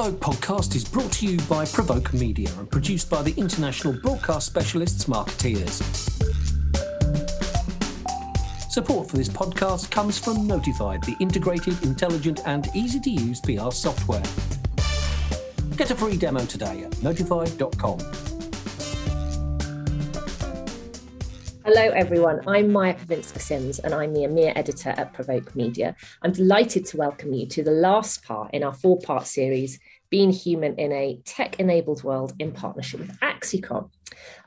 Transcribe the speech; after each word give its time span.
Provoke 0.00 0.20
podcast 0.20 0.74
is 0.76 0.82
brought 0.82 1.12
to 1.12 1.26
you 1.26 1.36
by 1.40 1.66
Provoke 1.66 2.14
Media 2.14 2.48
and 2.56 2.70
produced 2.70 3.10
by 3.10 3.20
the 3.20 3.34
international 3.34 3.92
broadcast 3.92 4.46
specialists 4.46 5.04
Marketeers. 5.04 5.82
Support 8.70 9.10
for 9.10 9.18
this 9.18 9.28
podcast 9.28 9.90
comes 9.90 10.18
from 10.18 10.46
Notified, 10.46 11.04
the 11.04 11.16
integrated, 11.20 11.82
intelligent, 11.82 12.40
and 12.46 12.70
easy 12.74 12.98
to 12.98 13.10
use 13.10 13.42
PR 13.42 13.70
software. 13.70 14.22
Get 15.76 15.90
a 15.90 15.94
free 15.94 16.16
demo 16.16 16.46
today 16.46 16.84
at 16.84 16.92
notified.com. 17.02 18.29
Hello, 21.72 21.88
everyone. 21.90 22.40
I'm 22.48 22.72
Maja 22.72 22.94
Pawinska 22.94 23.40
Sims, 23.40 23.78
and 23.78 23.94
I'm 23.94 24.12
the 24.12 24.22
EMEA 24.22 24.54
editor 24.56 24.88
at 24.88 25.12
Provoke 25.12 25.54
Media. 25.54 25.94
I'm 26.20 26.32
delighted 26.32 26.84
to 26.86 26.96
welcome 26.96 27.32
you 27.32 27.46
to 27.46 27.62
the 27.62 27.70
last 27.70 28.24
part 28.24 28.52
in 28.52 28.64
our 28.64 28.74
four 28.74 28.98
part 28.98 29.28
series, 29.28 29.78
Being 30.10 30.32
Human 30.32 30.74
in 30.76 30.92
a 30.92 31.20
Tech 31.24 31.58
Enabled 31.60 32.02
World, 32.02 32.32
in 32.38 32.52
partnership 32.52 33.00
with 33.00 33.18
Axicom. 33.20 33.90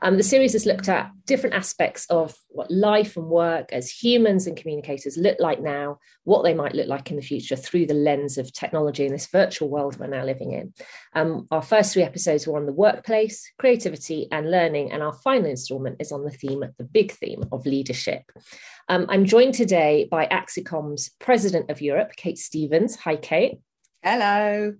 Um, 0.02 0.16
the 0.16 0.22
series 0.22 0.52
has 0.52 0.66
looked 0.66 0.88
at 0.88 1.10
different 1.26 1.56
aspects 1.56 2.06
of 2.10 2.34
what 2.48 2.70
life 2.70 3.16
and 3.16 3.26
work 3.26 3.72
as 3.72 3.90
humans 3.90 4.46
and 4.46 4.56
communicators 4.56 5.16
look 5.16 5.38
like 5.40 5.60
now, 5.60 5.98
what 6.24 6.42
they 6.42 6.54
might 6.54 6.74
look 6.74 6.88
like 6.88 7.10
in 7.10 7.16
the 7.16 7.22
future 7.22 7.56
through 7.56 7.86
the 7.86 7.94
lens 7.94 8.38
of 8.38 8.52
technology 8.52 9.06
in 9.06 9.12
this 9.12 9.26
virtual 9.26 9.70
world 9.70 9.98
we're 9.98 10.06
now 10.06 10.24
living 10.24 10.52
in. 10.52 10.72
Um, 11.14 11.46
our 11.50 11.62
first 11.62 11.92
three 11.92 12.02
episodes 12.02 12.46
were 12.46 12.58
on 12.58 12.66
the 12.66 12.72
workplace, 12.72 13.50
creativity, 13.58 14.28
and 14.30 14.50
learning, 14.50 14.92
and 14.92 15.02
our 15.02 15.14
final 15.14 15.50
installment 15.50 15.96
is 16.00 16.12
on 16.12 16.24
the 16.24 16.30
theme, 16.30 16.64
the 16.78 16.84
big 16.84 17.12
theme 17.12 17.44
of 17.52 17.66
leadership. 17.66 18.22
Um, 18.88 19.06
I'm 19.08 19.24
joined 19.24 19.54
today 19.54 20.06
by 20.10 20.26
Axicom's 20.26 21.10
President 21.18 21.70
of 21.70 21.80
Europe, 21.80 22.12
Kate 22.16 22.38
Stevens. 22.38 22.96
Hi, 22.96 23.16
Kate. 23.16 23.58
Hello 24.02 24.74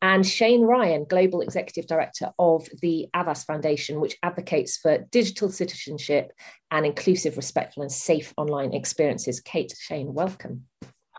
and 0.00 0.24
Shane 0.24 0.62
Ryan, 0.62 1.04
Global 1.04 1.40
Executive 1.40 1.86
Director 1.86 2.30
of 2.38 2.68
the 2.80 3.08
Avast 3.14 3.46
Foundation, 3.46 4.00
which 4.00 4.16
advocates 4.22 4.76
for 4.76 4.98
digital 5.10 5.50
citizenship 5.50 6.32
and 6.70 6.86
inclusive, 6.86 7.36
respectful, 7.36 7.82
and 7.82 7.90
safe 7.90 8.32
online 8.36 8.74
experiences. 8.74 9.40
Kate, 9.40 9.74
Shane, 9.78 10.14
welcome. 10.14 10.66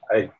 Hi. 0.09 0.31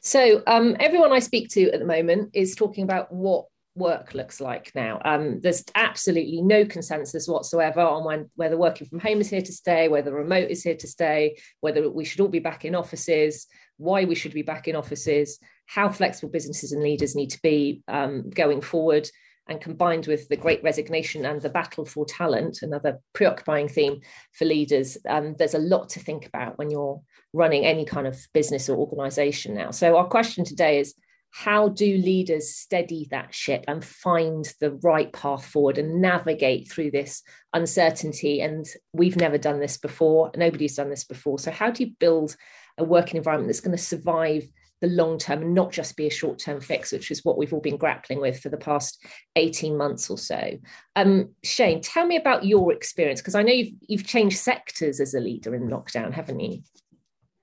So, 0.00 0.42
um, 0.46 0.76
everyone 0.78 1.12
I 1.12 1.18
speak 1.18 1.50
to 1.50 1.70
at 1.72 1.80
the 1.80 1.86
moment 1.86 2.30
is 2.34 2.54
talking 2.54 2.84
about 2.84 3.12
what 3.12 3.46
work 3.74 4.14
looks 4.14 4.40
like 4.40 4.72
now. 4.74 5.00
Um, 5.04 5.40
there's 5.40 5.64
absolutely 5.74 6.42
no 6.42 6.64
consensus 6.64 7.26
whatsoever 7.26 7.80
on 7.80 8.04
when, 8.04 8.30
whether 8.36 8.56
working 8.56 8.86
from 8.86 9.00
home 9.00 9.20
is 9.20 9.30
here 9.30 9.42
to 9.42 9.52
stay, 9.52 9.88
whether 9.88 10.12
remote 10.12 10.50
is 10.50 10.62
here 10.62 10.76
to 10.76 10.86
stay, 10.86 11.36
whether 11.60 11.90
we 11.90 12.04
should 12.04 12.20
all 12.20 12.28
be 12.28 12.38
back 12.38 12.64
in 12.64 12.74
offices, 12.74 13.46
why 13.76 14.04
we 14.04 14.14
should 14.14 14.34
be 14.34 14.42
back 14.42 14.68
in 14.68 14.76
offices 14.76 15.38
how 15.72 15.88
flexible 15.88 16.32
businesses 16.32 16.72
and 16.72 16.82
leaders 16.82 17.14
need 17.14 17.30
to 17.30 17.40
be 17.42 17.80
um, 17.86 18.28
going 18.30 18.60
forward. 18.60 19.08
And 19.46 19.60
combined 19.60 20.06
with 20.06 20.28
the 20.28 20.36
great 20.36 20.62
resignation 20.62 21.24
and 21.24 21.40
the 21.40 21.48
battle 21.48 21.84
for 21.84 22.04
talent, 22.04 22.58
another 22.62 23.00
preoccupying 23.14 23.68
theme 23.68 24.00
for 24.32 24.44
leaders, 24.44 24.96
um, 25.08 25.34
there's 25.38 25.54
a 25.54 25.58
lot 25.58 25.88
to 25.90 26.00
think 26.00 26.26
about 26.26 26.56
when 26.58 26.70
you're 26.70 27.00
running 27.32 27.64
any 27.64 27.84
kind 27.84 28.06
of 28.06 28.16
business 28.32 28.68
or 28.68 28.76
organization 28.76 29.54
now. 29.54 29.70
So, 29.70 29.96
our 29.96 30.06
question 30.06 30.44
today 30.44 30.78
is 30.78 30.94
how 31.30 31.68
do 31.68 31.86
leaders 31.86 32.54
steady 32.54 33.08
that 33.10 33.34
ship 33.34 33.64
and 33.66 33.84
find 33.84 34.52
the 34.60 34.72
right 34.82 35.12
path 35.12 35.46
forward 35.46 35.78
and 35.78 36.00
navigate 36.00 36.70
through 36.70 36.92
this 36.92 37.22
uncertainty? 37.52 38.40
And 38.40 38.66
we've 38.92 39.16
never 39.16 39.38
done 39.38 39.58
this 39.58 39.78
before, 39.78 40.30
nobody's 40.36 40.76
done 40.76 40.90
this 40.90 41.04
before. 41.04 41.38
So, 41.40 41.50
how 41.50 41.70
do 41.70 41.84
you 41.84 41.92
build 41.98 42.36
a 42.78 42.84
working 42.84 43.16
environment 43.16 43.48
that's 43.48 43.60
going 43.60 43.76
to 43.76 43.82
survive 43.82 44.44
the 44.80 44.88
long 44.88 45.18
term 45.18 45.42
and 45.42 45.54
not 45.54 45.72
just 45.72 45.96
be 45.96 46.06
a 46.06 46.10
short 46.10 46.38
term 46.38 46.60
fix, 46.60 46.92
which 46.92 47.10
is 47.10 47.24
what 47.24 47.36
we've 47.36 47.52
all 47.52 47.60
been 47.60 47.76
grappling 47.76 48.20
with 48.20 48.40
for 48.40 48.48
the 48.48 48.56
past 48.56 49.04
18 49.36 49.76
months 49.76 50.08
or 50.10 50.18
so. 50.18 50.58
Um, 50.96 51.30
Shane, 51.44 51.80
tell 51.80 52.06
me 52.06 52.16
about 52.16 52.44
your 52.44 52.72
experience, 52.72 53.20
because 53.20 53.34
I 53.34 53.42
know 53.42 53.52
you've, 53.52 53.74
you've 53.88 54.06
changed 54.06 54.38
sectors 54.38 55.00
as 55.00 55.14
a 55.14 55.20
leader 55.20 55.54
in 55.54 55.68
lockdown, 55.68 56.12
haven't 56.12 56.40
you? 56.40 56.62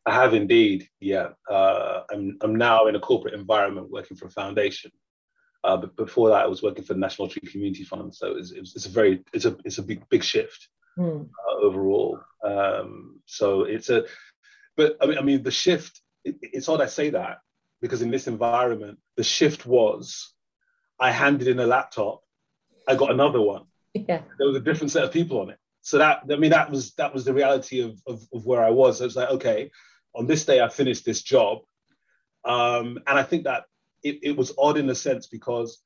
I 0.06 0.14
have 0.14 0.34
indeed, 0.34 0.88
yeah. 1.00 1.30
Uh, 1.50 2.02
I'm, 2.12 2.38
I'm 2.42 2.56
now 2.56 2.88
in 2.88 2.96
a 2.96 3.00
corporate 3.00 3.34
environment 3.34 3.92
working 3.92 4.16
for 4.16 4.26
a 4.28 4.32
foundation. 4.32 4.92
Uh, 5.64 5.76
but 5.76 5.96
before 5.98 6.30
that, 6.30 6.44
I 6.44 6.48
was 6.48 6.64
working 6.64 6.86
for 6.86 6.94
the 6.94 7.00
National 7.00 7.28
Lottery 7.28 7.42
Community 7.52 7.84
Fund. 7.84 8.16
So 8.16 8.38
it's, 8.38 8.52
it's, 8.52 8.76
it's, 8.76 8.86
a 8.86 8.90
very, 8.90 9.24
it's 9.34 9.46
a, 9.46 9.58
it's 9.66 9.80
a 9.80 9.84
big, 9.84 10.08
big 10.10 10.24
shift 10.24 10.70
mm. 10.98 11.28
uh, 11.28 11.56
overall. 11.58 12.20
Um, 12.42 13.20
so 13.26 13.64
it's 13.64 13.90
a, 13.90 14.06
but 14.78 14.96
I 15.02 15.08
mean, 15.08 15.18
I 15.18 15.22
mean, 15.22 15.44
the 15.44 15.52
shift 15.52 16.02
it's 16.42 16.70
odd 16.70 16.82
I 16.82 16.88
say 16.88 17.10
that 17.12 17.40
because 17.82 18.02
in 18.02 18.12
this 18.12 18.28
environment, 18.28 19.00
the 19.16 19.24
shift 19.24 19.66
was 19.66 20.34
I 21.00 21.12
handed 21.12 21.48
in 21.48 21.60
a 21.60 21.68
laptop, 21.68 22.22
I 22.88 22.96
got 22.96 23.12
another 23.12 23.42
one. 23.42 23.66
Yeah. 23.94 24.22
There 24.38 24.48
was 24.48 24.58
a 24.58 24.62
different 24.62 24.92
set 24.92 25.04
of 25.04 25.12
people 25.12 25.42
on 25.42 25.50
it. 25.50 25.60
So 25.82 25.98
that 25.98 26.24
I 26.32 26.36
mean 26.36 26.52
that 26.52 26.70
was 26.70 26.94
that 26.96 27.14
was 27.14 27.26
the 27.26 27.34
reality 27.34 27.82
of 27.82 28.02
of, 28.06 28.22
of 28.34 28.46
where 28.46 28.64
I 28.64 28.70
was. 28.70 28.98
So 28.98 29.06
it's 29.06 29.16
like, 29.16 29.30
okay, 29.30 29.72
on 30.16 30.28
this 30.28 30.46
day 30.46 30.62
I 30.62 30.70
finished 30.70 31.06
this 31.06 31.22
job. 31.22 31.60
Um, 32.46 33.00
and 33.08 33.20
I 33.20 33.24
think 33.24 33.44
that 33.46 33.66
it, 34.04 34.20
it 34.24 34.38
was 34.38 34.54
odd 34.58 34.78
in 34.78 34.90
a 34.90 34.96
sense 34.96 35.28
because 35.28 35.82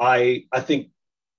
I 0.00 0.44
I 0.52 0.60
think 0.60 0.90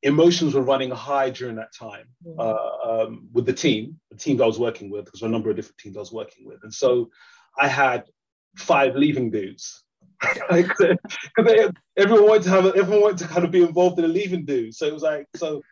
emotions 0.04 0.54
were 0.54 0.62
running 0.62 0.92
high 0.92 1.30
during 1.30 1.56
that 1.56 1.74
time 1.78 2.06
mm. 2.26 2.36
uh, 2.40 3.04
um, 3.04 3.28
with 3.34 3.46
the 3.46 3.54
team, 3.54 4.00
the 4.10 4.18
team 4.18 4.42
I 4.42 4.46
was 4.46 4.60
working 4.60 4.90
with, 4.90 5.06
because 5.06 5.20
there 5.20 5.30
were 5.30 5.32
a 5.32 5.38
number 5.38 5.50
of 5.50 5.56
different 5.56 5.78
teams 5.78 5.96
I 5.96 6.00
was 6.00 6.12
working 6.12 6.48
with. 6.48 6.64
And 6.64 6.74
so 6.74 7.12
I 7.58 7.68
had 7.68 8.06
five 8.56 8.96
leaving 8.96 9.32
dudes. 9.32 9.84
like, 10.52 10.70
everyone 11.98 12.28
wanted 12.28 12.44
to 12.44 12.50
have, 12.50 12.66
everyone 12.68 13.02
wanted 13.02 13.18
to 13.20 13.28
kind 13.28 13.44
of 13.44 13.52
be 13.52 13.64
involved 13.64 13.98
in 14.00 14.06
a 14.06 14.08
leaving 14.08 14.46
do. 14.46 14.72
So 14.72 14.86
it 14.86 14.94
was 14.94 15.04
like, 15.04 15.28
so 15.36 15.64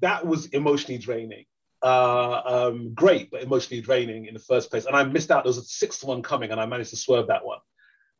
that 0.00 0.26
was 0.26 0.46
emotionally 0.46 0.98
draining. 0.98 1.44
Uh, 1.82 2.42
um, 2.44 2.94
great, 2.94 3.30
but 3.30 3.42
emotionally 3.42 3.80
draining 3.80 4.26
in 4.26 4.34
the 4.34 4.40
first 4.40 4.70
place. 4.70 4.84
And 4.84 4.94
I 4.94 5.02
missed 5.04 5.30
out. 5.30 5.42
There 5.44 5.50
was 5.50 5.58
a 5.58 5.62
sixth 5.62 6.04
one 6.04 6.22
coming, 6.22 6.52
and 6.52 6.60
I 6.60 6.66
managed 6.66 6.90
to 6.90 6.96
swerve 6.96 7.26
that 7.28 7.44
one. 7.44 7.58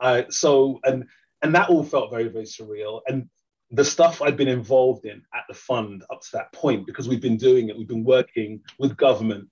Uh, 0.01 0.23
so 0.31 0.81
and 0.83 1.05
and 1.43 1.55
that 1.55 1.71
all 1.71 1.85
felt 1.85 2.11
very 2.11 2.29
very 2.29 2.45
surreal. 2.45 3.03
And 3.07 3.29
the 3.71 3.85
stuff 3.85 4.21
I'd 4.21 4.37
been 4.37 4.49
involved 4.49 5.07
in 5.07 5.23
at 5.33 5.45
the 5.49 5.55
fund 5.55 6.05
up 6.11 6.23
to 6.23 6.29
that 6.35 6.53
point, 6.53 6.87
because 6.87 7.09
we've 7.09 7.23
been 7.23 7.37
doing 7.37 7.69
it, 7.69 7.79
we've 7.79 7.87
been 7.89 8.05
working 8.05 8.61
with 8.79 8.97
government 8.97 9.49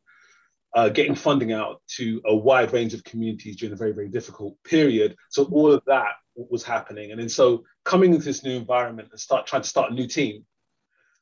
uh, 0.75 0.89
getting 0.89 1.15
funding 1.15 1.53
out 1.53 1.83
to 1.97 2.21
a 2.25 2.35
wide 2.35 2.73
range 2.73 2.95
of 2.95 3.05
communities 3.05 3.57
during 3.57 3.73
a 3.73 3.77
very, 3.77 3.93
very 3.93 4.09
difficult 4.09 4.57
period. 4.65 5.17
So 5.31 5.45
all 5.45 5.73
of 5.73 5.83
that 5.87 6.15
was 6.37 6.63
happening. 6.63 7.11
And 7.11 7.21
then 7.21 7.29
so 7.29 7.65
coming 7.85 8.15
into 8.15 8.25
this 8.25 8.45
new 8.45 8.57
environment 8.57 9.09
and 9.11 9.21
start 9.21 9.47
trying 9.47 9.63
to 9.63 9.69
start 9.69 9.91
a 9.91 9.95
new 9.95 10.07
team 10.07 10.45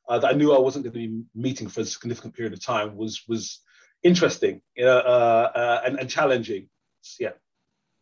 uh, 0.07 0.19
that 0.19 0.33
I 0.33 0.37
knew 0.37 0.53
I 0.53 0.59
wasn't 0.59 0.85
going 0.85 0.93
to 0.93 0.99
be 0.99 1.23
meeting 1.35 1.67
for 1.67 1.81
a 1.81 1.85
significant 1.85 2.35
period 2.35 2.53
of 2.53 2.63
time 2.63 2.95
was 2.95 3.23
was 3.27 3.61
interesting 4.03 4.61
uh, 4.79 4.85
uh, 4.85 5.81
and, 5.85 5.99
and 5.99 6.09
challenging. 6.09 6.69
Yeah. 7.19 7.31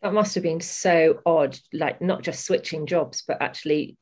That 0.02 0.14
must 0.14 0.36
have 0.36 0.44
been 0.44 0.62
so 0.62 1.22
odd, 1.26 1.58
like 1.74 2.02
not 2.02 2.22
just 2.22 2.46
switching 2.46 2.86
jobs, 2.86 3.24
but 3.28 3.42
actually 3.42 3.98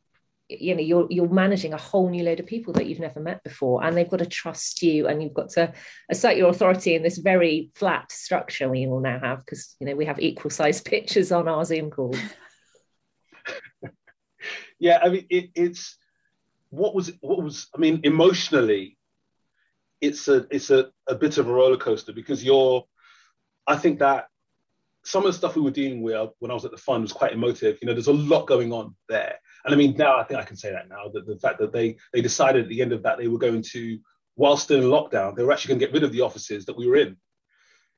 you 0.47 0.75
know 0.75 0.81
you're 0.81 1.07
you're 1.09 1.29
managing 1.29 1.73
a 1.73 1.77
whole 1.77 2.09
new 2.09 2.23
load 2.23 2.39
of 2.39 2.45
people 2.45 2.71
that 2.73 2.85
you've 2.85 2.99
never 2.99 3.19
met 3.19 3.43
before 3.43 3.83
and 3.83 3.97
they've 3.97 4.09
got 4.09 4.17
to 4.17 4.25
trust 4.25 4.83
you 4.83 5.07
and 5.07 5.23
you've 5.23 5.33
got 5.33 5.49
to 5.49 5.73
assert 6.09 6.37
your 6.37 6.49
authority 6.49 6.93
in 6.93 7.01
this 7.01 7.17
very 7.17 7.71
flat 7.75 8.11
structure 8.11 8.69
we 8.69 8.85
all 8.85 8.99
now 8.99 9.19
have 9.19 9.43
because 9.43 9.75
you 9.79 9.87
know 9.87 9.95
we 9.95 10.05
have 10.05 10.19
equal 10.19 10.51
sized 10.51 10.85
pictures 10.91 11.31
on 11.31 11.47
our 11.47 11.65
zoom 11.65 11.89
call 11.89 12.15
yeah 14.79 14.99
i 15.03 15.09
mean 15.09 15.25
it, 15.29 15.49
it's 15.55 15.97
what 16.69 16.93
was 16.93 17.11
what 17.21 17.41
was 17.41 17.67
i 17.75 17.79
mean 17.79 17.99
emotionally 18.03 18.97
it's 20.01 20.27
a 20.27 20.45
it's 20.51 20.69
a, 20.69 20.91
a 21.07 21.15
bit 21.15 21.37
of 21.39 21.47
a 21.47 21.53
roller 21.53 21.77
coaster 21.77 22.13
because 22.13 22.43
you're 22.43 22.85
i 23.65 23.75
think 23.75 23.99
that 23.99 24.27
some 25.05 25.25
of 25.25 25.31
the 25.31 25.37
stuff 25.37 25.55
we 25.55 25.61
were 25.61 25.71
dealing 25.71 26.01
with 26.01 26.29
when 26.39 26.51
i 26.51 26.53
was 26.53 26.65
at 26.65 26.71
the 26.71 26.77
fund 26.77 27.03
was 27.03 27.13
quite 27.13 27.33
emotive 27.33 27.77
you 27.81 27.87
know 27.87 27.93
there's 27.93 28.07
a 28.07 28.13
lot 28.13 28.47
going 28.47 28.73
on 28.73 28.95
there 29.07 29.35
and 29.65 29.73
I 29.73 29.77
mean, 29.77 29.95
now 29.97 30.17
I 30.17 30.23
think 30.23 30.39
I 30.39 30.43
can 30.43 30.55
say 30.55 30.71
that 30.71 30.89
now 30.89 31.07
that 31.11 31.25
the 31.25 31.37
fact 31.37 31.57
that 31.59 31.73
they 31.73 31.97
they 32.13 32.21
decided 32.21 32.63
at 32.63 32.69
the 32.69 32.81
end 32.81 32.93
of 32.93 33.01
that 33.03 33.17
they 33.17 33.27
were 33.27 33.39
going 33.39 33.63
to, 33.71 33.99
while 34.35 34.57
still 34.57 34.79
in 34.79 34.89
lockdown, 34.89 35.35
they 35.35 35.43
were 35.43 35.51
actually 35.51 35.69
going 35.69 35.79
to 35.79 35.85
get 35.87 35.93
rid 35.93 36.03
of 36.03 36.11
the 36.11 36.21
offices 36.21 36.65
that 36.65 36.77
we 36.77 36.87
were 36.87 36.97
in. 36.97 37.17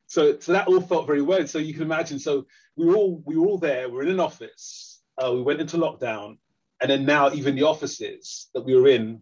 So, 0.07 0.39
so 0.39 0.53
that 0.53 0.69
all 0.69 0.79
felt 0.79 1.05
very 1.05 1.21
weird. 1.21 1.49
So 1.49 1.59
you 1.59 1.73
can 1.73 1.83
imagine. 1.83 2.19
So 2.19 2.47
we 2.77 2.85
were 2.85 2.95
all 2.95 3.21
we 3.25 3.35
were 3.35 3.47
all 3.47 3.57
there. 3.57 3.89
We 3.89 3.99
are 3.99 4.03
in 4.03 4.09
an 4.09 4.21
office. 4.21 5.01
Uh, 5.21 5.33
we 5.33 5.41
went 5.41 5.59
into 5.59 5.77
lockdown, 5.77 6.37
and 6.81 6.89
then 6.89 7.05
now 7.05 7.33
even 7.33 7.55
the 7.55 7.63
offices 7.63 8.47
that 8.53 8.63
we 8.63 8.73
were 8.73 8.87
in 8.87 9.21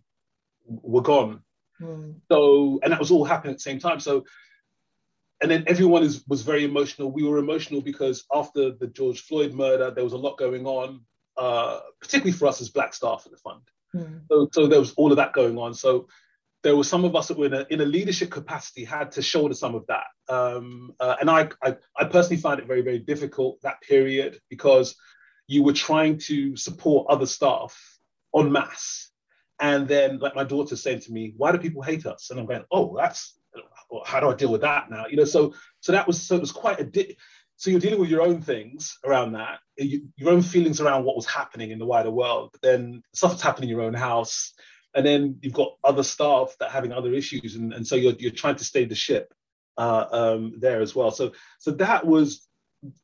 were 0.68 1.01
gone. 1.01 1.42
Mm. 1.81 2.15
So, 2.31 2.80
and 2.83 2.94
that 2.94 3.00
was 3.00 3.10
all 3.10 3.25
happening 3.25 3.54
at 3.54 3.57
the 3.57 3.63
same 3.63 3.80
time. 3.80 4.00
So, 4.00 4.24
and 5.42 5.52
then 5.52 5.64
everyone 5.68 6.04
is, 6.04 6.24
was 6.28 6.42
very 6.42 6.64
emotional. 6.64 7.12
We 7.12 7.24
were 7.24 7.38
emotional 7.38 7.82
because 7.82 8.26
after 8.34 8.72
the 8.72 8.88
George 8.88 9.22
Floyd 9.22 9.54
murder, 9.54 9.92
there 9.92 10.04
was 10.04 10.14
a 10.14 10.18
lot 10.18 10.38
going 10.38 10.66
on 10.66 11.02
uh, 11.38 11.80
particularly 12.00 12.32
for 12.32 12.48
us 12.48 12.62
as 12.62 12.70
black 12.70 12.94
staff 12.94 13.26
in 13.26 13.32
the 13.32 13.38
fund. 13.38 13.62
Mm. 13.96 14.22
So, 14.30 14.50
so 14.52 14.68
there 14.68 14.80
was 14.80 14.94
all 14.94 15.12
of 15.12 15.18
that 15.18 15.34
going 15.34 15.58
on. 15.58 15.74
So 15.74 16.08
there 16.64 16.76
were 16.76 16.84
some 16.84 17.06
of 17.06 17.16
us 17.16 17.28
that 17.28 17.38
were 17.38 17.46
in 17.46 17.54
a, 17.54 17.66
in 17.70 17.82
a 17.82 17.86
leadership 17.86 18.32
capacity 18.32 18.84
had 18.84 19.12
to 19.12 19.22
shoulder 19.22 19.54
some 19.54 19.76
of 19.76 19.86
that. 19.88 20.06
Um, 20.30 20.94
uh, 21.00 21.16
and 21.20 21.30
I, 21.30 21.50
I, 21.62 21.76
I, 21.98 22.06
personally 22.06 22.42
find 22.42 22.60
it 22.60 22.68
very, 22.68 22.82
very 22.82 23.00
difficult 23.00 23.62
that 23.62 23.82
period 23.82 24.40
because 24.50 24.96
you 25.48 25.62
were 25.62 25.74
trying 25.74 26.18
to 26.20 26.56
support 26.56 27.08
other 27.10 27.28
staff 27.28 27.80
en 28.36 28.52
masse. 28.52 29.12
And 29.60 29.88
then, 29.88 30.20
like 30.20 30.36
my 30.36 30.44
daughter 30.44 30.76
saying 30.76 31.02
to 31.02 31.14
me, 31.14 31.34
"Why 31.38 31.54
do 31.54 31.58
people 31.58 31.82
hate 31.82 32.06
us?" 32.06 32.30
And 32.30 32.38
I'm 32.38 32.46
going, 32.46 32.66
"Oh, 32.72 32.94
that's 32.98 33.40
how 34.06 34.20
do 34.20 34.30
I 34.30 34.36
deal 34.36 34.52
with 34.52 34.62
that 34.62 34.90
now?" 34.90 35.06
You 35.08 35.18
know, 35.18 35.26
so 35.26 35.54
so 35.80 35.92
that 35.92 36.08
was 36.08 36.22
so 36.22 36.36
it 36.36 36.42
was 36.42 36.52
quite 36.52 36.80
a 36.80 36.84
di- 36.84 37.18
so 37.58 37.70
you're 37.70 37.80
dealing 37.80 38.00
with 38.00 38.10
your 38.10 38.22
own 38.22 38.42
things 38.42 38.98
around 39.06 39.32
that, 39.34 39.60
you, 39.78 40.10
your 40.18 40.32
own 40.32 40.42
feelings 40.42 40.82
around 40.82 41.06
what 41.06 41.16
was 41.16 41.26
happening 41.26 41.72
in 41.72 41.80
the 41.80 41.86
wider 41.86 42.12
world, 42.12 42.50
but 42.52 42.62
then 42.62 43.02
stuff 43.14 43.32
that's 43.32 43.42
happening 43.42 43.70
in 43.70 43.76
your 43.76 43.86
own 43.86 43.94
house, 43.94 44.54
and 44.94 45.06
then 45.06 45.38
you've 45.42 45.54
got 45.54 45.78
other 45.84 46.04
staff 46.04 46.56
that 46.60 46.68
are 46.70 46.72
having 46.72 46.92
other 46.92 47.14
issues, 47.14 47.56
and, 47.56 47.74
and 47.74 47.88
so 47.88 47.96
you're 47.96 48.16
you're 48.20 48.32
trying 48.32 48.56
to 48.58 48.66
stay 48.66 48.86
the 48.86 48.96
ship 48.96 49.34
uh, 49.78 50.06
um, 50.12 50.54
there 50.60 50.82
as 50.82 50.96
well. 50.96 51.12
So 51.12 51.34
so 51.60 51.72
that 51.72 52.06
was 52.06 52.48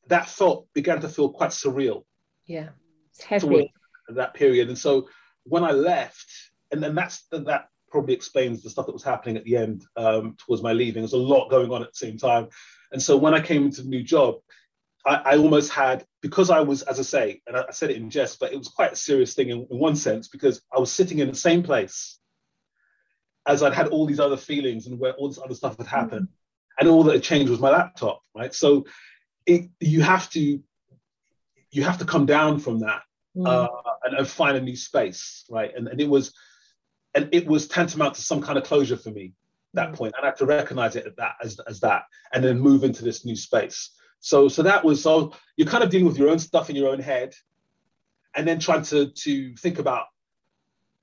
that 0.08 0.28
felt 0.28 0.68
began 0.74 1.02
to 1.02 1.10
feel 1.10 1.30
quite 1.30 1.52
surreal. 1.52 2.04
Yeah, 2.46 2.70
it's 3.10 3.24
heavy. 3.24 3.74
That 4.10 4.34
period, 4.34 4.68
and 4.68 4.78
so 4.78 5.08
when 5.44 5.64
I 5.64 5.72
left, 5.72 6.30
and 6.72 6.84
then 6.84 6.96
that's 6.96 7.24
that 7.32 7.70
probably 7.92 8.14
explains 8.14 8.62
the 8.62 8.70
stuff 8.70 8.86
that 8.86 8.94
was 8.94 9.04
happening 9.04 9.38
at 9.38 9.44
the 9.44 9.58
end 9.58 9.86
um, 9.96 10.36
towards 10.38 10.64
my 10.64 10.74
leaving. 10.74 11.02
There's 11.02 11.14
a 11.14 11.18
lot 11.18 11.50
going 11.50 11.72
on 11.72 11.82
at 11.84 11.90
the 11.90 12.06
same 12.08 12.18
time, 12.18 12.48
and 12.92 13.02
so 13.02 13.18
when 13.18 13.34
I 13.34 13.42
came 13.42 13.66
into 13.66 13.82
the 13.82 13.90
new 13.90 14.04
job, 14.04 14.36
I, 15.06 15.16
I 15.16 15.38
almost 15.38 15.72
had 15.72 16.06
because 16.22 16.50
I 16.50 16.62
was, 16.62 16.82
as 16.84 17.00
I 17.00 17.04
say, 17.04 17.42
and 17.48 17.58
I, 17.58 17.66
I 17.68 17.72
said 17.72 17.92
it 17.92 17.98
in 17.98 18.10
jest, 18.10 18.40
but 18.40 18.54
it 18.54 18.58
was 18.58 18.68
quite 18.68 18.94
a 18.94 18.98
serious 18.98 19.34
thing 19.34 19.50
in, 19.50 19.68
in 19.70 19.80
one 19.80 19.96
sense 19.96 20.28
because 20.28 20.62
I 20.76 20.80
was 20.80 20.92
sitting 20.92 21.20
in 21.20 21.30
the 21.30 21.36
same 21.36 21.64
place 21.64 22.20
as 23.48 23.64
I'd 23.64 23.74
had 23.74 23.88
all 23.88 24.06
these 24.06 24.20
other 24.20 24.38
feelings 24.38 24.88
and 24.88 25.00
where 25.00 25.14
all 25.14 25.28
this 25.28 25.40
other 25.44 25.56
stuff 25.56 25.78
had 25.78 25.88
happened, 25.88 26.28
mm-hmm. 26.28 26.86
and 26.86 26.90
all 26.90 27.04
that 27.04 27.14
had 27.14 27.24
changed 27.24 27.50
was 27.50 27.60
my 27.60 27.70
laptop, 27.70 28.22
right? 28.36 28.54
So 28.54 28.86
it, 29.46 29.70
you 29.80 30.02
have 30.02 30.30
to 30.32 30.62
you 31.72 31.84
have 31.84 31.98
to 32.00 32.06
come 32.06 32.26
down 32.26 32.60
from 32.60 32.80
that 32.80 33.02
mm. 33.36 33.48
uh, 33.48 33.70
and, 34.04 34.18
and, 34.18 34.28
find 34.28 34.58
a 34.58 34.62
new 34.62 34.76
space, 34.76 35.46
right? 35.50 35.72
And, 35.76 35.88
and 35.88 36.02
it 36.02 36.10
was 36.10 36.34
and 37.14 37.30
it 37.32 37.48
was 37.48 37.68
tantamount 37.68 38.16
to 38.16 38.22
some 38.22 38.42
kind 38.42 38.58
of 38.58 38.64
closure 38.64 38.98
for 38.98 39.10
me 39.10 39.34
that 39.74 39.92
mm. 39.92 39.96
point. 39.96 40.14
And 40.18 40.26
I 40.26 40.30
had 40.30 40.38
to 40.38 40.46
recognize 40.46 40.96
it 40.96 41.06
at 41.06 41.18
that 41.18 41.36
as, 41.44 41.60
as 41.68 41.80
that, 41.82 42.04
and 42.34 42.44
then 42.44 42.60
move 42.60 42.84
into 42.84 43.04
this 43.04 43.26
new 43.26 43.36
space. 43.36 43.92
So 44.20 44.48
so 44.48 44.64
that 44.64 44.84
was 44.84 45.02
so 45.02 45.34
you're 45.58 45.68
kind 45.68 45.84
of 45.84 45.90
dealing 45.90 46.06
with 46.06 46.18
your 46.18 46.30
own 46.30 46.40
stuff 46.40 46.70
in 46.70 46.76
your 46.76 46.90
own 46.90 47.00
head, 47.00 47.34
and 48.36 48.48
then 48.48 48.60
trying 48.60 48.84
to 48.84 49.08
to 49.08 49.56
think 49.56 49.80
about 49.80 50.06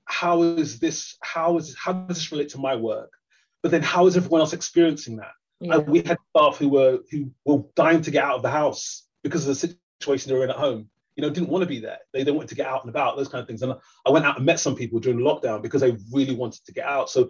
how 0.05 0.43
is 0.43 0.79
this 0.79 1.17
how 1.21 1.57
is 1.57 1.75
how 1.77 1.93
does 1.93 2.17
this 2.17 2.31
relate 2.31 2.49
to 2.49 2.57
my 2.59 2.75
work, 2.75 3.11
but 3.61 3.71
then 3.71 3.81
how 3.81 4.07
is 4.07 4.15
everyone 4.15 4.41
else 4.41 4.53
experiencing 4.53 5.17
that? 5.17 5.31
Yeah. 5.59 5.77
we 5.77 5.99
had 5.99 6.17
staff 6.29 6.57
who 6.57 6.69
were 6.69 6.99
who 7.11 7.31
were 7.43 7.63
dying 7.75 8.01
to 8.03 8.11
get 8.11 8.23
out 8.23 8.37
of 8.37 8.41
the 8.41 8.49
house 8.49 9.05
because 9.23 9.45
of 9.45 9.59
the 9.59 9.75
situation 9.99 10.31
they 10.31 10.37
were 10.37 10.45
in 10.45 10.49
at 10.49 10.55
home 10.55 10.89
you 11.19 11.27
know, 11.27 11.29
didn't 11.29 11.49
want 11.49 11.63
to 11.63 11.67
be 11.67 11.81
there. 11.81 11.97
They, 12.13 12.23
they 12.23 12.31
wanted 12.31 12.47
to 12.47 12.55
get 12.55 12.65
out 12.65 12.81
and 12.81 12.89
about, 12.89 13.17
those 13.17 13.27
kind 13.27 13.41
of 13.41 13.47
things. 13.47 13.61
And 13.61 13.73
I 14.05 14.09
went 14.09 14.25
out 14.25 14.37
and 14.37 14.45
met 14.45 14.57
some 14.57 14.73
people 14.73 15.01
during 15.01 15.19
lockdown 15.19 15.61
because 15.61 15.81
they 15.81 15.97
really 16.13 16.33
wanted 16.33 16.63
to 16.65 16.71
get 16.71 16.85
out. 16.85 17.09
So, 17.09 17.29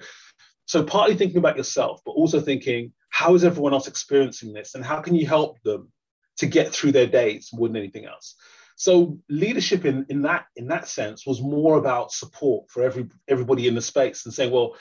so 0.66 0.84
partly 0.84 1.16
thinking 1.16 1.40
about 1.40 1.58
yourself, 1.58 2.00
but 2.06 2.12
also 2.12 2.40
thinking, 2.40 2.94
how 3.10 3.34
is 3.34 3.44
everyone 3.44 3.74
else 3.74 3.88
experiencing 3.88 4.54
this, 4.54 4.76
and 4.76 4.86
how 4.86 5.02
can 5.02 5.16
you 5.16 5.26
help 5.26 5.60
them 5.64 5.92
to 6.38 6.46
get 6.46 6.72
through 6.72 6.92
their 6.92 7.08
days 7.08 7.50
more 7.52 7.68
than 7.68 7.78
anything 7.78 8.06
else? 8.06 8.36
So 8.76 9.18
leadership 9.28 9.86
in, 9.86 10.06
in 10.10 10.22
that 10.22 10.46
in 10.56 10.68
that 10.68 10.88
sense 10.88 11.26
was 11.26 11.42
more 11.42 11.80
about 11.80 12.12
support 12.12 12.70
for 12.70 12.84
every 12.84 13.10
everybody 13.28 13.68
in 13.68 13.74
the 13.74 13.82
space 13.82 14.26
and 14.26 14.34
saying, 14.34 14.52
well, 14.52 14.76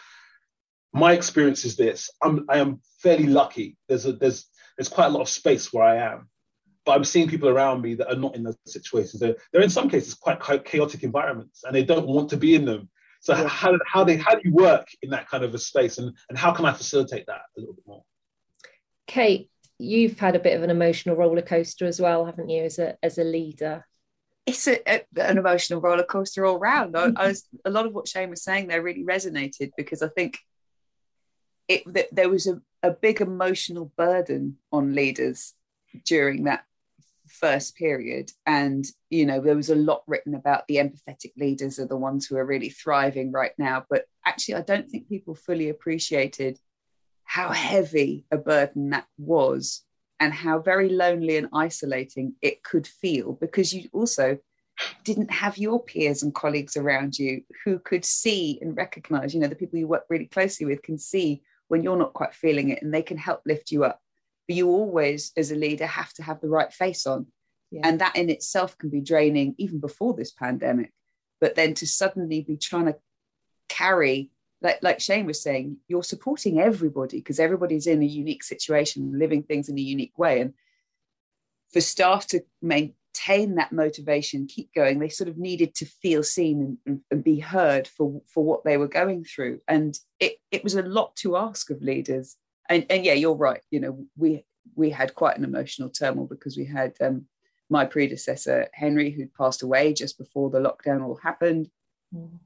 my 0.93 1.15
experience 1.15 1.65
is 1.65 1.77
this. 1.77 2.11
I'm 2.23 2.45
I 2.51 2.59
am 2.59 2.83
fairly 3.01 3.27
lucky. 3.27 3.79
There's 3.89 4.05
a 4.05 4.13
there's 4.13 4.47
there's 4.77 4.91
quite 4.91 5.07
a 5.07 5.11
lot 5.11 5.23
of 5.23 5.31
space 5.31 5.73
where 5.73 5.85
I 5.85 5.97
am 5.97 6.29
but 6.89 6.95
I'm 6.95 7.05
seeing 7.05 7.29
people 7.29 7.51
around 7.51 7.83
me 7.83 7.93
that 7.97 8.11
are 8.11 8.17
not 8.17 8.35
in 8.35 8.43
those 8.43 8.57
situations. 8.65 9.21
They're, 9.21 9.37
they're 9.53 9.61
in 9.61 9.69
some 9.69 9.91
cases 9.91 10.15
quite, 10.15 10.41
quite 10.41 10.65
chaotic 10.65 11.03
environments 11.03 11.63
and 11.63 11.75
they 11.75 11.85
don't 11.85 12.07
want 12.07 12.31
to 12.31 12.39
be 12.39 12.55
in 12.55 12.65
them. 12.65 12.89
So 13.21 13.35
yeah. 13.35 13.47
how, 13.47 13.79
how, 13.87 14.05
they, 14.05 14.17
how 14.17 14.37
do 14.37 14.41
you 14.43 14.55
work 14.55 14.89
in 15.03 15.11
that 15.11 15.29
kind 15.29 15.45
of 15.45 15.55
a 15.55 15.59
space 15.59 15.99
and, 15.99 16.17
and 16.31 16.39
how 16.39 16.51
can 16.51 16.65
I 16.65 16.73
facilitate 16.73 17.27
that 17.27 17.43
a 17.55 17.61
little 17.61 17.75
bit 17.75 17.87
more? 17.87 18.05
Kate, 19.07 19.51
you've 19.79 20.19
had 20.19 20.35
a 20.35 20.39
bit 20.39 20.57
of 20.57 20.63
an 20.63 20.71
emotional 20.71 21.15
roller 21.15 21.43
coaster 21.43 21.85
as 21.85 22.01
well, 22.01 22.25
haven't 22.25 22.49
you, 22.49 22.63
as 22.63 22.79
a, 22.79 22.97
as 23.03 23.19
a 23.19 23.25
leader? 23.25 23.87
It's 24.47 24.67
a, 24.67 24.81
a, 24.91 25.05
an 25.19 25.37
emotional 25.37 25.83
roller 25.83 26.05
coaster 26.05 26.47
all 26.47 26.59
round. 26.59 26.97
I, 26.97 27.13
I 27.17 27.29
was, 27.29 27.47
a 27.67 27.71
lot 27.71 27.85
of 27.85 27.93
what 27.93 28.09
Shane 28.09 28.31
was 28.31 28.43
saying 28.43 28.69
there 28.69 28.81
really 28.81 29.05
resonated 29.05 29.73
because 29.77 30.01
I 30.01 30.09
think 30.09 30.39
it, 31.69 31.83
that 31.93 32.07
there 32.13 32.31
was 32.31 32.47
a, 32.47 32.63
a 32.83 32.93
big 32.93 33.21
emotional 33.21 33.93
burden 33.99 34.57
on 34.73 34.95
leaders 34.95 35.53
during 36.05 36.45
that 36.45 36.65
first 37.31 37.77
period. 37.77 38.31
And 38.47 38.85
you 39.11 39.27
know 39.27 39.41
there 39.41 39.57
was 39.57 39.71
a 39.71 39.75
lot 39.75 40.03
written 40.07 40.35
about 40.35 40.67
the 40.67 40.77
empathetic 40.77 41.33
leaders 41.37 41.79
are 41.79 41.87
the 41.87 41.97
ones 41.97 42.27
who 42.27 42.37
are 42.37 42.47
really 42.47 42.71
thriving 42.71 43.33
right 43.33 43.53
now. 43.59 43.85
But 43.89 44.05
actually 44.29 44.57
i 44.57 44.61
don't 44.61 44.91
think 44.91 45.09
people 45.09 45.35
fully 45.35 45.71
appreciated 45.71 46.59
how 47.25 47.51
heavy 47.51 48.27
a 48.31 48.37
burden 48.37 48.91
that 48.91 49.07
was 49.19 49.83
and 50.21 50.33
how 50.33 50.59
very 50.59 50.89
lonely 50.89 51.37
and 51.37 51.49
isolating 51.53 52.35
it 52.43 52.63
could 52.63 52.87
feel. 52.87 53.35
Because 53.35 53.73
you 53.73 53.89
also 53.93 54.39
didn't 55.05 55.31
have 55.31 55.59
your 55.59 55.83
peers 55.83 56.23
and 56.23 56.35
colleagues 56.35 56.77
around 56.77 57.19
you 57.19 57.43
who 57.65 57.79
could 57.79 58.05
see 58.05 58.59
and 58.63 58.77
recognize 58.77 59.35
you 59.35 59.41
know 59.41 59.49
the 59.49 59.57
people 59.57 59.79
you 59.79 59.89
work 59.89 60.05
really 60.09 60.27
closely 60.27 60.65
with 60.65 60.83
can 60.83 60.97
see 60.99 61.43
when 61.67 61.83
you're 61.83 61.97
not 61.97 62.15
quite 62.15 62.33
feeling 62.33 62.69
it 62.71 62.81
and 62.81 62.95
they 62.95 63.03
can 63.03 63.19
help 63.19 63.41
lift 63.45 63.73
you 63.73 63.85
up 63.85 64.01
but 64.49 64.57
you 64.57 64.69
always 64.71 65.31
as 65.37 65.53
a 65.53 65.55
leader 65.55 65.87
have 65.87 66.13
to 66.15 66.23
have 66.23 66.41
the 66.41 66.49
right 66.49 66.73
face 66.73 67.07
on. 67.07 67.27
Yeah. 67.71 67.83
and 67.85 68.01
that 68.01 68.17
in 68.17 68.31
itself 68.31 68.79
can 68.79 68.89
be 68.89 69.03
draining 69.03 69.55
even 69.59 69.79
before 69.79 70.15
this 70.15 70.31
pandemic 70.31 70.91
but 71.39 71.55
then 71.55 71.75
to 71.75 71.87
suddenly 71.87 72.41
be 72.41 72.57
trying 72.57 72.87
to 72.87 72.97
carry 73.69 74.31
like 74.61 74.79
like 74.83 75.01
Shane 75.01 75.27
was 75.27 75.43
saying 75.43 75.79
you're 75.87 76.03
supporting 76.03 76.61
everybody 76.61 77.19
because 77.19 77.39
everybody's 77.39 77.87
in 77.87 78.03
a 78.03 78.07
unique 78.07 78.43
situation 78.43 79.19
living 79.19 79.43
things 79.43 79.69
in 79.69 79.79
a 79.79 79.83
unique 79.83 80.19
way. 80.19 80.41
And 80.41 80.55
for 81.73 81.81
staff 81.81 82.27
to 82.29 82.41
maintain 82.61 83.57
that 83.57 83.73
motivation 83.73 84.47
keep 84.47 84.73
going 84.75 84.99
they 84.99 85.09
sort 85.09 85.29
of 85.29 85.39
needed 85.39 85.75
to 85.77 85.85
feel 85.85 86.23
seen 86.23 86.79
and, 86.87 87.01
and, 87.11 87.25
be 87.25 87.39
heard 87.41 87.87
for 87.87 88.21
for 88.27 88.45
what 88.45 88.65
they 88.65 88.77
were 88.77 88.89
going 88.89 89.25
through. 89.25 89.61
And 89.69 89.99
it 90.19 90.37
it 90.51 90.65
was 90.65 90.75
a 90.75 90.83
lot 90.83 91.15
to 91.17 91.37
ask 91.37 91.71
of 91.71 91.83
leaders 91.83 92.37
and 92.69 92.87
and 92.91 93.05
yeah, 93.05 93.15
you're 93.15 93.35
right. 93.35 93.61
You 93.71 93.81
know, 93.81 94.07
we 94.17 94.45
we 94.75 94.91
had 94.91 95.15
quite 95.15 95.37
an 95.37 95.45
emotional 95.45 95.89
turmoil 95.89 96.27
because 96.27 96.57
we 96.57 96.65
had 96.65 96.95
um, 97.01 97.27
my 97.71 97.85
predecessor 97.85 98.69
Henry, 98.73 99.11
who'd 99.11 99.35
passed 99.35 99.63
away 99.63 99.93
just 99.93 100.19
before 100.19 100.51
the 100.51 100.61
lockdown 100.61 101.03
all 101.03 101.17
happened. 101.17 101.69
Mm. 102.15 102.39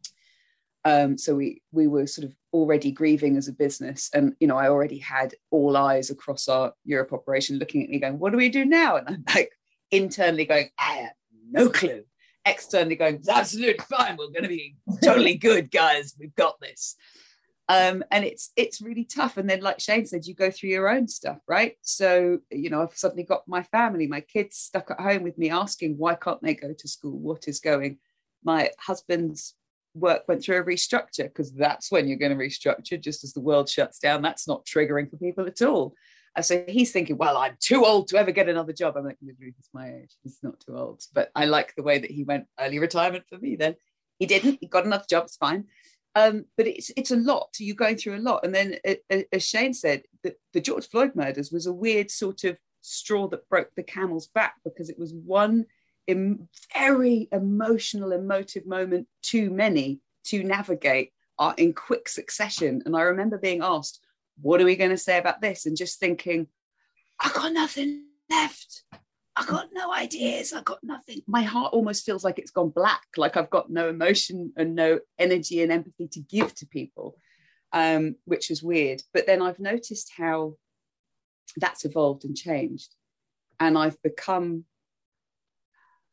Um, 0.85 1.19
so 1.19 1.37
we 1.37 1.63
we 1.71 1.87
were 1.87 2.07
sort 2.07 2.27
of 2.27 2.35
already 2.53 2.91
grieving 2.91 3.37
as 3.37 3.49
a 3.49 3.53
business, 3.53 4.11
and 4.15 4.35
you 4.41 4.47
know, 4.47 4.57
I 4.57 4.69
already 4.69 4.99
had 4.99 5.35
all 5.51 5.77
eyes 5.77 6.11
across 6.11 6.49
our 6.49 6.73
Europe 6.85 7.13
operation 7.13 7.59
looking 7.59 7.83
at 7.83 7.91
me, 7.91 8.01
going, 8.01 8.19
"What 8.19 8.31
do 8.31 8.37
we 8.37 8.49
do 8.49 8.65
now?" 8.65 8.97
And 8.97 9.09
I'm 9.09 9.25
like 9.35 9.53
internally 9.91 10.45
going, 10.45 10.71
"I 10.79 10.95
have 10.95 11.15
no 11.51 11.69
clue." 11.69 12.05
Externally 12.45 12.97
going, 12.97 13.17
"It's 13.17 13.29
absolutely 13.29 13.85
fine. 13.89 14.17
We're 14.17 14.27
going 14.27 14.43
to 14.43 14.49
be 14.49 14.75
totally 15.05 15.37
good, 15.37 15.71
guys. 15.71 16.17
We've 16.19 16.35
got 16.35 16.61
this." 16.61 16.97
Um, 17.69 18.03
and 18.11 18.25
it's 18.25 18.51
it's 18.57 18.83
really 18.83 19.05
tough. 19.05 19.37
And 19.37 19.49
then 19.49 19.61
like 19.61 19.81
shane 19.81 20.07
said 20.07 20.27
you 20.27 20.35
go 20.35 20.51
through 20.51 20.71
your 20.71 20.89
own 20.89 21.09
stuff 21.09 21.39
right? 21.49 21.77
So 21.83 22.39
you 22.51 22.71
know 22.71 22.83
i've 22.83 22.97
suddenly 22.97 23.23
got 23.23 23.47
my 23.47 23.63
family 23.63 24.07
my 24.07 24.21
kids 24.21 24.57
stuck 24.57 24.91
at 24.91 25.01
home 25.01 25.23
with 25.23 25.39
me 25.39 25.51
asking 25.51 25.97
why 25.97 26.15
can't 26.15 26.43
they 26.43 26.55
go 26.55 26.73
to 26.73 26.89
school? 26.89 27.19
What 27.19 27.49
is 27.49 27.61
going? 27.61 27.99
My 28.45 28.71
husband's 28.79 29.55
work 29.95 30.23
went 30.27 30.43
through 30.43 30.59
a 30.59 30.65
restructure 30.65 31.25
because 31.25 31.53
that's 31.53 31.93
when 31.93 32.09
you're 32.09 32.19
going 32.19 32.37
to 32.37 32.45
restructure 32.45 33.01
just 33.01 33.25
as 33.25 33.33
the 33.33 33.41
world 33.41 33.69
shuts 33.69 33.99
down. 33.99 34.23
That's 34.23 34.49
not 34.49 34.65
triggering 34.65 35.11
for 35.11 35.19
people 35.19 35.47
at 35.47 35.63
all. 35.63 35.95
And 36.35 36.45
so 36.45 36.65
he's 36.67 36.93
thinking 36.93 37.19
well 37.19 37.37
i'm 37.37 37.57
too 37.61 37.85
old 37.85 38.09
to 38.09 38.17
ever 38.17 38.33
get 38.33 38.49
another 38.49 38.73
job. 38.73 38.97
I'm 38.97 39.05
like 39.05 39.19
he's 39.21 39.71
my 39.73 39.95
age. 39.95 40.17
He's 40.25 40.41
not 40.43 40.59
too 40.61 40.77
old. 40.77 41.05
But 41.15 41.31
i 41.37 41.45
like 41.45 41.75
the 41.77 41.85
way 41.85 42.01
that 42.01 42.11
he 42.11 42.25
went 42.25 42.47
early 42.59 42.81
retirement 42.81 43.25
for 43.29 43.39
me 43.39 43.55
then. 43.55 43.77
He 44.19 44.27
didn't. 44.27 44.59
He 44.61 44.67
got 44.67 44.85
another 44.85 45.07
job. 45.09 45.25
It's 45.25 45.37
fine 45.37 45.65
um, 46.15 46.45
but 46.57 46.67
it's 46.67 46.91
it's 46.97 47.11
a 47.11 47.17
lot. 47.17 47.49
You're 47.59 47.77
going 47.77 47.97
through 47.97 48.17
a 48.17 48.19
lot, 48.19 48.45
and 48.45 48.55
then 48.55 48.77
as 49.33 49.43
Shane 49.47 49.73
said, 49.73 50.03
the, 50.23 50.35
the 50.53 50.61
George 50.61 50.89
Floyd 50.89 51.13
murders 51.15 51.51
was 51.51 51.67
a 51.67 51.73
weird 51.73 52.11
sort 52.11 52.45
of 52.45 52.59
straw 52.83 53.29
that 53.29 53.49
broke 53.49 53.75
the 53.75 53.83
camel's 53.83 54.27
back 54.27 54.57
because 54.65 54.91
it 54.91 54.99
was 54.99 55.15
one 55.15 55.67
em- 56.09 56.49
very 56.77 57.29
emotional, 57.33 58.13
emotive 58.13 58.67
moment 58.67 59.07
too 59.23 59.51
many 59.51 60.01
to 60.25 60.43
navigate 60.43 61.13
uh, 61.39 61.55
in 61.57 61.73
quick 61.73 62.09
succession. 62.09 62.83
And 62.85 62.97
I 62.97 63.03
remember 63.03 63.39
being 63.39 63.63
asked, 63.63 64.01
"What 64.41 64.61
are 64.61 64.67
we 64.67 64.77
going 64.77 64.91
to 64.91 64.99
say 64.99 65.19
about 65.19 65.41
this?" 65.41 65.65
and 65.65 65.77
just 65.77 65.99
thinking, 65.99 66.49
"I 67.21 67.31
got 67.33 67.55
nothing 67.55 68.05
left. 68.29 68.85
I 69.43 69.51
got 69.51 69.69
no 69.73 69.93
ideas. 69.93 70.53
I 70.53 70.63
got 70.63 70.79
nothing. 70.83 71.23
My 71.27 71.43
heart 71.43 71.73
almost 71.73 72.05
feels 72.05 72.25
like 72.25 72.39
it's 72.39 72.51
gone 72.51 72.71
black, 72.71 73.03
like 73.17 73.37
I've 73.37 73.51
got 73.51 73.71
no 73.71 73.89
emotion 73.89 74.53
and 74.57 74.75
no 74.75 75.01
energy 75.19 75.63
and 75.63 75.73
empathy 75.73 76.09
to 76.09 76.21
give 76.21 76.55
to 76.57 76.67
people, 76.67 77.17
um, 77.73 78.17
which 78.25 78.51
is 78.51 78.63
weird. 78.63 79.03
But 79.13 79.27
then 79.27 79.43
I've 79.43 79.59
noticed 79.59 80.13
how 80.17 80.55
that's 81.57 81.85
evolved 81.85 82.25
and 82.25 82.37
changed. 82.37 82.95
And 83.59 83.77
I've 83.77 84.01
become 84.03 84.65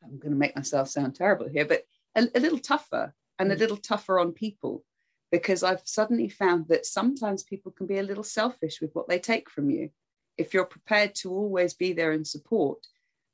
I'm 0.04 0.18
going 0.18 0.32
to 0.32 0.38
make 0.38 0.56
myself 0.56 0.88
sound 0.88 1.16
terrible 1.16 1.50
here, 1.50 1.66
but 1.66 1.84
a, 2.16 2.28
a 2.34 2.40
little 2.40 2.60
tougher 2.60 3.14
and 3.38 3.52
a 3.52 3.56
mm. 3.56 3.60
little 3.60 3.78
tougher 3.78 4.20
on 4.20 4.32
people 4.32 4.84
because 5.32 5.62
I've 5.62 5.82
suddenly 5.84 6.30
found 6.30 6.68
that 6.70 6.86
sometimes 6.86 7.44
people 7.44 7.72
can 7.72 7.86
be 7.86 8.00
a 8.00 8.04
little 8.04 8.24
selfish 8.24 8.82
with 8.82 8.92
what 8.94 9.08
they 9.08 9.20
take 9.20 9.50
from 9.50 9.70
you. 9.70 9.90
If 10.38 10.54
you're 10.54 10.66
prepared 10.66 11.16
to 11.16 11.32
always 11.32 11.74
be 11.74 11.94
there 11.94 12.14
and 12.14 12.26
support, 12.26 12.88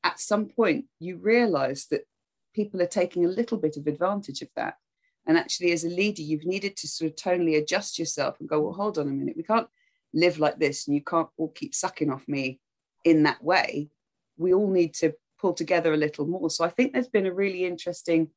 at 0.05 0.19
some 0.19 0.45
point 0.45 0.85
you 1.00 1.17
realize 1.17 1.88
that 1.89 2.05
people 2.53 2.81
are 2.81 2.88
taking 2.88 3.25
a 3.25 3.29
little 3.29 3.57
bit 3.57 3.75
of 3.75 3.88
advantage 3.88 4.41
of 4.41 4.47
that. 4.55 4.75
And 5.27 5.38
actually, 5.38 5.71
as 5.71 5.83
a 5.83 5.89
leader, 5.89 6.21
you've 6.21 6.45
needed 6.45 6.77
to 6.77 6.88
sort 6.88 7.09
of 7.09 7.15
tonally 7.17 7.57
adjust 7.57 7.97
yourself 7.97 8.39
and 8.39 8.47
go, 8.47 8.62
well, 8.62 8.74
hold 8.74 9.00
on 9.00 9.07
a 9.07 9.12
minute, 9.12 9.35
we 9.35 9.43
can't 9.43 9.67
live 10.13 10.39
like 10.39 10.59
this 10.59 10.88
and 10.88 10.95
you 10.95 11.03
can't 11.03 11.27
all 11.38 11.50
keep 11.50 11.74
sucking 11.74 12.12
off 12.12 12.25
me 12.27 12.59
in 13.03 13.24
that 13.24 13.43
way. 13.43 13.89
We 14.38 14.53
all 14.53 14.69
need 14.69 14.93
to 14.95 15.13
pull 15.41 15.53
together 15.53 15.93
a 15.93 15.97
little 15.97 16.27
more. 16.27 16.50
So 16.51 16.63
I 16.63 16.69
think 16.69 16.93
there's 16.93 17.09
been 17.09 17.25
a 17.25 17.33
really 17.33 17.65
interesting 17.65 18.29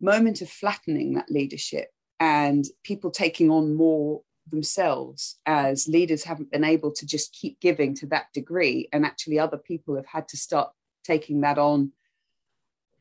moment 0.00 0.40
of 0.40 0.48
flattening 0.48 1.14
that 1.14 1.30
leadership 1.30 1.88
and 2.18 2.64
people 2.82 3.10
taking 3.10 3.50
on 3.50 3.74
more 3.74 4.22
themselves 4.50 5.36
as 5.46 5.88
leaders 5.88 6.24
haven't 6.24 6.50
been 6.50 6.64
able 6.64 6.92
to 6.92 7.06
just 7.06 7.32
keep 7.32 7.60
giving 7.60 7.94
to 7.96 8.06
that 8.06 8.26
degree. 8.32 8.88
And 8.92 9.04
actually 9.04 9.38
other 9.38 9.58
people 9.58 9.96
have 9.96 10.06
had 10.06 10.28
to 10.28 10.36
start 10.36 10.70
taking 11.04 11.40
that 11.42 11.58
on 11.58 11.92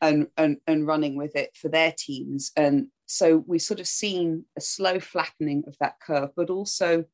and 0.02 0.28
and, 0.38 0.58
and 0.68 0.88
running 0.88 1.16
with 1.16 1.36
it 1.36 1.56
for 1.56 1.70
their 1.70 1.94
teams. 1.98 2.52
And 2.56 2.88
so 3.06 3.44
we've 3.48 3.62
sort 3.62 3.80
of 3.80 3.88
seen 3.88 4.46
a 4.58 4.62
slow 4.62 5.00
flattening 5.00 5.64
of 5.68 5.78
that 5.80 6.00
curve 6.00 6.32
but 6.36 6.50
also 6.50 7.06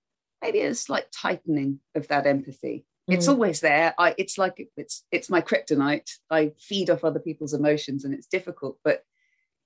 maybe 0.41 0.61
a 0.61 0.73
slight 0.73 1.11
tightening 1.11 1.79
of 1.95 2.07
that 2.07 2.25
empathy. 2.25 2.85
Mm. 3.09 3.15
it's 3.15 3.27
always 3.27 3.61
there. 3.61 3.93
I, 3.97 4.15
it's 4.17 4.38
like 4.38 4.67
it's 4.77 5.03
it's 5.11 5.29
my 5.29 5.41
kryptonite. 5.41 6.09
I 6.29 6.53
feed 6.59 6.89
off 6.89 7.03
other 7.03 7.19
people's 7.19 7.53
emotions 7.53 8.05
and 8.05 8.13
it's 8.13 8.27
difficult 8.27 8.77
but 8.83 9.03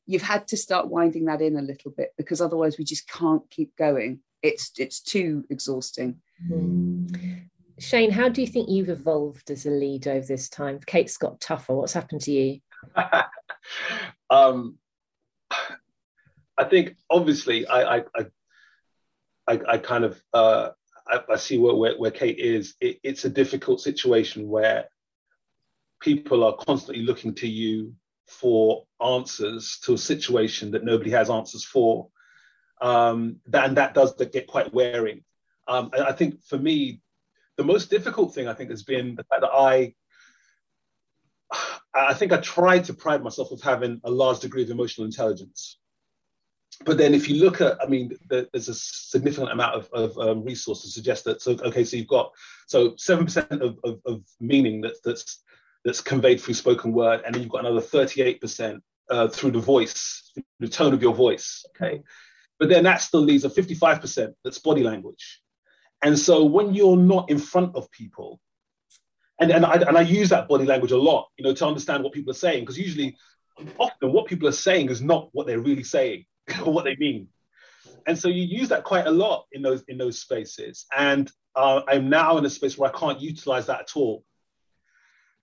you've 0.08 0.22
had 0.22 0.48
to 0.48 0.58
start 0.58 0.90
winding 0.90 1.26
that 1.26 1.42
in 1.42 1.58
a 1.58 1.62
little 1.62 1.92
bit 1.92 2.14
because 2.18 2.42
otherwise 2.42 2.78
we 2.78 2.84
just 2.84 3.10
can't 3.10 3.50
keep 3.50 3.76
going 3.76 4.20
it's 4.46 4.72
it's 4.78 5.02
too 5.02 5.46
exhausting. 5.50 6.18
Mm. 6.50 7.48
shane 7.80 8.12
how 8.12 8.28
do 8.28 8.42
you 8.42 8.48
think 8.48 8.70
you've 8.70 8.90
evolved 8.90 9.50
as 9.52 9.66
a 9.66 9.72
leader 9.72 10.12
over 10.12 10.26
this 10.26 10.50
time? 10.50 10.80
Kate's 10.86 11.18
got 11.18 11.40
tougher. 11.40 11.76
What's 11.76 11.94
happened 11.94 12.22
to 12.22 12.32
you? 12.32 12.60
Um, 14.30 14.78
i 16.58 16.64
think 16.64 16.96
obviously 17.10 17.68
i 17.68 17.98
i 17.98 18.04
i, 19.48 19.60
I 19.68 19.78
kind 19.78 20.04
of 20.04 20.22
uh, 20.34 20.70
I, 21.08 21.20
I, 21.30 21.36
see 21.36 21.58
where, 21.58 21.76
where, 21.76 21.98
where 21.98 22.12
kate 22.12 22.40
is. 22.40 22.76
It, 22.82 23.00
it's 23.04 23.26
a 23.26 23.30
difficult 23.30 23.82
situation 23.82 24.48
where 24.48 24.86
people 26.02 26.44
are 26.44 26.56
constantly 26.56 27.04
looking 27.04 27.34
to 27.36 27.48
you 27.48 27.94
for 28.28 28.86
answers 29.06 29.80
to 29.84 29.94
a 29.94 29.98
situation 29.98 30.72
that 30.72 30.84
nobody 30.84 31.12
has 31.12 31.30
answers 31.30 31.64
for. 31.64 32.10
Um, 32.82 33.38
that, 33.48 33.66
and 33.68 33.78
that 33.78 33.94
does 33.94 34.14
get 34.16 34.48
quite 34.48 34.74
wearing. 34.74 35.24
Um, 35.68 35.92
I 35.94 36.12
think 36.12 36.44
for 36.44 36.58
me, 36.58 37.02
the 37.58 37.64
most 37.64 37.90
difficult 37.90 38.34
thing 38.34 38.48
I 38.48 38.54
think 38.54 38.70
has 38.70 38.84
been 38.84 39.16
the 39.16 39.24
fact 39.24 39.42
that 39.42 39.52
I, 39.54 39.94
I 41.94 42.14
think 42.14 42.34
I 42.34 42.38
tried 42.38 42.86
to 42.86 42.94
pride 42.94 43.24
myself 43.24 43.52
of 43.52 43.62
having 43.62 44.02
a 44.04 44.12
large 44.12 44.40
degree 44.40 44.64
of 44.64 44.70
emotional 44.70 45.06
intelligence. 45.06 45.78
But 46.84 46.98
then, 46.98 47.14
if 47.14 47.30
you 47.30 47.42
look 47.42 47.62
at, 47.62 47.82
I 47.82 47.88
mean, 47.88 48.12
there's 48.28 48.68
a 48.68 48.74
significant 48.74 49.52
amount 49.52 49.76
of, 49.76 49.90
of 49.94 50.18
um, 50.18 50.44
resources 50.44 50.94
suggest 50.94 51.24
that. 51.24 51.42
So, 51.42 51.54
okay, 51.64 51.86
so 51.86 51.96
you've 51.96 52.08
got 52.08 52.32
so 52.68 52.96
seven 52.98 53.24
percent 53.24 53.50
of, 53.50 53.80
of, 53.86 54.02
of 54.06 54.24
meaning 54.42 54.82
that's 54.82 55.00
that's 55.00 55.42
that's 55.86 56.02
conveyed 56.02 56.42
through 56.42 56.56
spoken 56.56 56.92
word, 56.92 57.22
and 57.26 57.34
then 57.34 57.44
you've 57.44 57.52
got 57.52 57.66
another 57.66 57.80
38% 57.80 58.82
uh, 59.10 59.28
through 59.30 59.52
the 59.52 59.60
voice, 59.60 60.34
the 60.60 60.68
tone 60.68 60.94
of 60.94 61.02
your 61.02 61.14
voice. 61.14 61.64
Okay. 61.70 62.02
But 62.60 62.70
then 62.70 62.84
that 62.86 63.02
still 63.02 63.22
leaves 63.22 63.44
a 63.44 63.50
55% 63.50 64.34
that's 64.44 64.60
body 64.60 64.84
language. 64.84 65.42
And 66.02 66.18
so 66.18 66.46
when 66.46 66.74
you're 66.74 66.98
not 66.98 67.30
in 67.30 67.40
front 67.40 67.76
of 67.76 67.92
people, 67.92 68.40
and, 69.40 69.52
and, 69.52 69.66
I, 69.66 69.74
and 69.74 69.98
I 69.98 70.02
use 70.02 70.30
that 70.30 70.48
body 70.48 70.66
language 70.66 70.92
a 70.92 70.98
lot, 70.98 71.30
you 71.38 71.44
know, 71.44 71.54
to 71.54 71.68
understand 71.68 72.04
what 72.04 72.14
people 72.14 72.32
are 72.32 72.36
saying, 72.36 72.62
because 72.62 72.78
usually, 72.78 73.18
often 73.78 74.14
what 74.14 74.28
people 74.28 74.48
are 74.48 74.54
saying 74.54 74.90
is 74.90 75.02
not 75.02 75.30
what 75.34 75.48
they're 75.48 75.60
really 75.60 75.84
saying 75.84 76.26
or 76.66 76.72
what 76.74 76.86
they 76.86 76.96
mean. 76.96 77.28
And 78.08 78.18
so 78.18 78.28
you 78.28 78.44
use 78.44 78.70
that 78.70 78.84
quite 78.84 79.08
a 79.08 79.12
lot 79.12 79.46
in 79.52 79.62
those 79.62 79.84
in 79.88 79.98
those 79.98 80.20
spaces. 80.20 80.86
And 80.96 81.32
uh, 81.56 81.82
I'm 81.88 82.08
now 82.08 82.38
in 82.38 82.46
a 82.46 82.50
space 82.50 82.78
where 82.78 82.94
I 82.94 82.98
can't 82.98 83.20
utilize 83.20 83.66
that 83.66 83.82
at 83.82 83.96
all 83.96 84.24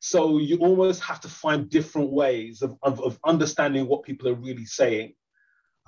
so 0.04 0.38
you 0.38 0.58
almost 0.58 1.00
have 1.00 1.20
to 1.20 1.28
find 1.28 1.70
different 1.70 2.10
ways 2.10 2.60
of, 2.60 2.76
of, 2.82 3.00
of 3.00 3.20
understanding 3.24 3.86
what 3.86 4.02
people 4.02 4.28
are 4.28 4.34
really 4.34 4.64
saying 4.64 5.14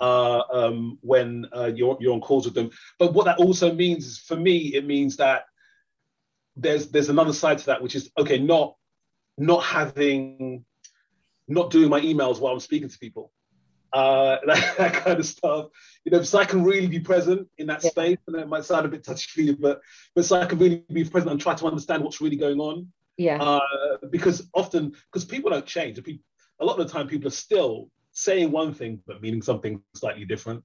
uh, 0.00 0.42
um, 0.52 0.98
when 1.02 1.46
uh, 1.56 1.70
you're, 1.74 1.96
you're 2.00 2.12
on 2.12 2.20
calls 2.20 2.44
with 2.44 2.54
them. 2.54 2.70
But 2.98 3.14
what 3.14 3.26
that 3.26 3.38
also 3.38 3.72
means 3.72 4.06
is, 4.06 4.18
for 4.18 4.36
me, 4.36 4.74
it 4.74 4.86
means 4.86 5.16
that 5.16 5.44
there's 6.56 6.90
there's 6.90 7.08
another 7.08 7.32
side 7.32 7.58
to 7.58 7.66
that, 7.66 7.82
which 7.82 7.94
is 7.94 8.10
okay, 8.18 8.38
not 8.38 8.76
not 9.36 9.64
having, 9.64 10.64
not 11.48 11.70
doing 11.70 11.88
my 11.88 12.00
emails 12.00 12.40
while 12.40 12.52
I'm 12.52 12.60
speaking 12.60 12.88
to 12.88 12.98
people. 12.98 13.32
Uh, 13.92 14.38
that, 14.46 14.76
that, 14.76 14.92
kind 14.92 15.20
of 15.20 15.26
stuff, 15.26 15.66
you 16.04 16.10
know, 16.10 16.22
so 16.22 16.38
I 16.38 16.44
can 16.44 16.64
really 16.64 16.88
be 16.88 16.98
present 16.98 17.48
in 17.58 17.68
that 17.68 17.82
yeah. 17.84 17.90
space, 17.90 18.18
and 18.26 18.36
it 18.36 18.48
might 18.48 18.64
sound 18.64 18.86
a 18.86 18.88
bit 18.88 19.04
touchy 19.04 19.28
feely, 19.30 19.54
but 19.54 19.80
but 20.14 20.24
so 20.24 20.40
I 20.40 20.46
can 20.46 20.58
really 20.58 20.84
be 20.92 21.04
present 21.04 21.30
and 21.30 21.40
try 21.40 21.54
to 21.54 21.66
understand 21.66 22.02
what's 22.02 22.20
really 22.20 22.36
going 22.36 22.58
on. 22.58 22.88
Yeah. 23.16 23.40
Uh, 23.40 23.60
because 24.10 24.48
often, 24.54 24.92
because 25.12 25.24
people 25.24 25.50
don't 25.50 25.66
change. 25.66 26.00
A 26.60 26.64
lot 26.64 26.78
of 26.78 26.86
the 26.86 26.92
time, 26.92 27.06
people 27.06 27.28
are 27.28 27.32
still 27.32 27.88
saying 28.14 28.50
one 28.50 28.73
thing 28.73 29.00
but 29.06 29.21
meaning 29.21 29.42
something 29.42 29.83
slightly 29.94 30.25
different. 30.25 30.64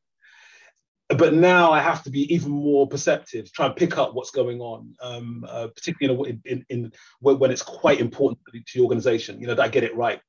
But 1.10 1.34
now 1.34 1.72
I 1.72 1.82
have 1.82 2.04
to 2.04 2.12
be 2.12 2.32
even 2.34 2.52
more 2.52 2.88
perceptive, 2.88 3.52
try 3.52 3.66
and 3.66 3.76
pick 3.76 3.98
up 3.98 4.14
what's 4.14 4.30
going 4.30 4.62
on, 4.62 4.94
um, 5.02 5.44
uh, 5.50 5.68
particularly 5.76 6.30
in, 6.30 6.42
in, 6.46 6.66
in, 6.70 6.94
when 7.20 7.50
it's 7.50 7.64
quite 7.64 8.00
important 8.00 8.40
to 8.46 8.62
the 8.76 8.84
organization. 8.84 9.42
You 9.42 9.48
know 9.48 9.56
that 9.56 9.64
I 9.64 9.70
get 9.70 9.84
it 9.84 9.96
right. 9.96 10.22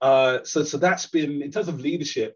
Uh, 0.00 0.38
so, 0.42 0.64
so 0.64 0.78
that's 0.78 1.06
been 1.06 1.42
in 1.42 1.50
terms 1.50 1.68
of 1.68 1.80
leadership, 1.80 2.34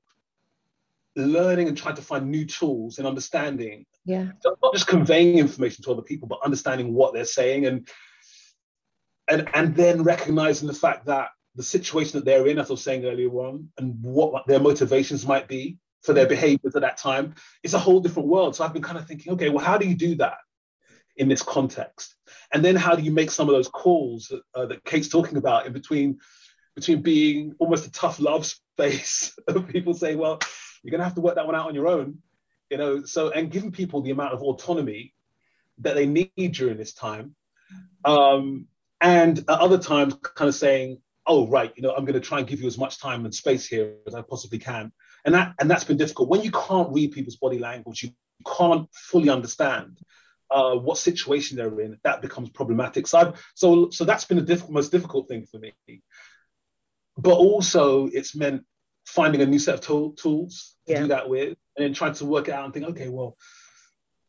learning 1.16 1.68
and 1.68 1.76
trying 1.76 1.96
to 1.96 2.02
find 2.02 2.30
new 2.30 2.44
tools 2.44 2.98
and 2.98 3.06
understanding. 3.06 3.86
Yeah. 4.04 4.28
Not 4.44 4.74
just 4.74 4.86
conveying 4.86 5.38
information 5.38 5.82
to 5.84 5.92
other 5.92 6.02
people, 6.02 6.28
but 6.28 6.40
understanding 6.44 6.92
what 6.92 7.14
they're 7.14 7.24
saying 7.24 7.64
and 7.64 7.88
and 9.28 9.48
and 9.54 9.74
then 9.74 10.02
recognizing 10.02 10.68
the 10.68 10.74
fact 10.74 11.06
that 11.06 11.28
the 11.56 11.62
situation 11.62 12.18
that 12.18 12.24
they're 12.24 12.46
in, 12.46 12.58
as 12.58 12.70
I 12.70 12.74
was 12.74 12.82
saying 12.82 13.04
earlier 13.04 13.30
on, 13.30 13.68
and 13.78 13.96
what 14.02 14.46
their 14.46 14.60
motivations 14.60 15.26
might 15.26 15.48
be 15.48 15.78
for 16.02 16.12
their 16.12 16.26
behaviors 16.26 16.74
at 16.74 16.82
that 16.82 16.96
time, 16.96 17.34
it's 17.62 17.74
a 17.74 17.78
whole 17.78 18.00
different 18.00 18.28
world. 18.28 18.56
So 18.56 18.64
I've 18.64 18.72
been 18.72 18.82
kind 18.82 18.98
of 18.98 19.06
thinking, 19.06 19.32
okay, 19.34 19.50
well, 19.50 19.64
how 19.64 19.76
do 19.76 19.86
you 19.86 19.94
do 19.94 20.14
that 20.16 20.38
in 21.16 21.28
this 21.28 21.42
context? 21.42 22.14
And 22.52 22.64
then 22.64 22.76
how 22.76 22.94
do 22.94 23.02
you 23.02 23.10
make 23.10 23.30
some 23.30 23.48
of 23.48 23.54
those 23.54 23.68
calls 23.68 24.28
that, 24.28 24.42
uh, 24.54 24.66
that 24.66 24.84
Kate's 24.84 25.08
talking 25.08 25.36
about 25.36 25.66
in 25.66 25.72
between 25.72 26.18
between 26.76 27.02
being 27.02 27.52
almost 27.58 27.86
a 27.86 27.92
tough 27.92 28.20
love 28.20 28.46
space 28.46 29.36
of 29.48 29.68
people 29.68 29.92
saying, 29.92 30.16
well, 30.18 30.38
you're 30.82 30.90
going 30.90 31.00
to 31.00 31.04
have 31.04 31.16
to 31.16 31.20
work 31.20 31.34
that 31.34 31.46
one 31.46 31.54
out 31.54 31.66
on 31.66 31.74
your 31.74 31.88
own, 31.88 32.18
you 32.70 32.78
know. 32.78 33.04
So 33.04 33.30
and 33.30 33.50
giving 33.50 33.72
people 33.72 34.00
the 34.00 34.12
amount 34.12 34.34
of 34.34 34.42
autonomy 34.42 35.14
that 35.78 35.94
they 35.94 36.06
need 36.06 36.52
during 36.52 36.78
this 36.78 36.94
time. 36.94 37.34
Um, 38.04 38.66
and 39.00 39.38
at 39.38 39.48
other 39.48 39.78
times 39.78 40.14
kind 40.34 40.48
of 40.48 40.54
saying 40.54 41.00
oh 41.30 41.46
right 41.46 41.72
you 41.76 41.82
know 41.82 41.94
i'm 41.94 42.04
going 42.04 42.20
to 42.20 42.28
try 42.28 42.38
and 42.38 42.48
give 42.48 42.60
you 42.60 42.66
as 42.66 42.76
much 42.76 42.98
time 42.98 43.24
and 43.24 43.34
space 43.34 43.66
here 43.66 43.94
as 44.06 44.14
i 44.14 44.20
possibly 44.20 44.58
can 44.58 44.92
and 45.24 45.34
that 45.34 45.54
and 45.60 45.70
that's 45.70 45.84
been 45.84 45.96
difficult 45.96 46.28
when 46.28 46.42
you 46.42 46.50
can't 46.50 46.92
read 46.92 47.12
people's 47.12 47.36
body 47.36 47.58
language 47.58 48.02
you 48.02 48.10
can't 48.58 48.88
fully 48.92 49.30
understand 49.30 49.98
uh, 50.50 50.74
what 50.74 50.98
situation 50.98 51.56
they're 51.56 51.80
in 51.80 51.96
that 52.02 52.20
becomes 52.20 52.50
problematic 52.50 53.06
so 53.06 53.18
I've, 53.18 53.46
so 53.54 53.88
so 53.90 54.04
that's 54.04 54.24
been 54.24 54.38
the 54.38 54.42
diff- 54.42 54.68
most 54.68 54.90
difficult 54.90 55.28
thing 55.28 55.46
for 55.46 55.58
me 55.58 55.72
but 57.16 57.34
also 57.34 58.08
it's 58.08 58.34
meant 58.34 58.64
finding 59.06 59.42
a 59.42 59.46
new 59.46 59.58
set 59.58 59.74
of 59.74 59.80
tool, 59.80 60.12
tools 60.12 60.74
to 60.86 60.92
yeah. 60.92 61.00
do 61.00 61.06
that 61.08 61.28
with 61.28 61.56
and 61.76 61.84
then 61.84 61.94
trying 61.94 62.14
to 62.14 62.24
work 62.24 62.48
it 62.48 62.52
out 62.52 62.64
and 62.64 62.74
think 62.74 62.86
okay 62.86 63.08
well 63.08 63.36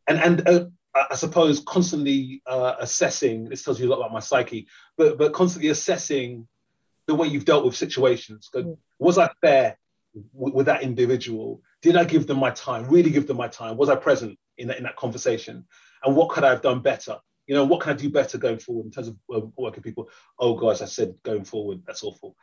and 0.07 0.19
and 0.19 0.47
uh, 0.47 0.65
I 0.93 1.15
suppose 1.15 1.61
constantly 1.61 2.41
uh, 2.45 2.75
assessing. 2.79 3.45
This 3.45 3.63
tells 3.63 3.79
you 3.79 3.87
a 3.87 3.89
lot 3.89 3.99
about 3.99 4.11
my 4.11 4.19
psyche, 4.19 4.67
but 4.97 5.17
but 5.17 5.31
constantly 5.31 5.69
assessing 5.69 6.47
the 7.07 7.15
way 7.15 7.27
you've 7.27 7.45
dealt 7.45 7.65
with 7.65 7.75
situations. 7.75 8.49
Mm. 8.53 8.77
Was 8.99 9.17
I 9.17 9.29
fair 9.41 9.77
w- 10.33 10.53
with 10.53 10.65
that 10.67 10.83
individual? 10.83 11.61
Did 11.81 11.97
I 11.97 12.03
give 12.03 12.27
them 12.27 12.39
my 12.39 12.51
time? 12.51 12.87
Really 12.87 13.09
give 13.09 13.27
them 13.27 13.37
my 13.37 13.47
time? 13.47 13.77
Was 13.77 13.89
I 13.89 13.95
present 13.95 14.37
in 14.57 14.67
that 14.67 14.77
in 14.77 14.83
that 14.83 14.95
conversation? 14.95 15.65
And 16.03 16.15
what 16.15 16.29
could 16.29 16.43
I 16.43 16.49
have 16.49 16.61
done 16.61 16.81
better? 16.81 17.17
You 17.47 17.55
know, 17.55 17.65
what 17.65 17.81
can 17.81 17.93
I 17.93 17.95
do 17.95 18.09
better 18.09 18.37
going 18.37 18.59
forward 18.59 18.85
in 18.85 18.91
terms 18.91 19.07
of 19.07 19.17
uh, 19.33 19.45
working 19.57 19.83
people? 19.83 20.09
Oh 20.39 20.55
guys, 20.55 20.81
I 20.81 20.85
said 20.85 21.15
going 21.23 21.43
forward. 21.43 21.81
That's 21.85 22.03
awful. 22.03 22.35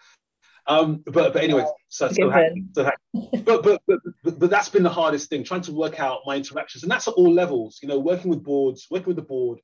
Um, 0.67 1.03
but 1.07 1.33
but 1.33 1.43
anyway, 1.43 1.65
so, 1.89 2.11
so, 2.11 2.29
happy, 2.29 2.65
so 2.75 2.85
happy. 2.85 3.43
But, 3.43 3.63
but 3.63 3.81
but 3.87 4.39
but 4.39 4.51
that's 4.51 4.69
been 4.69 4.83
the 4.83 4.91
hardest 4.91 5.31
thing, 5.31 5.43
trying 5.43 5.63
to 5.63 5.73
work 5.73 5.99
out 5.99 6.21
my 6.27 6.37
interactions, 6.37 6.83
and 6.83 6.93
that's 6.93 7.09
at 7.09 7.15
all 7.15 7.33
levels. 7.33 7.79
You 7.81 7.89
know, 7.89 7.99
working 7.99 8.29
with 8.29 8.45
boards, 8.45 8.87
working 8.91 9.07
with 9.07 9.17
the 9.17 9.23
board, 9.23 9.61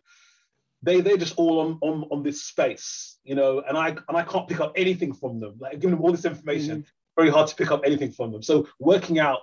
they 0.85 1.00
they're 1.00 1.17
just 1.17 1.37
all 1.37 1.61
on, 1.61 1.79
on 1.81 2.05
on 2.11 2.23
this 2.23 2.45
space, 2.45 3.19
you 3.25 3.35
know, 3.35 3.62
and 3.67 3.76
I 3.76 3.88
and 3.88 4.17
I 4.17 4.23
can't 4.23 4.47
pick 4.47 4.61
up 4.61 4.73
anything 4.76 5.12
from 5.12 5.41
them. 5.41 5.57
Like 5.59 5.81
giving 5.81 5.93
them 5.93 6.03
all 6.03 6.12
this 6.12 6.25
information, 6.25 6.83
mm. 6.83 6.87
very 7.17 7.31
hard 7.31 7.49
to 7.49 7.55
pick 7.55 7.71
up 7.71 7.83
anything 7.85 8.12
from 8.12 8.33
them. 8.33 8.43
So 8.43 8.69
working 8.79 9.19
out 9.19 9.41